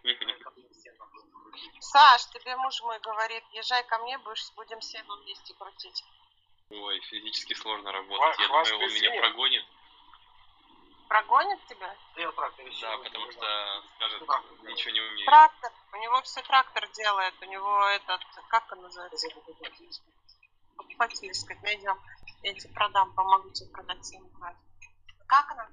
[1.78, 6.02] Саш, тебе муж мой говорит, езжай ко мне, будешь, будем все вместе крутить.
[6.72, 8.38] Ой, физически сложно работать.
[8.40, 9.64] Я думаю, он меня прогонит.
[11.08, 11.94] Прогонит тебя?
[12.16, 13.82] Да, потому что
[14.24, 15.26] скажет, ничего не умеет.
[15.26, 15.72] Трактор.
[15.92, 17.34] У него все трактор делает.
[17.42, 19.28] У него этот, как он называется?
[20.76, 22.00] Покупатель, сказать, найдем.
[22.42, 24.22] Я тебе продам, помогу тебе продать 7
[25.26, 25.68] Как она?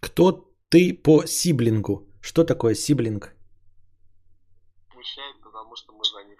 [0.00, 0.32] Кто
[0.68, 2.06] ты по сиблингу?
[2.20, 3.34] Что такое сиблинг?
[4.92, 6.38] Смущает, потому что мы за них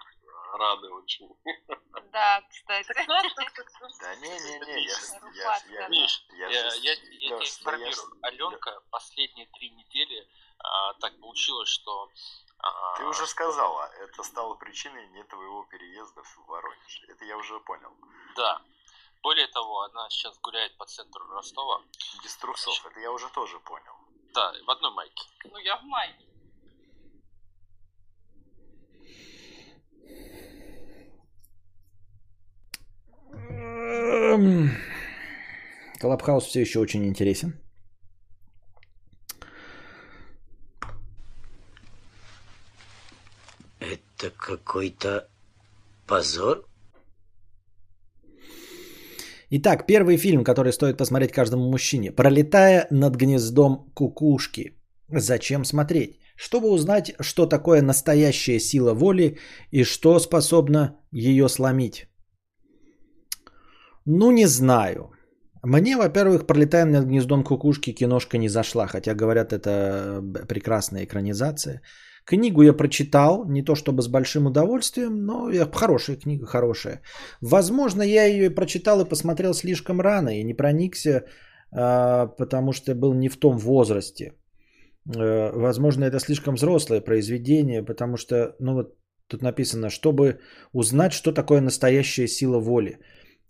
[0.53, 1.29] рады очень.
[2.11, 2.93] Да, кстати.
[3.99, 5.57] Да не-не-не, я...
[5.67, 8.17] я, Миш, я, я, я, я тебя информирую.
[8.23, 10.27] Аленка последние три недели
[10.59, 12.09] а, так получилось, что...
[12.59, 17.03] А, Ты уже сказала, это стало причиной не твоего переезда в Воронеж.
[17.09, 17.91] Это я уже понял.
[18.35, 18.61] Да.
[19.21, 21.81] Более того, она сейчас гуляет по центру Ростова.
[22.23, 23.95] Без трусов, это я уже тоже понял.
[24.33, 25.23] Да, в одной майке.
[25.43, 26.28] Ну, я в майке.
[35.99, 37.53] Клабхаус все еще очень интересен.
[43.79, 45.27] Это какой-то
[46.07, 46.65] позор?
[49.51, 52.11] Итак, первый фильм, который стоит посмотреть каждому мужчине.
[52.11, 54.75] «Пролетая над гнездом кукушки».
[55.07, 56.19] Зачем смотреть?
[56.35, 59.39] Чтобы узнать, что такое настоящая сила воли
[59.71, 62.08] и что способно ее сломить.
[64.11, 65.11] Ну, не знаю.
[65.63, 71.81] Мне, во-первых, пролетая над гнездом кукушки, киношка не зашла, хотя говорят, это прекрасная экранизация.
[72.25, 77.01] Книгу я прочитал, не то чтобы с большим удовольствием, но хорошая книга, хорошая.
[77.41, 81.25] Возможно, я ее прочитал и посмотрел слишком рано и не проникся,
[81.71, 84.33] а, потому что был не в том возрасте.
[85.15, 88.95] Э, возможно, это слишком взрослое произведение, потому что, ну вот,
[89.29, 90.39] Тут написано, чтобы
[90.73, 92.97] узнать, что такое настоящая сила воли.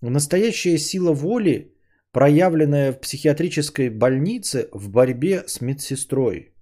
[0.02, 1.74] Настоящая сила воли,
[2.12, 6.54] проявленная в психиатрической больнице в борьбе с медсестрой.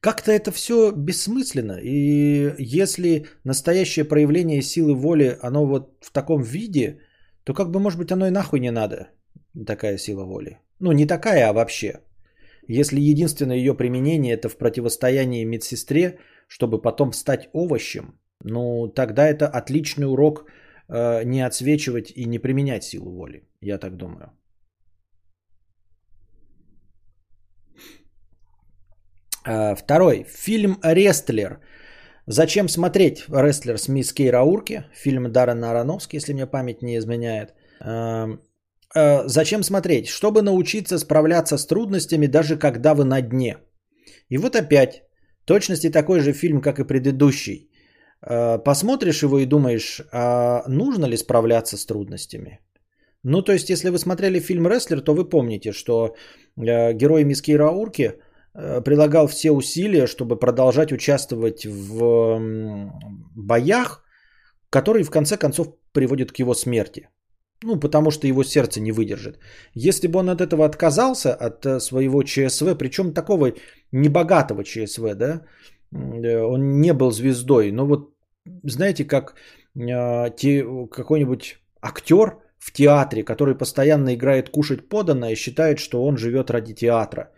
[0.00, 1.78] Как-то это все бессмысленно.
[1.82, 7.00] И если настоящее проявление силы воли, оно вот в таком виде,
[7.44, 9.08] то как бы, может быть, оно и нахуй не надо,
[9.66, 10.58] такая сила воли.
[10.80, 12.00] Ну, не такая, а вообще.
[12.68, 16.18] Если единственное ее применение это в противостоянии медсестре,
[16.48, 20.46] чтобы потом стать овощем, ну, тогда это отличный урок
[20.88, 23.48] не отсвечивать и не применять силу воли.
[23.60, 24.32] Я так думаю.
[29.46, 30.24] Э, второй.
[30.28, 31.60] Фильм «Рестлер».
[32.26, 34.84] Зачем смотреть «Рестлер» с мисс Кей Раурки?
[34.92, 37.54] Фильм Даррена Аронофски, если мне память не изменяет.
[37.80, 38.40] Эм,
[38.96, 40.08] э, зачем смотреть?
[40.08, 43.58] Чтобы научиться справляться с трудностями, даже когда вы на дне.
[44.28, 45.02] И вот опять,
[45.44, 47.65] точности такой же фильм, как и предыдущий.
[48.28, 52.60] Э, посмотришь его и думаешь, а нужно ли справляться с трудностями?
[53.22, 56.14] Ну, то есть, если вы смотрели фильм «Рестлер», то вы помните, что
[56.56, 58.12] герой мисс Кей Раурки–
[58.58, 62.40] Э, прилагал все усилия, чтобы продолжать участвовать в
[63.34, 64.02] боях,
[64.70, 67.08] которые в конце концов приводят к его смерти.
[67.64, 69.38] Ну, потому что его сердце не выдержит.
[69.74, 73.52] Если бы он от этого отказался, от э, своего ЧСВ, причем такого
[73.92, 75.42] небогатого ЧСВ, да,
[75.92, 78.15] э, он не был звездой, но вот
[78.64, 79.34] знаете, как
[79.74, 86.74] те, какой-нибудь актер в театре, который постоянно играет кушать поданное, считает, что он живет ради
[86.74, 87.30] театра.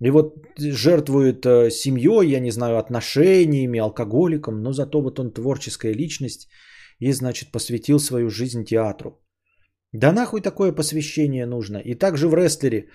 [0.00, 5.94] И вот жертвует э, семьей, я не знаю, отношениями, алкоголиком, но зато вот он творческая
[5.94, 6.48] личность
[6.98, 9.20] и, значит, посвятил свою жизнь театру.
[9.92, 11.78] Да нахуй такое посвящение нужно?
[11.78, 12.88] И также в рестлере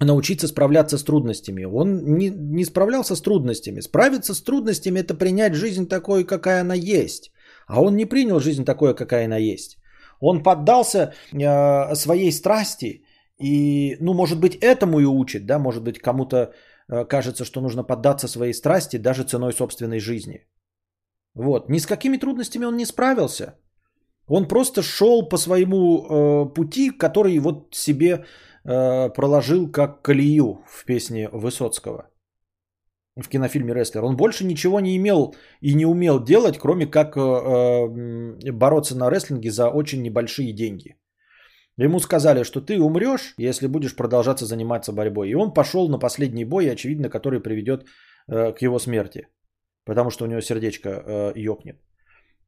[0.00, 1.64] научиться справляться с трудностями.
[1.64, 3.80] Он не, не справлялся с трудностями.
[3.80, 7.32] Справиться с трудностями– это принять жизнь такой, какая она есть.
[7.66, 9.78] А он не принял жизнь такой, какая она есть.
[10.20, 13.02] Он поддался э, своей страсти
[13.38, 16.52] и, ну, может быть, этому и учит, да, может быть, кому-то
[16.88, 20.46] э, кажется, что нужно поддаться своей страсти даже ценой собственной жизни.
[21.34, 23.58] Вот, ни с какими трудностями он не справился.
[24.28, 28.24] Он просто шел по своему э, пути, который вот себе
[28.66, 32.10] э, проложил как колею в песне Высоцкого
[33.16, 34.04] в кинофильме «Рестлер».
[34.04, 39.10] Он больше ничего не имел и не умел делать, кроме как э, э, бороться на
[39.10, 40.96] рестлинге за очень небольшие деньги.
[41.78, 45.30] Ему сказали, что ты умрешь, если будешь продолжаться заниматься борьбой.
[45.30, 47.86] И он пошел на последний бой, очевидно, который приведет
[48.28, 49.28] к его смерти.
[49.84, 51.76] Потому что у него сердечко ёкнет.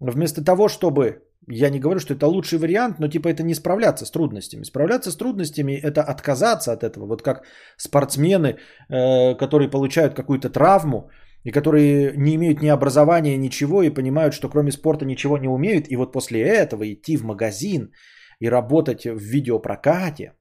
[0.01, 4.05] Вместо того, чтобы, я не говорю, что это лучший вариант, но типа это не справляться
[4.05, 4.65] с трудностями.
[4.65, 7.07] Справляться с трудностями это отказаться от этого.
[7.07, 7.45] Вот как
[7.77, 8.59] спортсмены,
[8.89, 11.11] э, которые получают какую-то травму,
[11.45, 15.87] и которые не имеют ни образования, ничего, и понимают, что кроме спорта ничего не умеют,
[15.91, 17.93] и вот после этого идти в магазин
[18.41, 20.33] и работать в видеопрокате,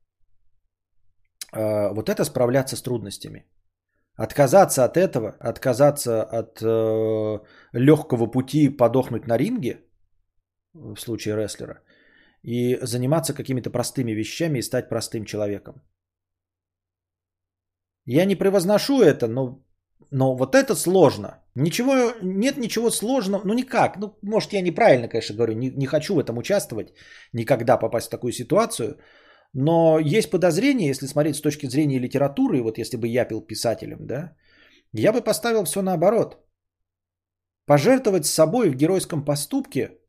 [1.53, 3.45] э, вот это справляться с трудностями.
[4.17, 7.39] Отказаться от этого, отказаться от э,
[7.73, 9.81] легкого пути подохнуть на ринге,
[10.73, 11.81] в случае рестлера,
[12.41, 15.75] и заниматься какими-то простыми вещами и стать простым человеком.
[18.05, 19.63] Я не превозношу это, но,
[20.11, 21.43] но вот это сложно.
[21.55, 23.97] Ничего, нет ничего сложного, ну никак.
[23.97, 26.93] Ну, может, я неправильно, конечно, говорю, не, не хочу в этом участвовать,
[27.33, 28.97] никогда попасть в такую ситуацию.
[29.53, 34.07] Но есть подозрение, если смотреть с точки зрения литературы, вот если бы я пил писателем,
[34.07, 34.35] да,
[34.93, 36.37] я бы поставил все наоборот.
[37.65, 39.99] Пожертвовать собой в геройском поступке,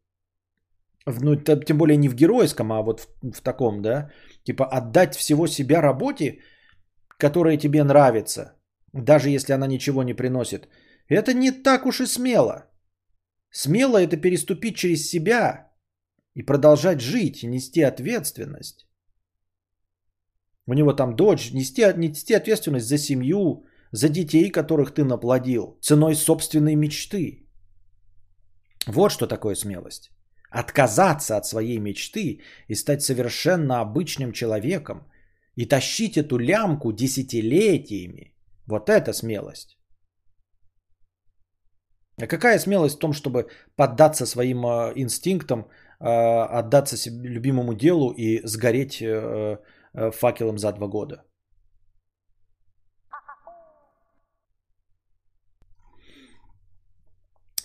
[1.06, 4.10] ну, тем более не в геройском, а вот в, в таком, да,
[4.44, 6.40] типа отдать всего себя работе,
[7.18, 8.54] которая тебе нравится,
[8.92, 10.68] даже если она ничего не приносит–
[11.08, 12.70] это не так уж и смело.
[13.50, 15.72] Смело это переступить через себя
[16.34, 18.87] и продолжать жить, и нести ответственность.
[20.68, 26.14] У него там дочь, нести, нести ответственность за семью, за детей, которых ты наплодил, ценой
[26.14, 27.46] собственной мечты.
[28.86, 30.10] Вот что такое смелость.
[30.50, 35.10] Отказаться от своей мечты и стать совершенно обычным человеком
[35.56, 38.34] и тащить эту лямку десятилетиями.
[38.66, 39.78] Вот это смелость.
[42.20, 45.60] А какая смелость в том, чтобы поддаться своим э, инстинктам,
[46.00, 49.58] э, отдаться любимому делу и сгореть э,
[50.12, 51.24] факелом за два года?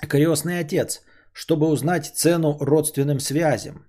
[0.07, 1.01] Крестный отец,
[1.33, 3.85] чтобы узнать цену родственным связям.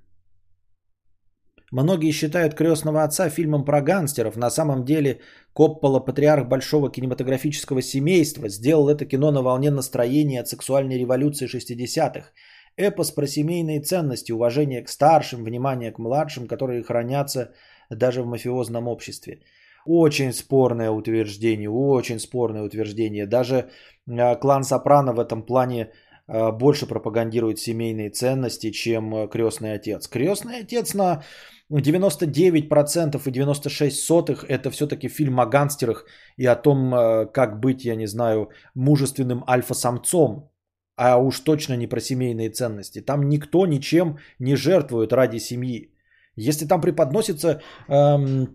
[1.73, 4.37] Многие считают «Крестного отца» фильмом про гангстеров.
[4.37, 5.21] На самом деле
[5.55, 12.31] Коппола, патриарх большого кинематографического семейства, сделал это кино на волне настроения от сексуальной революции 60-х.
[12.77, 17.53] Эпос про семейные ценности, уважение к старшим, внимание к младшим, которые хранятся
[17.91, 19.41] даже в мафиозном обществе.
[19.87, 23.27] Очень спорное утверждение, очень спорное утверждение.
[23.27, 23.69] Даже
[24.07, 25.91] э, клан Сопрано в этом плане
[26.27, 30.09] э, больше пропагандирует семейные ценности, чем э, крестный отец.
[30.09, 31.23] Крестный отец на
[31.71, 36.07] 99% и 96 сотых это все-таки фильм о гангстерах
[36.39, 36.91] и о том,
[37.33, 40.51] как быть, я не знаю, мужественным альфа-самцом,
[40.97, 43.01] а уж точно не про семейные ценности.
[43.01, 45.94] Там никто ничем не жертвует ради семьи.
[46.37, 48.49] Если там преподносится эм,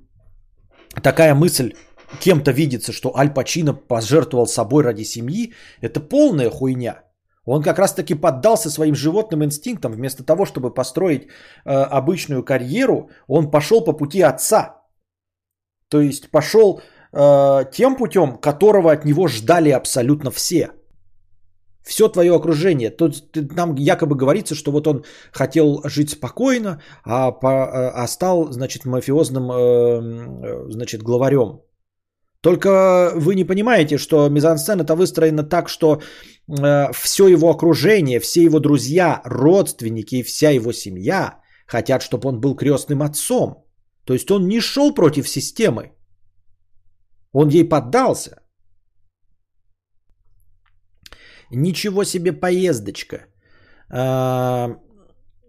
[1.02, 1.74] такая мысль,
[2.20, 7.04] кем-то видится, что Аль Пачино пожертвовал собой ради семьи, это полная хуйня.
[7.46, 9.94] Он как раз таки поддался своим животным инстинктам.
[9.94, 14.84] Вместо того, чтобы построить э, обычную карьеру, он пошел по пути отца.
[15.88, 16.82] То есть пошел
[17.12, 20.72] э, тем путем, которого от него ждали абсолютно все
[21.84, 22.90] все твое окружение.
[22.90, 23.14] Тут
[23.56, 27.50] нам якобы говорится, что вот он хотел жить спокойно, а, по,
[28.04, 31.62] а стал, значит, мафиозным, э, значит, главарем.
[32.42, 36.02] Только вы не понимаете, что мизансцена-то выстроена так, что
[36.48, 42.40] э, все его окружение, все его друзья, родственники и вся его семья хотят, чтобы он
[42.40, 43.66] был крестным отцом.
[44.06, 45.92] То есть он не шел против системы.
[47.34, 48.42] Он ей поддался.
[51.52, 53.26] Ничего себе поездочка.
[53.92, 54.78] А,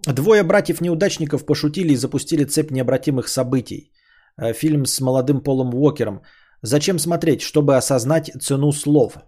[0.07, 3.93] двое братьев-неудачников пошутили и запустили цепь необратимых событий.
[4.37, 6.23] А, фильм с молодым Полом Уокером.
[6.63, 9.19] Зачем смотреть, чтобы осознать цену слов?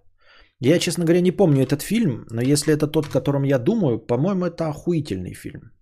[0.60, 3.98] Я, честно говоря, не помню этот фильм, но если это тот, о котором я думаю,
[3.98, 5.72] по-моему, это охуительный фильм.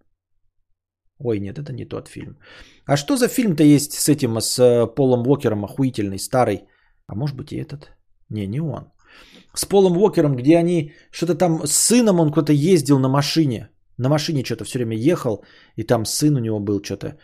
[1.19, 2.39] Ой, нет, это не тот фильм.
[2.87, 6.63] А что за фильм-то есть с этим, с э, Полом Уокером, охуительный, старый?
[7.07, 7.91] А может быть и этот?
[8.31, 8.91] Не, не он
[9.55, 13.69] с Полом Уокером, где они что-то там с сыном он куда-то ездил на машине.
[13.99, 15.45] На машине что-то все время ехал,
[15.77, 17.19] и там сын у него был что-то.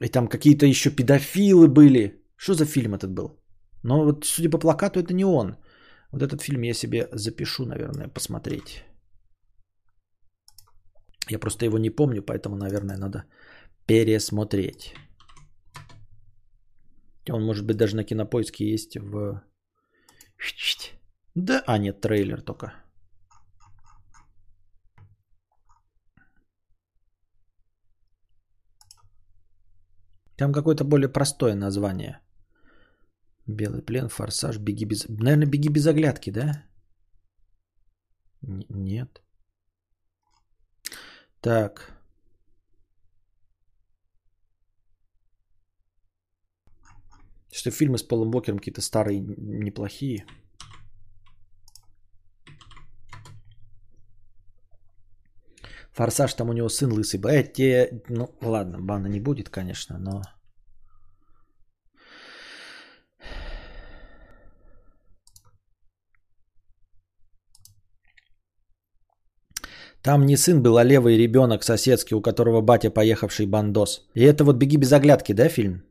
[0.00, 2.22] И там какие-то еще педофилы были.
[2.36, 3.38] Что за фильм этот был?
[3.82, 5.56] Но вот судя по плакату, это не он.
[6.12, 8.84] Вот этот фильм я себе запишу, наверное, посмотреть.
[11.30, 13.24] Я просто его не помню, поэтому, наверное, надо
[13.86, 14.94] пересмотреть.
[17.28, 19.42] Он, может быть, даже на кинопоиске есть в...
[21.34, 22.72] Да, а нет, трейлер только.
[30.36, 32.20] Там какое-то более простое название.
[33.46, 35.06] Белый плен, форсаж, беги без...
[35.08, 36.64] Наверное, беги без оглядки, да?
[38.42, 39.22] Н- нет.
[41.40, 41.92] Так.
[47.52, 50.24] Что фильмы с Полом Бокером какие-то старые, неплохие.
[56.00, 57.20] Форсаж, там у него сын лысый.
[57.20, 58.02] Блядь, те...
[58.08, 60.22] Ну, ладно, бана не будет, конечно, но...
[70.02, 74.08] Там не сын был, а левый ребенок соседский, у которого батя поехавший бандос.
[74.14, 75.82] И это вот «Беги без оглядки», да, фильм?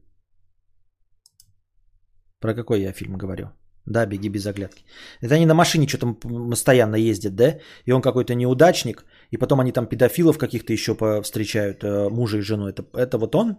[2.39, 3.49] Про какой я фильм говорю?
[3.85, 4.83] Да, беги без оглядки.
[5.21, 6.13] Это они на машине что-то
[6.49, 7.59] постоянно ездят, да?
[7.85, 12.41] И он какой-то неудачник, и потом они там педофилов каких-то еще встречают, э, мужа и
[12.41, 12.67] жену.
[12.67, 13.57] Это, это вот он?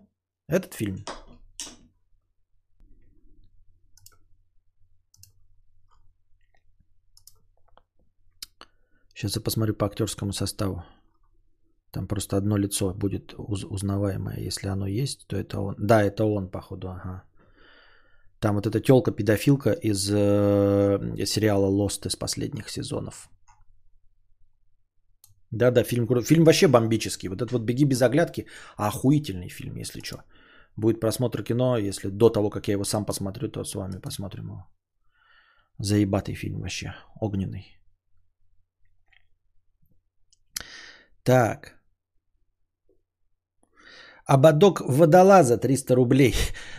[0.49, 1.05] Этот фильм?
[9.15, 10.83] Сейчас я посмотрю по актерскому составу.
[11.93, 14.47] Там просто одно лицо будет узнаваемое.
[14.47, 15.75] Если оно есть, то это он.
[15.79, 17.25] Да, это он, походу, ага.
[18.39, 23.29] Там вот эта телка педофилка из э, сериала Lost из последних сезонов.
[25.53, 27.29] Да-да, фильм Фильм вообще бомбический.
[27.29, 28.47] Вот этот вот «Беги без оглядки»
[28.77, 30.23] охуительный фильм, если что.
[30.77, 34.45] Будет просмотр кино, если до того, как я его сам посмотрю, то с вами посмотрим
[34.45, 34.67] его.
[35.79, 37.81] Заебатый фильм вообще, огненный.
[41.25, 41.80] Так.
[44.33, 46.35] Ободок водолаза 300 рублей.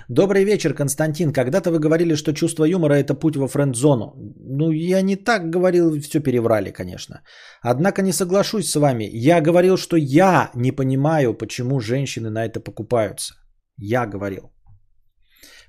[0.07, 1.33] Добрый вечер, Константин.
[1.33, 4.13] Когда-то вы говорили, что чувство юмора это путь во френд-зону.
[4.39, 7.15] Ну, я не так говорил, все переврали, конечно.
[7.61, 9.09] Однако не соглашусь с вами.
[9.11, 13.33] Я говорил, что я не понимаю, почему женщины на это покупаются.
[13.77, 14.53] Я говорил.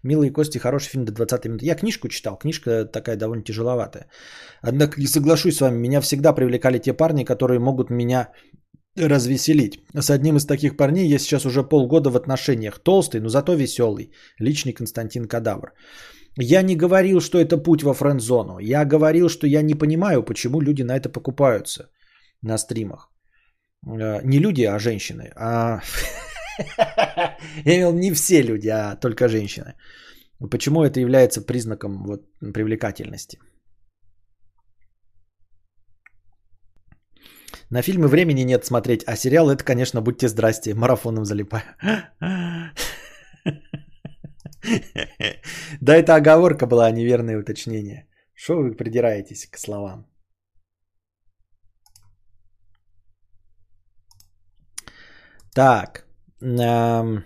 [0.04, 1.62] Милые кости, хороший фильм до 20 минут.
[1.62, 4.06] Я книжку читал, книжка такая довольно тяжеловатая.
[4.60, 8.28] Однако не соглашусь с вами, меня всегда привлекали те парни, которые могут меня
[8.96, 9.80] развеселить.
[9.94, 12.78] С одним из таких парней я сейчас уже полгода в отношениях.
[12.78, 14.12] Толстый, но зато веселый.
[14.38, 15.72] Личный Константин Кадавр.
[16.38, 18.58] Я не говорил, что это путь во френд-зону.
[18.58, 21.90] Я говорил, что я не понимаю, почему люди на это покупаются
[22.42, 23.10] на стримах.
[23.86, 25.30] Э, Не люди, а женщины.
[25.36, 25.80] А...
[27.64, 29.74] Я имел не все люди, а только женщины.
[30.50, 32.22] Почему это является признаком вот,
[32.54, 33.38] привлекательности?
[37.72, 41.62] На фильмы времени нет смотреть, а сериал это, конечно, будьте здрасте, марафоном залипаю.
[45.80, 48.06] Да, это оговорка была, а неверное уточнение.
[48.34, 50.06] Что вы придираетесь к словам?
[55.54, 56.06] Так.
[56.40, 57.22] Но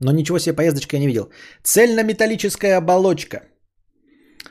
[0.00, 1.32] ничего себе, поездочка я не видел.
[1.64, 3.42] Цельнометаллическая оболочка.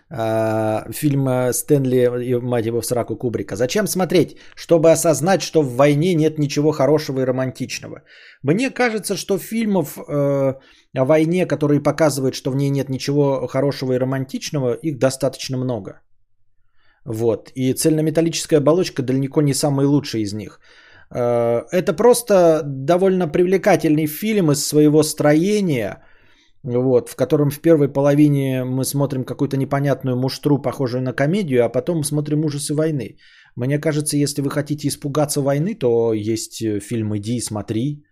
[0.09, 3.55] А, Фильм э, Стэнли и, мать его, в сраку Кубрика.
[3.55, 4.37] Зачем смотреть?
[4.55, 8.03] Чтобы осознать, что в войне нет ничего хорошего и романтичного.
[8.41, 10.53] Мне кажется, что фильмов э,
[10.95, 16.01] о войне, которые показывают, что в ней нет ничего хорошего и романтичного, их достаточно много.
[17.05, 17.51] Вот.
[17.55, 20.61] И цельнометаллическая оболочка далеко не самый лучший из них.
[21.13, 26.01] Э, Это просто довольно привлекательный фильм из своего строения,
[26.63, 31.69] вот, в котором в первой половине мы смотрим какую-то непонятную муштру, похожую на комедию, а
[31.69, 33.17] потом смотрим ужасы войны.
[33.55, 38.03] Мне кажется, если вы хотите испугаться войны, то есть э, фильм «Иди и смотри»,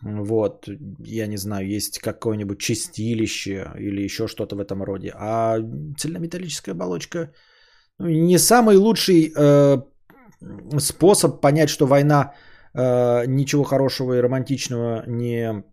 [0.00, 0.68] вот,
[1.00, 5.12] я не знаю, есть какое-нибудь чистилище или еще что-то в этом роде.
[5.16, 5.58] А
[5.96, 7.32] цельнометаллическая оболочка
[7.98, 9.78] ну, не самый лучший э,
[10.78, 12.34] способ понять, что война
[12.74, 15.64] э, ничего хорошего и романтичного не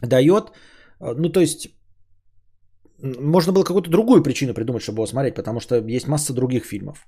[0.00, 0.52] дает.
[1.02, 1.68] Э, Ну, то есть,
[3.02, 7.06] можно было какую-то другую причину придумать, чтобы его смотреть, потому что есть масса других фильмов.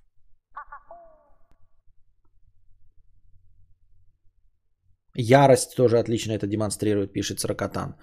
[5.16, 7.94] Ярость тоже отлично это демонстрирует, пишет Сорокотан.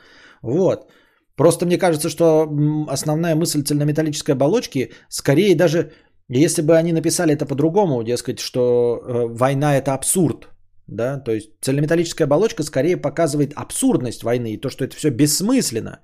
[0.42, 0.90] Вот.
[1.36, 2.48] Просто мне кажется, что
[2.88, 5.92] основная мысль цельнометаллической оболочки, скорее даже,
[6.30, 10.48] если бы они написали это по-другому, дескать, что э, война это абсурд,
[10.92, 16.00] да, то есть цельнометаллическая оболочка скорее показывает абсурдность войны и то, что это все бессмысленно,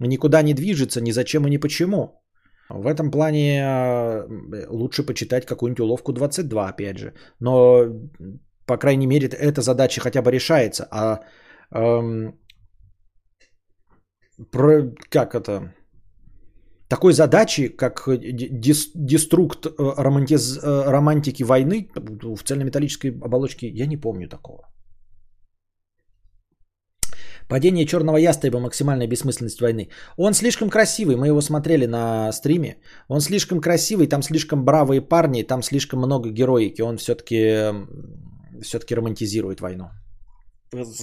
[0.00, 2.20] никуда не движется, ни зачем и ни почему.
[2.68, 7.12] В этом плане э, лучше почитать какую-нибудь уловку 22, опять же.
[7.40, 7.84] Но,
[8.66, 10.88] по крайней мере, эта задача хотя бы решается.
[10.90, 11.20] А
[11.70, 12.38] эм,
[14.50, 15.74] про, как это?
[16.88, 23.96] Такой задачи, как дис- деструкт э, романтиз- э, романтики войны в цельнометаллической оболочке, я не
[23.96, 24.64] помню такого.
[27.48, 29.88] Падение черного ястреба, максимальная бессмысленность войны.
[30.16, 32.76] Он слишком красивый, мы его смотрели на стриме.
[33.08, 36.82] Он слишком красивый, там слишком бравые парни, там слишком много героики.
[36.82, 37.72] Он все-таки
[38.62, 39.90] все-таки романтизирует войну.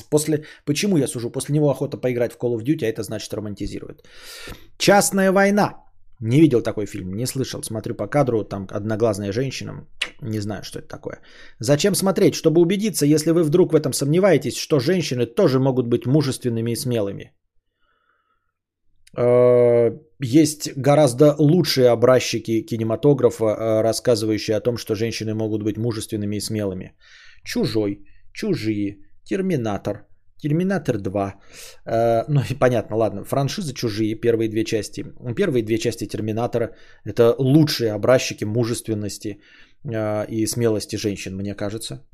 [0.09, 1.31] После, почему я сужу?
[1.31, 4.07] После него охота поиграть в Call of Duty, а это значит романтизирует.
[4.77, 5.83] Частная война.
[6.21, 7.63] Не видел такой фильм, не слышал.
[7.63, 9.87] Смотрю по кадру, там одноглазная женщина.
[10.21, 11.19] Не знаю, что это такое.
[11.59, 12.35] Зачем смотреть?
[12.35, 16.75] Чтобы убедиться, если вы вдруг в этом сомневаетесь, что женщины тоже могут быть мужественными и
[16.75, 17.31] смелыми.
[19.17, 26.35] Э, Есть гораздо лучшие образчики кинематографа, э, рассказывающие о том, что женщины могут быть мужественными
[26.35, 26.93] и смелыми.
[27.43, 28.99] Чужой, чужие,
[29.31, 30.05] Терминатор,
[30.43, 31.33] Терминатор 2.
[31.85, 33.23] Э, ну и понятно, ладно.
[33.23, 35.05] Франшиза чужие, первые две части.
[35.35, 36.75] Первые две части Терминатора
[37.05, 39.39] это лучшие образчики мужественности
[39.85, 42.05] э, и смелости женщин, мне кажется.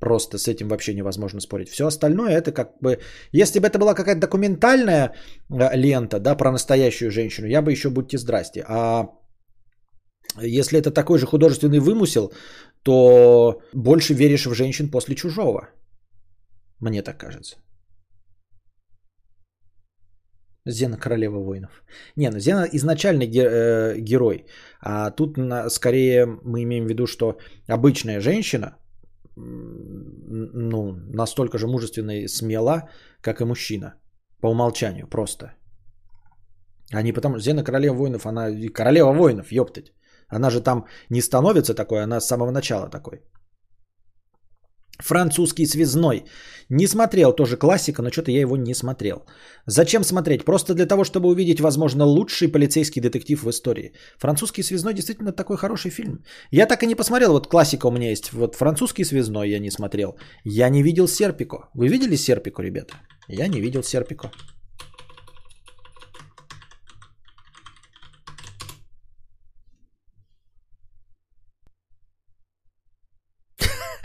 [0.00, 1.68] Просто с этим вообще невозможно спорить.
[1.68, 2.98] Все остальное это как бы...
[3.32, 5.12] Если бы это была какая-то документальная
[5.50, 8.64] э, лента, да, про настоящую женщину, я бы еще будьте здрасте.
[8.68, 9.08] А
[10.42, 12.32] если это такой же художественный вымысел,
[12.82, 15.68] то больше веришь в женщин после чужого.
[16.84, 17.56] Мне так кажется.
[20.66, 21.82] Зена королева воинов.
[22.16, 24.44] Не, ну Зена изначальный ге- э, герой.
[24.80, 27.38] А тут на, скорее мы имеем в виду, что
[27.68, 28.76] обычная женщина,
[29.36, 32.88] ну, настолько же мужественна и смела,
[33.20, 33.94] как и мужчина.
[34.40, 35.46] По умолчанию просто.
[36.92, 39.92] А не потому, Зена королева воинов, она королева воинов, ёптать.
[40.28, 43.22] Она же там не становится такой, она с самого начала такой.
[44.98, 46.24] Французский связной.
[46.68, 49.26] Не смотрел, тоже классика, но что-то я его не смотрел.
[49.66, 50.44] Зачем смотреть?
[50.44, 53.92] Просто для того, чтобы увидеть, возможно, лучший полицейский детектив в истории.
[54.18, 56.24] Французский связной действительно такой хороший фильм.
[56.50, 58.32] Я так и не посмотрел, вот классика у меня есть.
[58.32, 60.16] Вот французский связной я не смотрел.
[60.44, 61.68] Я не видел Серпико.
[61.74, 62.94] Вы видели Серпико, ребята?
[63.28, 64.30] Я не видел Серпико.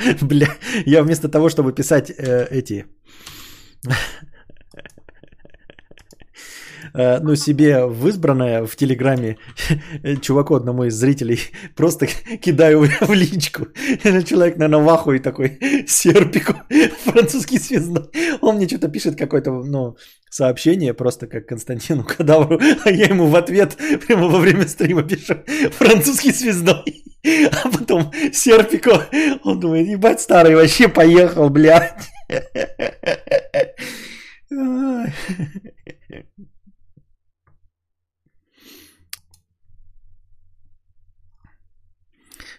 [0.21, 0.47] Бля,
[0.85, 2.85] я вместо того, чтобы писать э, эти...
[6.93, 9.37] Э, ну, себе в избранное в Телеграме
[10.21, 11.39] чуваку одному из зрителей
[11.75, 12.07] просто
[12.41, 13.67] кидаю в личку.
[14.03, 15.57] Человек, наверное, в ахуе такой,
[15.87, 16.55] серпику,
[17.03, 18.05] французский связной.
[18.41, 19.97] Он мне что-то пишет какое-то, ну,
[20.29, 25.35] сообщение, просто как Константину Кадавру, а я ему в ответ прямо во время стрима пишу
[25.71, 27.03] французский связной.
[27.25, 29.07] А потом Серпико,
[29.43, 32.09] он думает, ебать старый вообще поехал, блядь.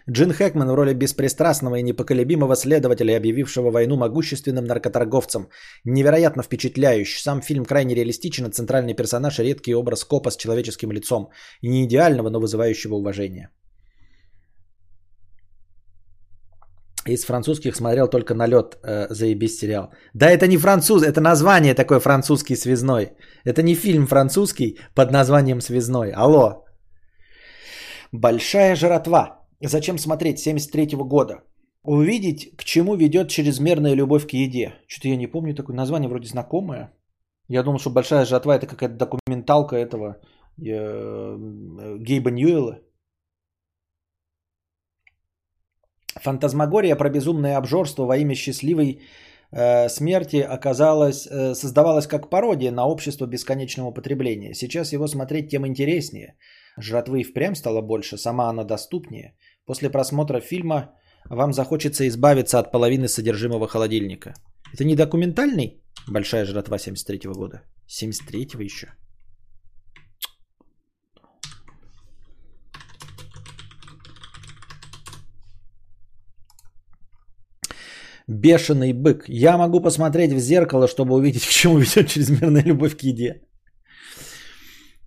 [0.09, 5.49] Джин Хэкман в роли беспристрастного и непоколебимого следователя, объявившего войну могущественным наркоторговцам.
[5.85, 7.21] Невероятно впечатляющий.
[7.21, 11.29] Сам фильм крайне реалистичен, а центральный персонаж– редкий образ копа с человеческим лицом.
[11.61, 13.49] И не идеального, но вызывающего уважение.
[17.07, 19.91] Из французских смотрел только налет э, заебись сериал.
[20.13, 23.13] Да это не француз, это название такое французский связной.
[23.43, 26.11] Это не фильм французский под названием связной.
[26.11, 26.65] Алло.
[28.11, 29.40] Большая жратва.
[29.63, 31.43] Зачем смотреть 73 года?
[31.83, 34.73] Увидеть, к чему ведет чрезмерная любовь к еде.
[34.87, 36.91] Что-то я не помню такое название, вроде знакомое.
[37.47, 40.17] Я думал, что «Большая жатва» это какая-то документалка этого
[40.57, 41.37] э,
[41.99, 42.79] Гейба Ньюэлла.
[46.21, 49.01] Фантазмагория про безумное обжорство во имя счастливой
[49.51, 54.53] э, смерти оказалась, э, создавалась как пародия на общество бесконечного потребления.
[54.53, 56.35] Сейчас его смотреть тем интереснее.
[56.77, 59.35] Жратвы и впрямь стало больше, сама она доступнее–
[59.71, 60.89] После просмотра фильма
[61.29, 64.33] вам захочется избавиться от половины содержимого холодильника.
[64.73, 65.81] Это не документальный?
[66.09, 67.61] Большая жратва 73 года.
[67.87, 68.87] 73 еще.
[78.27, 79.23] Бешеный бык.
[79.29, 83.41] Я могу посмотреть в зеркало, чтобы увидеть, к чему ведет чрезмерная любовь к еде.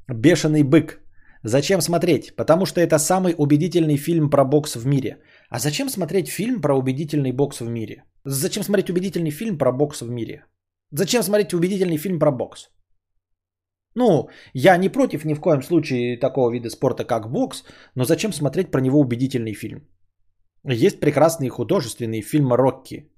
[0.08, 1.03] Бешеный бык.
[1.44, 2.34] Зачем смотреть?
[2.36, 5.18] Потому что это самый убедительный фильм про бокс в мире.
[5.50, 8.04] А зачем смотреть фильм про убедительный бокс в мире?
[8.24, 10.46] Зачем смотреть убедительный фильм про бокс в мире?
[10.90, 12.70] Зачем смотреть убедительный фильм про бокс?
[13.94, 17.64] Ну, я не против ни в коем случае такого вида спорта, как бокс,
[17.94, 19.82] но зачем смотреть про него убедительный фильм?
[20.66, 23.12] Есть прекрасные художественные фильмы Рокки,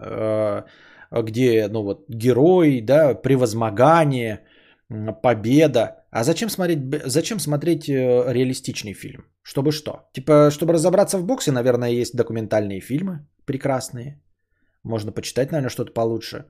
[0.00, 0.62] э,
[1.10, 4.44] где, ну вот, герой, да, превозмогание,
[5.22, 6.04] победа.
[6.10, 9.24] А зачем смотреть, зачем смотреть э, реалистичный фильм?
[9.42, 10.08] Чтобы что?
[10.12, 14.20] Типа, чтобы разобраться в боксе, наверное, есть документальные фильмы прекрасные.
[14.84, 16.44] Можно почитать, наверное, что-то получше.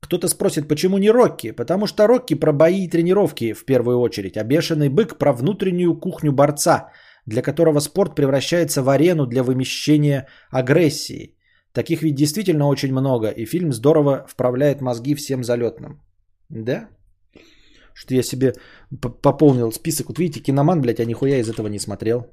[0.00, 1.52] Кто-то спросит, почему не Рокки?
[1.52, 6.00] Потому что Рокки про бои и тренировки в первую очередь, а бешеный бык про внутреннюю
[6.00, 6.90] кухню борца,
[7.26, 11.36] для которого спорт превращается в арену для вымещения агрессии.
[11.72, 16.02] Таких ведь действительно очень много, и фильм здорово вправляет мозги всем залетным.
[16.48, 16.88] Да?
[17.94, 18.54] Что я себе
[19.22, 20.08] пополнил список.
[20.08, 22.26] Вот видите, киноман, блядь, я нихуя из этого не смотрел.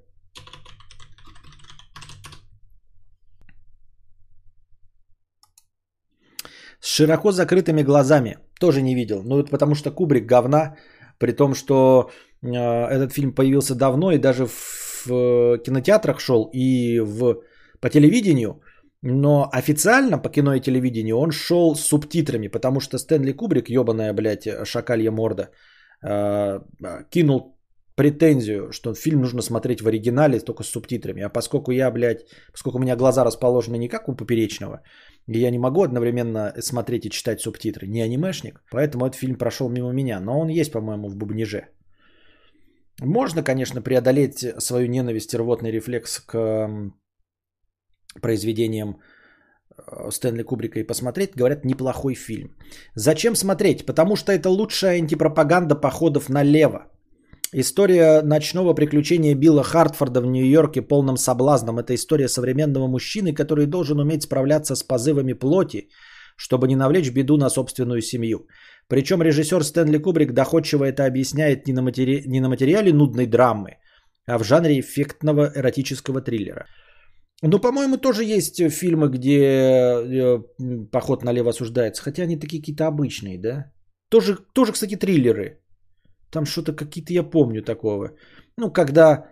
[6.80, 8.38] С широко закрытыми глазами.
[8.60, 9.24] Тоже не видел.
[9.24, 10.76] Ну, это потому что Кубрик говна.
[11.18, 12.10] При том, что
[12.42, 17.44] э, этот фильм появился давно и даже в, в кинотеатрах шел и в,
[17.82, 18.62] по телевидению.
[19.02, 24.14] Но официально по кино и телевидению он шел с субтитрами, потому что Стэнли Кубрик, ебаная,
[24.14, 25.50] блядь, шакалья морда,
[26.04, 26.60] э,
[27.10, 27.60] кинул
[27.96, 31.22] претензию, что фильм нужно смотреть в оригинале только с субтитрами.
[31.22, 34.82] А поскольку я, блядь, поскольку у меня глаза расположены не как у поперечного,
[35.28, 39.70] и я не могу одновременно смотреть и читать субтитры, не анимешник, поэтому этот фильм прошел
[39.70, 40.20] мимо меня.
[40.20, 41.68] Но он есть, по-моему, в бубниже.
[43.02, 46.70] Можно, конечно, преодолеть свою ненависть и рвотный рефлекс к
[48.22, 48.96] произведением
[49.78, 52.56] э, Стэнли Кубрика и посмотреть, говорят, неплохой фильм.
[52.96, 53.86] Зачем смотреть?
[53.86, 56.92] Потому что это лучшая антипропаганда походов налево.
[57.54, 61.80] История ночного приключения Билла Хартфорда в Нью-Йорке полным соблазном.
[61.80, 65.90] Это история современного мужчины, который должен уметь справляться с позывами плоти,
[66.36, 68.48] чтобы не навлечь беду на собственную семью.
[68.88, 72.24] Причем режиссер Стэнли Кубрик доходчиво это объясняет не на, матери...
[72.28, 73.78] не на материале нудной драмы,
[74.28, 76.66] а в жанре эффектного эротического триллера.
[77.42, 80.40] Ну, по-моему, тоже есть фильмы, где э,
[80.92, 82.04] поход налево осуждается.
[82.04, 83.72] Хотя они такие какие-то обычные, да?
[84.10, 85.62] Тоже, тоже, кстати, триллеры.
[86.32, 88.12] Там что-то какие-то я помню такого.
[88.58, 89.26] Ну, когда...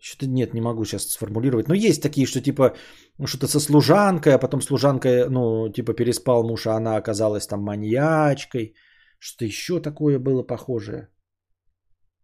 [0.00, 1.68] Что-то нет, не могу сейчас сформулировать.
[1.68, 2.76] Но есть такие, что типа
[3.24, 8.74] что-то со служанкой, а потом служанка, ну, типа переспал муж, а она оказалась там маньячкой.
[9.18, 11.08] Что-то еще такое было похожее.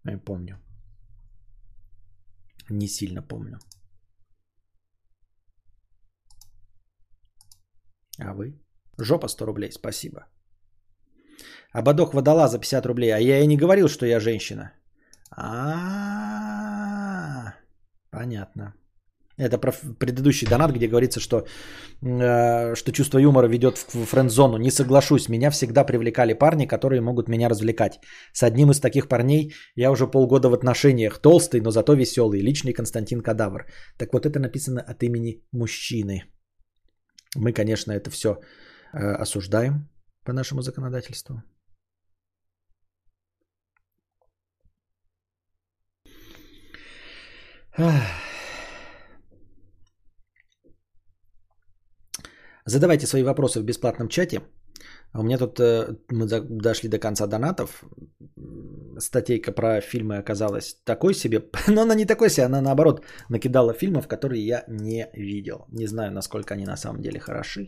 [0.05, 0.59] Я помню.
[2.71, 3.59] Не сильно помню.
[8.25, 8.61] А вы?
[8.99, 10.27] Жопа 100 рублей, спасибо.
[11.73, 13.11] Ободок водола за 50 рублей.
[13.11, 14.73] А я и не говорил, что я женщина.
[15.37, 16.23] А,
[18.11, 18.75] понятно.
[19.39, 21.47] Это про предыдущий донат, где говорится, что,
[22.03, 24.59] э, что чувство юмора ведет в френд-зону.
[24.59, 27.99] Не соглашусь, меня всегда привлекали парни, которые могут меня развлекать.
[28.33, 31.19] С одним из таких парней я уже полгода в отношениях.
[31.19, 32.43] Толстый, но зато веселый.
[32.43, 33.67] Личный Константин Кадавр.
[33.97, 36.25] Так вот это написано от имени мужчины.
[37.37, 38.29] Мы, конечно, это все
[38.93, 39.89] э, осуждаем
[40.25, 41.43] по нашему законодательству.
[52.67, 54.41] Задавайте свои вопросы в бесплатном чате.
[55.15, 57.85] У меня тут э, мы дошли до конца донатов.
[58.99, 61.43] Статейка про фильмы оказалась такой себе.
[61.69, 65.67] Но она не такой себе, она наоборот накидала фильмов, которые я не видел.
[65.69, 67.67] Не знаю, насколько они на самом деле хороши.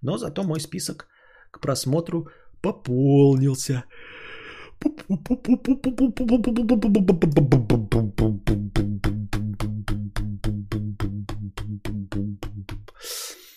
[0.00, 1.08] Но зато мой список
[1.50, 2.28] к просмотру
[2.62, 3.84] пополнился.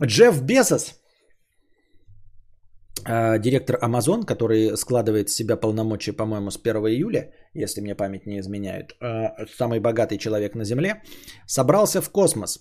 [0.01, 0.98] Джефф Безос,
[3.39, 8.39] директор Amazon, который складывает в себя полномочия, по-моему, с 1 июля, если мне память не
[8.39, 11.01] изменяет, э, самый богатый человек на Земле,
[11.47, 12.59] собрался в космос.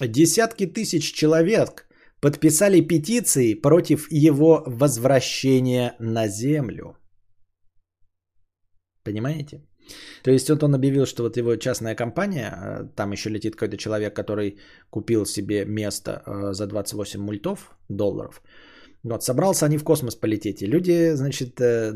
[0.00, 1.88] Десятки тысяч человек
[2.20, 6.96] подписали петиции против его возвращения на Землю.
[9.02, 9.62] Понимаете?
[10.24, 13.78] То есть вот он объявил, что вот его частная компания, э, там еще летит какой-то
[13.78, 14.58] человек, который
[14.90, 18.42] купил себе место за 28 мультов долларов.
[19.02, 20.62] Вот, собрался они в космос полететь.
[20.62, 21.92] И люди, значит, э,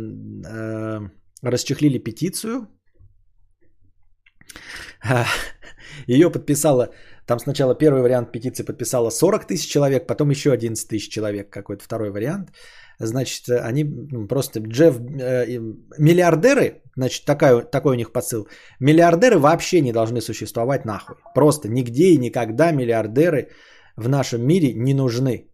[0.47, 1.01] э,
[1.43, 2.68] расчехлили петицию.
[6.06, 6.89] Ее подписала,
[7.27, 11.82] там сначала первый вариант петиции подписала 40 тысяч человек, потом еще 11 тысяч человек, какой-то
[11.85, 12.51] второй вариант.
[12.98, 15.59] Значит, они ну, просто Джефф, э,
[15.98, 18.47] миллиардеры, значит, такая, такой у них посыл.
[18.81, 21.16] Миллиардеры вообще не должны существовать нахуй.
[21.35, 23.48] Просто нигде и никогда миллиардеры
[23.97, 25.47] в нашем мире не нужны.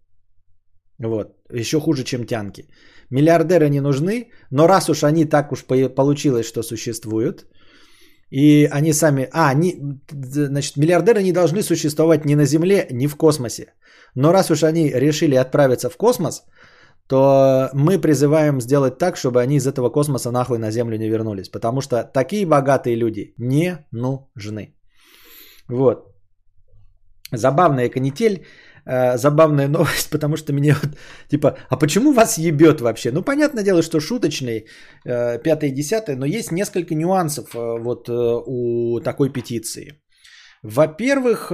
[0.99, 1.36] Вот.
[1.53, 2.69] Еще хуже, чем тянки.
[3.11, 7.47] Миллиардеры не нужны, но раз уж они так уж получилось, что существуют,
[8.31, 9.29] и они сами...
[9.33, 13.75] А, они, значит, миллиардеры не должны существовать ни на Земле, ни в космосе.
[14.15, 16.43] Но раз уж они решили отправиться в космос–
[17.09, 21.49] то мы призываем сделать так, чтобы они из этого космоса нахуй на Землю не вернулись.
[21.49, 24.75] Потому что такие богатые люди не нужны.
[25.69, 26.13] Вот.
[27.33, 28.45] Забавная канитель,
[28.87, 30.97] э, забавная новость, потому что мне вот,
[31.29, 33.13] типа, а почему вас ебет вообще?
[33.13, 34.67] Ну, понятное дело, что шуточный,
[35.05, 40.03] э, пятое и десятое, но есть несколько нюансов э, вот у такой петиции.
[40.63, 41.53] Во-первых,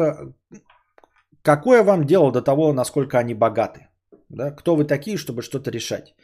[1.42, 3.88] какое вам дело до того, насколько они богаты?
[4.28, 4.50] Да?
[4.50, 6.14] Кто вы такие, чтобы что-то решать?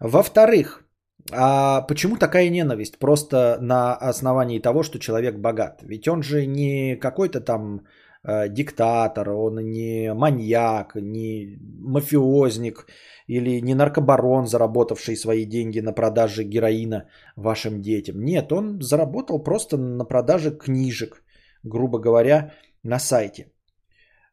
[0.00, 0.84] Во-вторых,
[1.32, 2.98] а почему такая ненависть?
[2.98, 5.82] Просто на основании того, что человек богат.
[5.82, 7.82] Ведь он же не какой-то там
[8.24, 12.86] диктатор, он не маньяк, не мафиозник
[13.26, 18.20] или не наркобарон, заработавший свои деньги на продаже героина вашим детям.
[18.24, 21.22] Нет, он заработал просто на продаже книжек,
[21.62, 22.52] грубо говоря,
[22.82, 23.52] на сайте.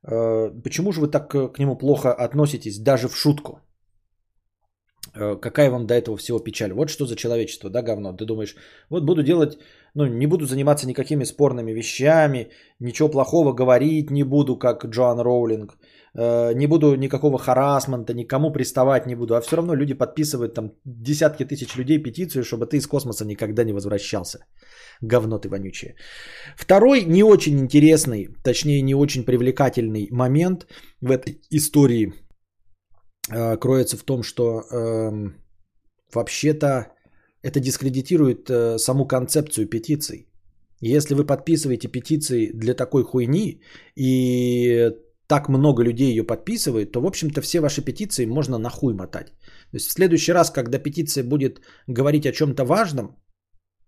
[0.03, 3.59] Э, почему же вы так э, к нему плохо относитесь, даже в шутку?
[5.19, 6.71] Э, какая вам до этого всего печаль?
[6.71, 8.13] Вот что за человечество, да, говно?
[8.13, 8.55] Ты думаешь,
[8.89, 9.57] вот буду делать,
[9.95, 12.49] ну, не буду заниматься никакими спорными вещами,
[12.79, 15.77] ничего плохого говорить не буду, как Джоан Роулинг,
[16.55, 21.45] не буду никакого харасмента, никому приставать не буду, а все равно люди подписывают там десятки
[21.45, 24.39] тысяч людей петицию, чтобы ты из космоса никогда не возвращался.
[25.01, 25.95] Говно ты вонючее.
[26.55, 30.65] Второй не очень интересный, точнее не очень привлекательный момент
[31.01, 32.13] в этой истории
[33.31, 35.11] э, кроется в том, что э,
[36.13, 36.87] вообще-то
[37.41, 40.27] это дискредитирует э, саму концепцию петиций.
[40.81, 43.61] Если вы подписываете петиции для такой хуйни
[43.95, 44.91] и
[45.27, 49.27] так много людей ее подписывает, то, в общем-то, все ваши петиции можно нахуй мотать.
[49.71, 53.17] То есть в следующий раз, когда петиция будет говорить о чем-то важном,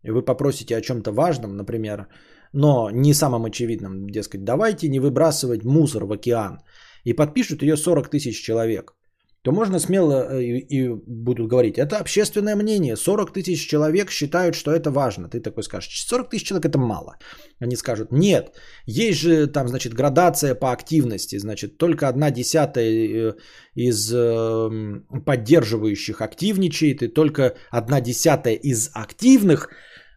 [0.03, 2.07] и вы попросите о чем-то важном, например,
[2.53, 6.59] но не самом очевидном, дескать, давайте не выбрасывать мусор в океан,
[7.05, 8.95] и подпишут ее 40 тысяч человек,
[9.41, 14.55] то можно смело э, и, и будут говорить, это общественное мнение, 40 тысяч человек считают,
[14.55, 15.29] что это важно.
[15.29, 17.17] Ты такой скажешь, 40 тысяч человек это мало.
[17.59, 18.55] Они скажут, нет,
[18.85, 23.33] есть же там, значит, градация по активности, значит, только одна десятая э,
[23.75, 29.69] из эм, поддерживающих активничает, и только одна десятая из активных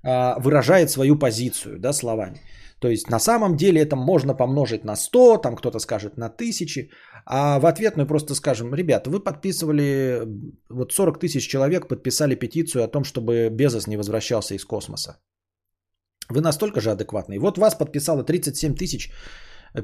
[0.04, 2.40] а, выражает свою позицию, да, словами.
[2.82, 6.90] То есть на самом деле это можно помножить на 100, там кто-то скажет на тысячи,
[7.26, 10.22] а в ответ мы просто скажем, ребята, вы подписывали,
[10.68, 15.20] вот 40 тысяч человек подписали петицию о том, чтобы Безос не возвращался из космоса.
[16.28, 17.38] Вы настолько же адекватный.
[17.38, 19.12] Вот вас подписало 37 тысяч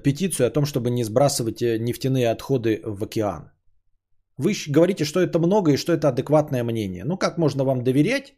[0.03, 3.53] петицию о том, чтобы не сбрасывать э, нефтяные отходы в океан.
[4.39, 7.05] Вы говорите, что это много и что это адекватное мнение.
[7.05, 8.35] Ну как можно вам доверять,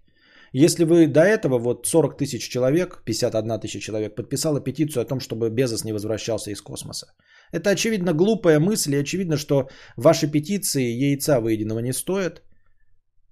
[0.52, 5.20] если вы до этого, вот 40 тысяч человек, 51 тысяча человек подписала петицию о том,
[5.20, 7.06] чтобы Безос не возвращался из космоса.
[7.52, 12.42] Это очевидно глупая мысль и очевидно, что ваши петиции яйца выеденного не стоят,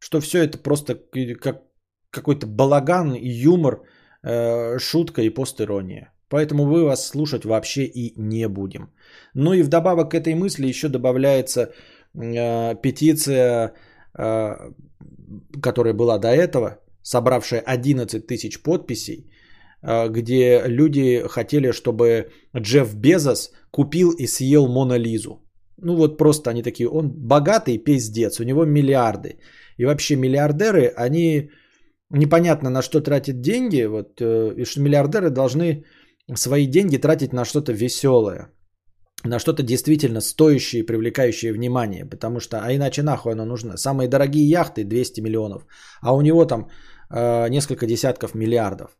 [0.00, 0.94] что все это просто
[1.40, 1.62] как
[2.10, 3.82] какой-то балаган юмор,
[4.22, 6.12] э, шутка и постирония.
[6.28, 8.90] Поэтому мы вас слушать вообще и не будем.
[9.34, 11.72] Ну и вдобавок к этой мысли еще добавляется
[12.14, 13.72] э, петиция,
[14.18, 14.72] э,
[15.62, 16.78] которая была до этого,
[17.08, 19.30] собравшая 11 тысяч подписей,
[19.82, 25.30] э, где люди хотели, чтобы Джефф Безос купил и съел Мона Лизу.
[25.82, 29.38] Ну вот просто они такие, он богатый пиздец, у него миллиарды.
[29.78, 31.50] И вообще миллиардеры, они
[32.10, 35.84] непонятно на что тратят деньги, вот, э, и что миллиардеры должны
[36.34, 38.48] свои деньги тратить на что-то веселое,
[39.24, 43.76] на что-то действительно стоящее и привлекающее внимание, потому что, а иначе нахуй оно нужно.
[43.76, 45.62] Самые дорогие яхты 200 миллионов,
[46.02, 46.68] а у него там
[47.10, 48.96] несколько десятков миллиардов.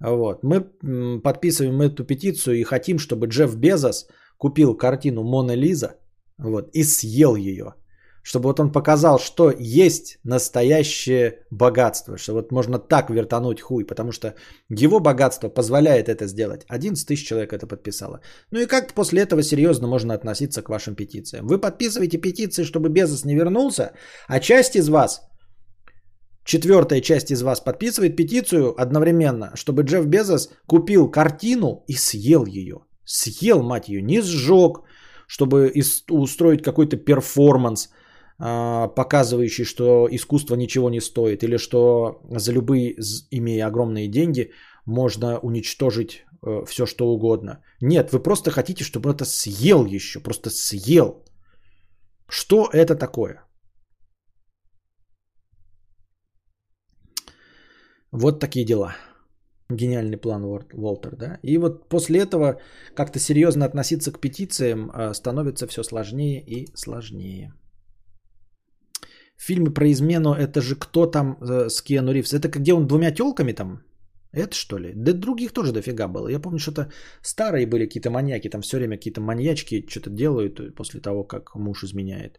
[0.00, 0.42] Вот.
[0.42, 5.96] Мы подписываем эту петицию и хотим, чтобы Джефф Безос купил картину Мона Лиза
[6.38, 7.74] вот, и съел ее
[8.22, 14.12] чтобы вот он показал, что есть настоящее богатство, что вот можно так вертануть хуй, потому
[14.12, 14.34] что
[14.68, 16.64] его богатство позволяет это сделать.
[16.68, 18.20] 11 тысяч человек это подписало.
[18.52, 21.46] Ну и как после этого серьезно можно относиться к вашим петициям?
[21.46, 23.92] Вы подписываете петиции, чтобы Безос не вернулся,
[24.28, 25.22] а часть из вас,
[26.44, 32.80] четвертая часть из вас подписывает петицию одновременно, чтобы Джефф Безос купил картину и съел ее.
[33.04, 34.82] Съел, мать ее, не сжег,
[35.26, 35.72] чтобы
[36.08, 37.88] устроить какой-то перформанс–
[38.44, 42.96] а, показывающий, что искусство ничего не стоит, или что за любые,
[43.30, 44.50] имея огромные деньги,
[44.84, 47.62] можно уничтожить э, все, что угодно.
[47.80, 51.24] Нет, вы просто хотите, чтобы это съел еще, просто съел.
[52.28, 53.44] Что это такое?
[58.12, 58.94] Вот такие дела.
[59.70, 61.38] Гениальный план Уолтер, да?
[61.42, 62.60] И вот после этого
[62.94, 67.54] как-то серьезно относиться к петициям а, становится все сложнее и сложнее.
[69.38, 72.34] Фильмы про измену, это же кто там э, с Киану Ривз?
[72.34, 73.80] Это где он двумя телками там?
[74.32, 74.92] Это что ли?
[74.94, 76.28] Да других тоже дофига было.
[76.28, 81.00] Я помню, что-то старые были какие-то маньяки, там все время какие-то маньячки что-то делают после
[81.00, 82.38] того, как муж изменяет.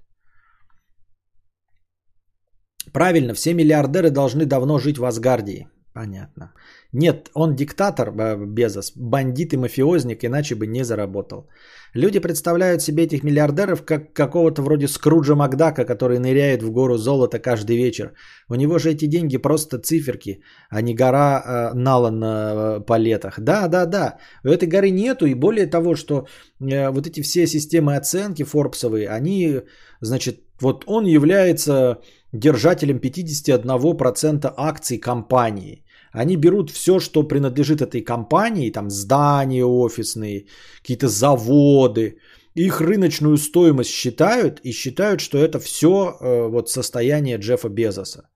[2.94, 5.68] Правильно, все миллиардеры должны давно жить в Асгардии.
[5.94, 6.53] Понятно.
[6.91, 11.48] Нет, он диктатор, э, Безос, бандит и мафиозник, иначе бы не заработал.
[11.95, 17.40] Люди представляют себе этих миллиардеров как какого-то вроде Скруджа Макдака, который ныряет в гору золота
[17.40, 18.14] каждый вечер.
[18.49, 20.41] У него же эти деньги просто циферки,
[20.72, 23.40] а не гора э, нала на э, палетах.
[23.40, 24.18] Да, да, да.
[24.44, 26.26] У этой горы нету, и более того, что
[26.60, 29.61] э, вот эти все системы оценки Форбсовые, они,
[30.02, 31.99] значит, вот он является
[32.34, 35.85] держателем 51% акций компании.
[36.11, 40.45] Они берут все, что принадлежит этой компании, там здания офисные,
[40.81, 42.18] какие-то заводы,
[42.55, 48.30] их рыночную стоимость считают и считают, что это все э, вот состояние Джеффа Безоса.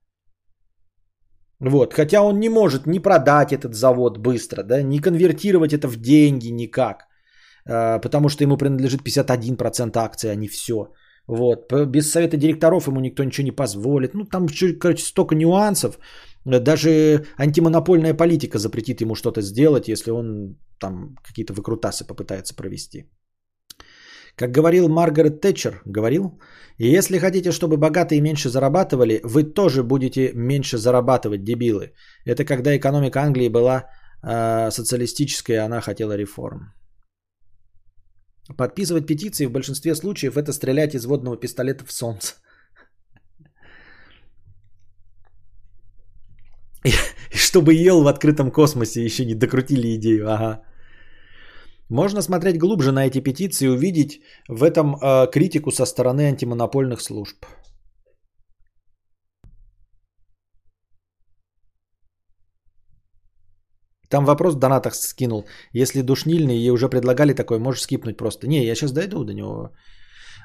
[1.60, 5.98] Вот, хотя он не может ни продать этот завод быстро, да, ни конвертировать это в
[5.98, 7.08] деньги никак,
[7.66, 10.94] э, потому что ему принадлежит 51% акций, а не все.
[11.28, 14.14] Вот, без совета директоров ему никто ничего не позволит.
[14.14, 14.48] Ну, там,
[14.80, 16.00] короче, столько нюансов.
[16.46, 23.10] Даже антимонопольная политика запретит ему что-то сделать, если он там какие-то выкрутасы попытается провести.
[24.38, 26.40] Как говорил Маргарет Тэтчер, говорил,
[26.78, 31.94] если хотите, чтобы богатые меньше зарабатывали, вы тоже будете меньше зарабатывать, дебилы.
[32.24, 33.86] Это когда экономика Англии была
[34.24, 36.74] э, социалистическая, она хотела реформ.
[38.56, 42.36] Подписывать петиции в большинстве случаев это стрелять из водного пистолета в солнце.
[47.34, 50.30] И чтобы ел в открытом космосе, еще не докрутили идею.
[50.32, 50.64] Ага.
[51.90, 57.02] Можно смотреть глубже на эти петиции и увидеть в этом э, критику со стороны антимонопольных
[57.02, 57.46] служб.
[64.10, 65.46] Там вопрос в донатах скинул.
[65.74, 68.48] Если душнильный, ей уже предлагали такой, можешь скипнуть просто.
[68.48, 69.72] Не, я сейчас дойду до него.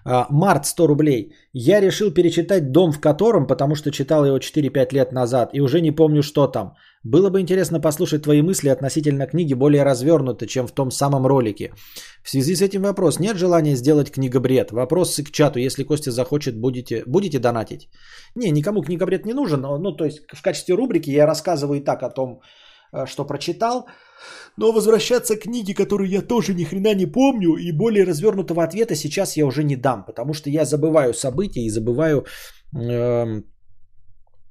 [0.05, 1.35] А, Март 100 рублей.
[1.53, 5.81] Я решил перечитать «Дом в котором», потому что читал его 4-5 лет назад и уже
[5.81, 6.75] не помню, что там.
[7.05, 11.73] Было бы интересно послушать твои мысли относительно книги более развернуто, чем в том самом ролике.
[12.23, 13.21] В связи с этим вопрос.
[13.21, 14.73] Нет желания сделать книгобред?
[14.73, 15.59] Вопрос к чату.
[15.59, 17.89] Если Костя захочет, будете, будете донатить?
[18.35, 19.61] Не, никому книгобред не нужен.
[19.61, 22.41] Ну, то есть в качестве рубрики я рассказываю и так о том,
[23.07, 23.87] что прочитал.
[24.57, 28.95] Но возвращаться к книге, которую я тоже ни хрена не помню, и более развернутого ответа
[28.95, 32.27] сейчас я уже не дам, потому что я забываю события и забываю
[32.75, 33.45] эм,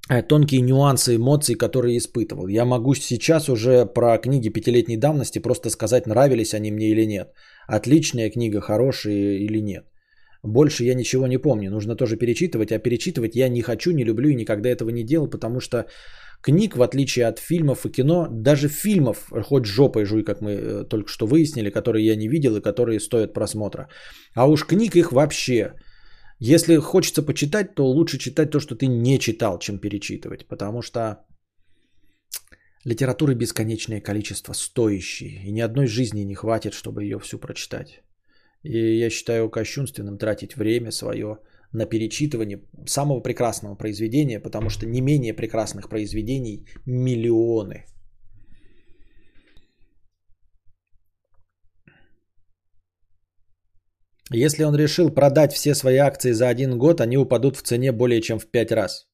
[0.09, 2.47] э, тонкие нюансы эмоций, которые испытывал.
[2.47, 7.33] Я могу сейчас уже про книги пятилетней давности просто сказать, нравились они мне или нет.
[7.67, 9.85] Отличная книга, хорошая или нет.
[10.43, 11.69] Больше я ничего не помню.
[11.69, 15.29] Нужно тоже перечитывать, а перечитывать я не хочу, не люблю и никогда этого не делал,
[15.29, 15.85] потому что
[16.41, 20.83] книг, в отличие от фильмов и кино, даже фильмов, хоть жопой жуй, как мы э,
[20.89, 23.87] только что выяснили, которые я не видел и которые стоят просмотра.
[24.35, 25.73] А уж книг их вообще.
[26.39, 30.47] Если хочется почитать, то лучше читать то, что ты не читал, чем перечитывать.
[30.47, 31.25] Потому что
[32.85, 35.43] литературы бесконечное количество, стоящие.
[35.45, 38.01] И ни одной жизни не хватит, чтобы ее всю прочитать.
[38.63, 41.37] И я считаю кощунственным тратить время свое
[41.73, 47.85] на перечитывание самого прекрасного произведения, потому что не менее прекрасных произведений миллионы.
[54.33, 58.21] Если он решил продать все свои акции за один год, они упадут в цене более
[58.21, 59.07] чем в пять раз.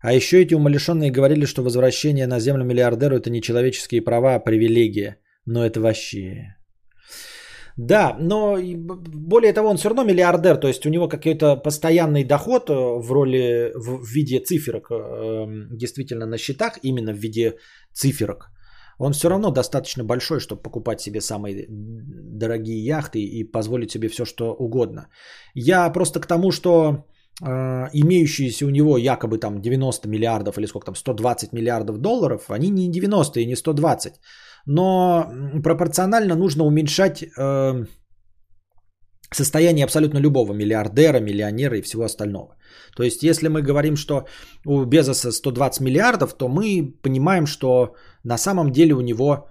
[0.00, 4.40] А еще эти умалишенные говорили, что возвращение на землю миллиардеру это не человеческие права, а
[4.40, 5.18] привилегия.
[5.44, 6.57] Но это вообще
[7.78, 8.58] да, но
[9.14, 13.12] более того, он все равно миллиардер, то есть у него какой-то постоянный доход э, в
[13.12, 17.54] роли, в виде циферок, эм, действительно на счетах, именно в виде
[17.92, 18.50] циферок.
[18.98, 24.24] Он все равно достаточно большой, чтобы покупать себе самые дорогие яхты и позволить себе все,
[24.24, 25.06] что угодно.
[25.54, 27.04] Я просто к тому, что
[27.40, 27.46] э,
[27.92, 32.90] имеющиеся у него якобы там 90 миллиардов или сколько там, 120 миллиардов долларов, они не
[32.90, 34.14] 90 и не 120
[34.68, 35.32] но
[35.62, 37.86] пропорционально нужно уменьшать э,
[39.34, 42.54] состояние абсолютно любого миллиардера, миллионера и всего остального.
[42.94, 44.26] То есть, если мы говорим, что
[44.66, 49.48] у Безоса 120 миллиардов, то мы понимаем, что на самом деле у него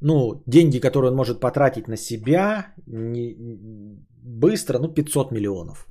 [0.00, 3.34] ну, деньги, которые он может потратить на себя не,
[4.22, 5.86] быстро, ну, 500 миллионов.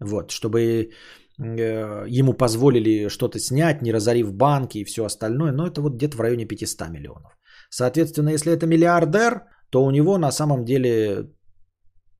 [0.00, 0.90] Вот, чтобы
[1.38, 6.20] ему позволили что-то снять, не разорив банки и все остальное, но это вот где-то в
[6.20, 7.38] районе 500 миллионов.
[7.70, 11.28] Соответственно, если это миллиардер, то у него на самом деле,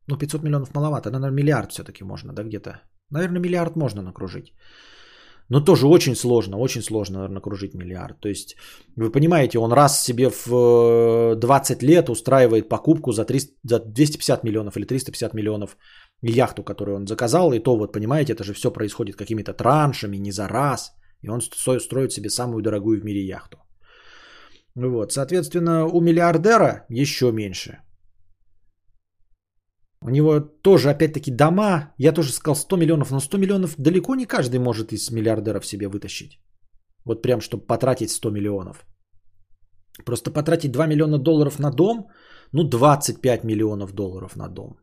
[0.07, 2.81] ну 500 миллионов маловато, наверное, миллиард все-таки можно, да, где-то.
[3.11, 4.53] Наверное, миллиард можно накружить.
[5.49, 8.21] Но тоже очень сложно, очень сложно, наверное, накружить миллиард.
[8.21, 8.57] То есть,
[8.97, 14.45] вы понимаете, он раз себе в 20 э, лет устраивает покупку за, 300, за 250
[14.45, 15.77] миллионов или 350 миллионов
[16.23, 20.33] яхту, которую он заказал, и то вот, понимаете, это же все происходит какими-то траншами, не
[20.33, 23.59] за раз, и он строит себе самую дорогую в мире яхту.
[24.75, 27.79] Вот, соответственно, у миллиардера еще меньше.
[30.03, 31.95] У него тоже, опять-таки, дома.
[31.99, 35.89] Я тоже сказал 100 миллионов, но 100 миллионов далеко не каждый может из миллиардеров себе
[35.89, 36.39] вытащить.
[37.05, 38.87] Вот прям, чтобы потратить 100 миллионов.
[40.05, 42.09] Просто потратить 2 миллиона долларов на дом,
[42.53, 44.77] ну 25 миллионов долларов на дом.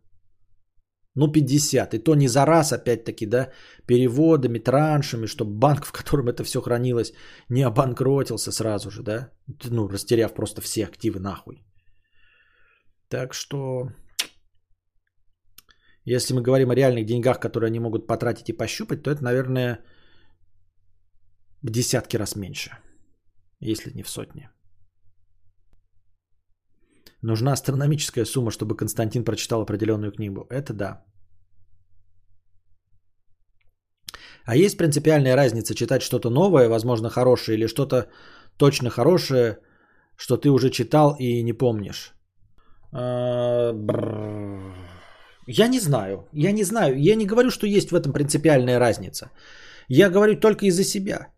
[1.16, 1.94] Ну, 50.
[1.94, 3.52] И то не за раз, опять-таки, да,
[3.86, 7.14] переводами, траншами, чтобы банк, в котором это все хранилось,
[7.50, 9.30] не обанкротился сразу же, да,
[9.70, 11.64] ну, растеряв просто все активы нахуй.
[13.10, 13.90] Так что,
[16.06, 19.80] если мы говорим о реальных деньгах, которые они могут потратить и пощупать, то это, наверное,
[21.62, 22.72] в десятки раз меньше,
[23.60, 24.50] если не в сотни.
[27.24, 30.46] Нужна астрономическая сумма, чтобы Константин прочитал определенную книгу.
[30.50, 31.06] Это да.
[34.46, 38.10] А есть принципиальная разница читать что-то новое, возможно, хорошее, или что-то
[38.58, 39.58] точно хорошее,
[40.18, 42.14] что ты уже читал и не помнишь?
[42.92, 43.74] А,
[45.48, 46.28] я не знаю.
[46.34, 46.96] Я не знаю.
[46.98, 49.32] Я не говорю, что есть в этом принципиальная разница.
[49.88, 51.33] Я говорю только из-за себя.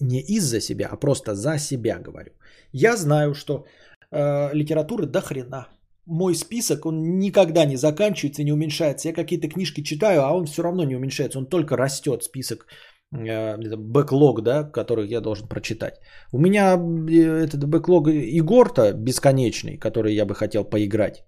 [0.00, 2.32] Не из-за себя, а просто за себя говорю.
[2.72, 3.64] Я знаю, что
[4.10, 5.68] э, литературы до хрена.
[6.06, 9.08] Мой список, он никогда не заканчивается, не уменьшается.
[9.08, 11.38] Я какие-то книжки читаю, а он все равно не уменьшается.
[11.38, 12.66] Он только растет, список,
[13.12, 16.00] э, бэклог, да, который я должен прочитать.
[16.32, 21.24] У меня э, этот бэклог игр-то бесконечный, который я бы хотел поиграть.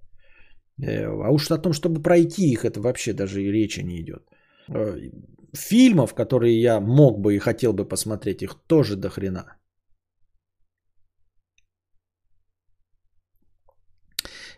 [0.82, 4.22] Э, а уж о том, чтобы пройти их, это вообще даже и речи не идет.
[5.54, 9.56] Э, фильмов, которые я мог бы и хотел бы посмотреть, их тоже до хрена.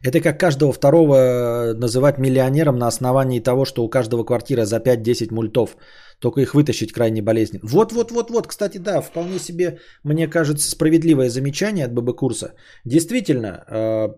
[0.03, 5.33] Это как каждого второго называть миллионером на основании того, что у каждого квартира за 5-10
[5.33, 5.77] мультов.
[6.21, 7.63] Только их вытащить крайне болезненно.
[7.65, 12.55] Вот, вот, вот, вот, кстати, да, вполне себе, мне кажется, справедливое замечание от ББ курса.
[12.85, 14.09] Действительно, э,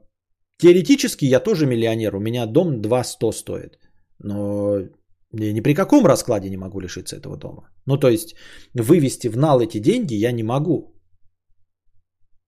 [0.58, 2.16] теоретически я тоже миллионер.
[2.16, 3.78] У меня дом 200 стоит.
[4.18, 4.88] Но
[5.32, 7.68] я ни при каком раскладе не могу лишиться этого дома.
[7.86, 8.34] Ну, то есть,
[8.74, 10.94] вывести в нал эти деньги я не могу.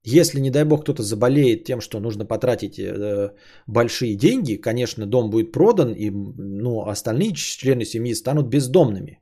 [0.03, 3.35] Если, не дай бог, кто-то заболеет тем, что нужно потратить э,
[3.67, 9.21] большие деньги, конечно, дом будет продан, и ну, остальные члены семьи станут бездомными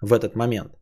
[0.00, 0.72] в этот момент.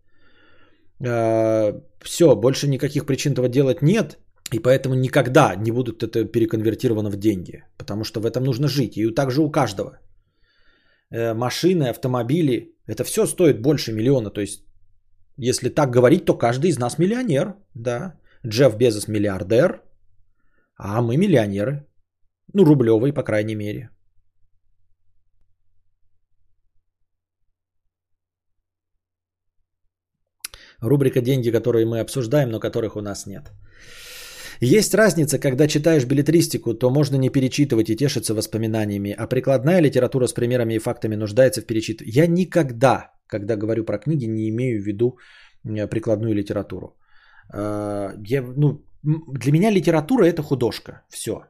[1.04, 1.72] Э,
[2.04, 4.18] все, больше никаких причин этого делать нет,
[4.52, 8.96] и поэтому никогда не будут это переконвертировано в деньги, потому что в этом нужно жить,
[8.96, 9.98] и также у каждого.
[11.12, 14.64] Э, машины, автомобили, это все стоит больше миллиона, то есть
[15.36, 18.18] если так говорить, то каждый из нас миллионер, да.
[18.46, 19.82] Джефф Безос миллиардер,
[20.76, 21.86] а мы миллионеры.
[22.54, 23.90] Ну, рублевые, по крайней мере.
[30.80, 33.52] Рубрика «Деньги, которые мы обсуждаем, но которых у нас нет».
[34.64, 40.28] Есть разница, когда читаешь билетристику, то можно не перечитывать и тешиться воспоминаниями, а прикладная литература
[40.28, 42.16] с примерами и фактами нуждается в перечитывании.
[42.16, 45.18] Я никогда, когда говорю про книги, не имею в виду
[45.90, 46.96] прикладную литературу.
[47.52, 51.02] А, я, ну, для меня литература это художка.
[51.08, 51.42] Все.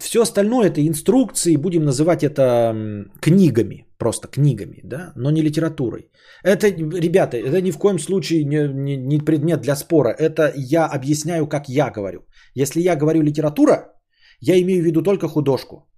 [0.00, 2.74] Все остальное это инструкции, будем называть это
[3.20, 6.10] книгами, просто книгами, да, но не литературой.
[6.44, 10.10] Это, ребята, это ни в коем случае не, не, не предмет для спора.
[10.10, 12.20] Это я объясняю, как я говорю.
[12.54, 13.92] Если я говорю литература,
[14.40, 15.88] я имею в виду только художку.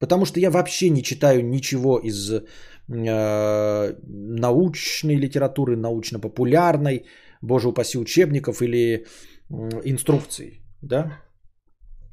[0.00, 7.06] Потому что я вообще не читаю ничего из э, научной литературы, научно-популярной,
[7.42, 9.06] боже упаси, учебников или
[9.84, 11.22] инструкций, да,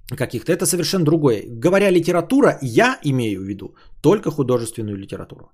[0.07, 0.51] каких-то.
[0.51, 1.43] Это совершенно другое.
[1.47, 5.51] Говоря литература, я имею в виду только художественную литературу.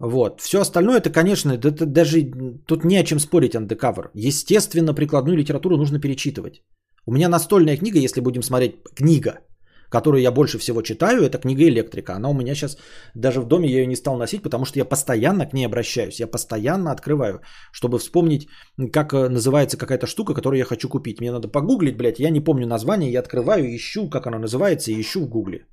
[0.00, 0.40] Вот.
[0.40, 2.30] Все остальное, это, конечно, это даже
[2.66, 4.10] тут не о чем спорить, андекавер.
[4.14, 6.62] Естественно, прикладную литературу нужно перечитывать.
[7.06, 9.32] У меня настольная книга, если будем смотреть, книга–
[9.92, 12.14] которую я больше всего читаю, это книга «Электрика».
[12.14, 12.78] Она у меня сейчас,
[13.14, 16.20] даже в доме я ее не стал носить, потому что я постоянно к ней обращаюсь.
[16.20, 17.40] Я постоянно открываю,
[17.72, 18.48] чтобы вспомнить,
[18.92, 21.20] как э, называется какая-то штука, которую я хочу купить.
[21.20, 25.00] Мне надо погуглить, блядь, я не помню название, я открываю, ищу, как она называется, и
[25.00, 25.66] ищу в гугле.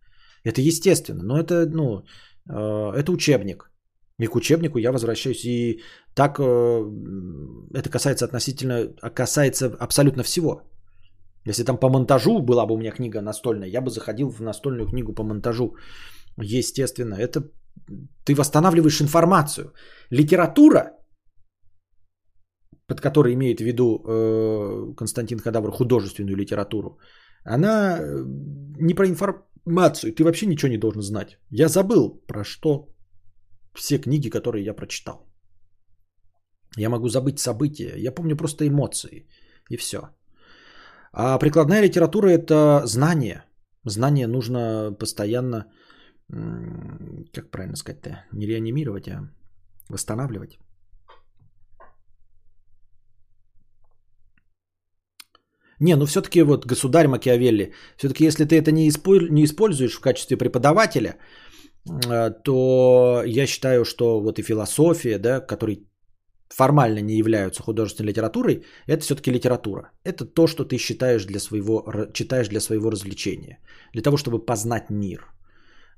[0.44, 2.04] Это естественно, но это, ну,
[2.50, 3.72] э, это учебник.
[4.20, 5.46] И к учебнику я возвращаюсь.
[5.46, 5.82] И
[6.14, 6.44] так э,
[7.74, 10.62] это касается относительно, касается абсолютно всего.
[11.46, 14.88] Если там по монтажу была бы у меня книга настольная, я бы заходил в настольную
[14.88, 15.76] книгу по монтажу.
[16.38, 17.44] Естественно, это
[18.26, 19.74] ты восстанавливаешь информацию.
[20.12, 20.92] Литература,
[22.88, 27.00] под которой имеет в виду э, Константин Хадавр художественную литературу,
[27.44, 28.24] она э,
[28.80, 30.14] не про информацию.
[30.14, 31.38] Ты вообще ничего не должен знать.
[31.52, 32.88] Я забыл про что
[33.76, 35.30] все книги, которые я прочитал.
[36.78, 37.94] Я могу забыть события.
[37.98, 39.28] Я помню просто эмоции.
[39.70, 40.00] И все.
[41.12, 43.44] А прикладная литература– это знание.
[43.86, 45.66] Знание нужно постоянно,
[46.28, 49.30] как правильно сказать-то, не реанимировать, а
[49.90, 50.60] восстанавливать.
[55.80, 58.92] Не, ну все-таки вот государь Макиавелли, все-таки если ты это не,
[59.30, 61.18] не используешь в качестве преподавателя,
[61.86, 65.89] э, то я считаю, что вот и философия, да, который
[66.50, 69.92] формально не являются художественной литературой, это все-таки литература.
[70.04, 73.60] Это то, что ты считаешь для своего, читаешь для своего развлечения,
[73.94, 75.20] для того, чтобы познать мир.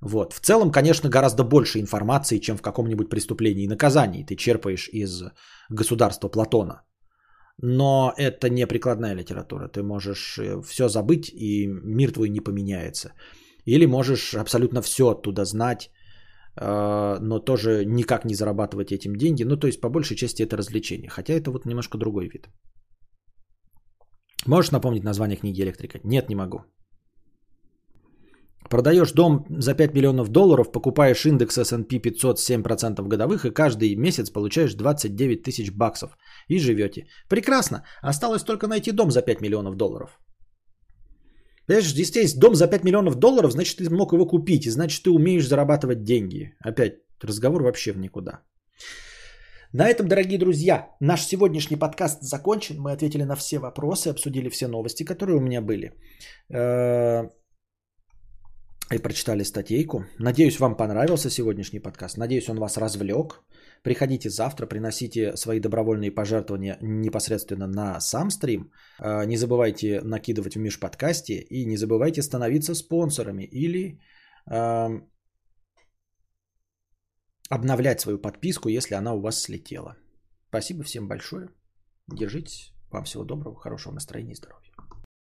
[0.01, 0.33] Вот.
[0.33, 5.23] В целом, конечно, гораздо больше информации, чем в каком-нибудь преступлении и наказании ты черпаешь из
[5.69, 6.81] государства Платона.
[7.61, 9.67] Но это не прикладная литература.
[9.67, 13.13] Ты можешь э, все забыть, и мир твой не поменяется.
[13.65, 15.91] Или можешь абсолютно все оттуда знать,
[16.55, 19.43] но тоже никак не зарабатывать этим деньги.
[19.43, 21.09] Ну, то есть, по большей части это развлечение.
[21.09, 22.49] Хотя это вот немножко другой вид.
[24.47, 25.99] Можешь напомнить название книги «Электрика»?
[26.03, 26.63] Нет, не могу.
[28.69, 34.29] Продаешь дом за 5 миллионов долларов, покупаешь индекс S&P 500 7% годовых и каждый месяц
[34.29, 36.17] получаешь 29 тысяч баксов
[36.47, 37.07] и живете.
[37.29, 37.83] Прекрасно.
[38.01, 40.19] Осталось только найти дом за 5 миллионов долларов.
[41.67, 45.03] Понимаешь, здесь есть дом за 5 миллионов долларов, значит, ты мог его купить, и значит,
[45.03, 46.53] ты умеешь зарабатывать деньги.
[46.59, 48.41] Опять, разговор вообще в никуда.
[49.73, 52.75] На этом, дорогие друзья, наш сегодняшний подкаст закончен.
[52.77, 55.93] Мы ответили на все вопросы, обсудили все новости, которые у меня были.
[56.53, 57.29] Э,
[58.93, 60.05] и прочитали статейку.
[60.19, 62.17] Надеюсь, вам понравился сегодняшний подкаст.
[62.17, 63.43] Надеюсь, он вас развлек.
[63.83, 68.71] Приходите завтра, приносите свои добровольные пожертвования непосредственно на сам стрим.
[68.99, 73.99] Э, Не забывайте накидывать в Миш подкасте и не забывайте становиться спонсорами или
[74.49, 75.09] эм,
[77.49, 79.95] обновлять свою подписку, если она у вас слетела.
[80.49, 81.49] Спасибо всем большое.
[82.07, 82.73] Держитесь.
[82.91, 84.70] Вам всего доброго, хорошего настроения и здоровья.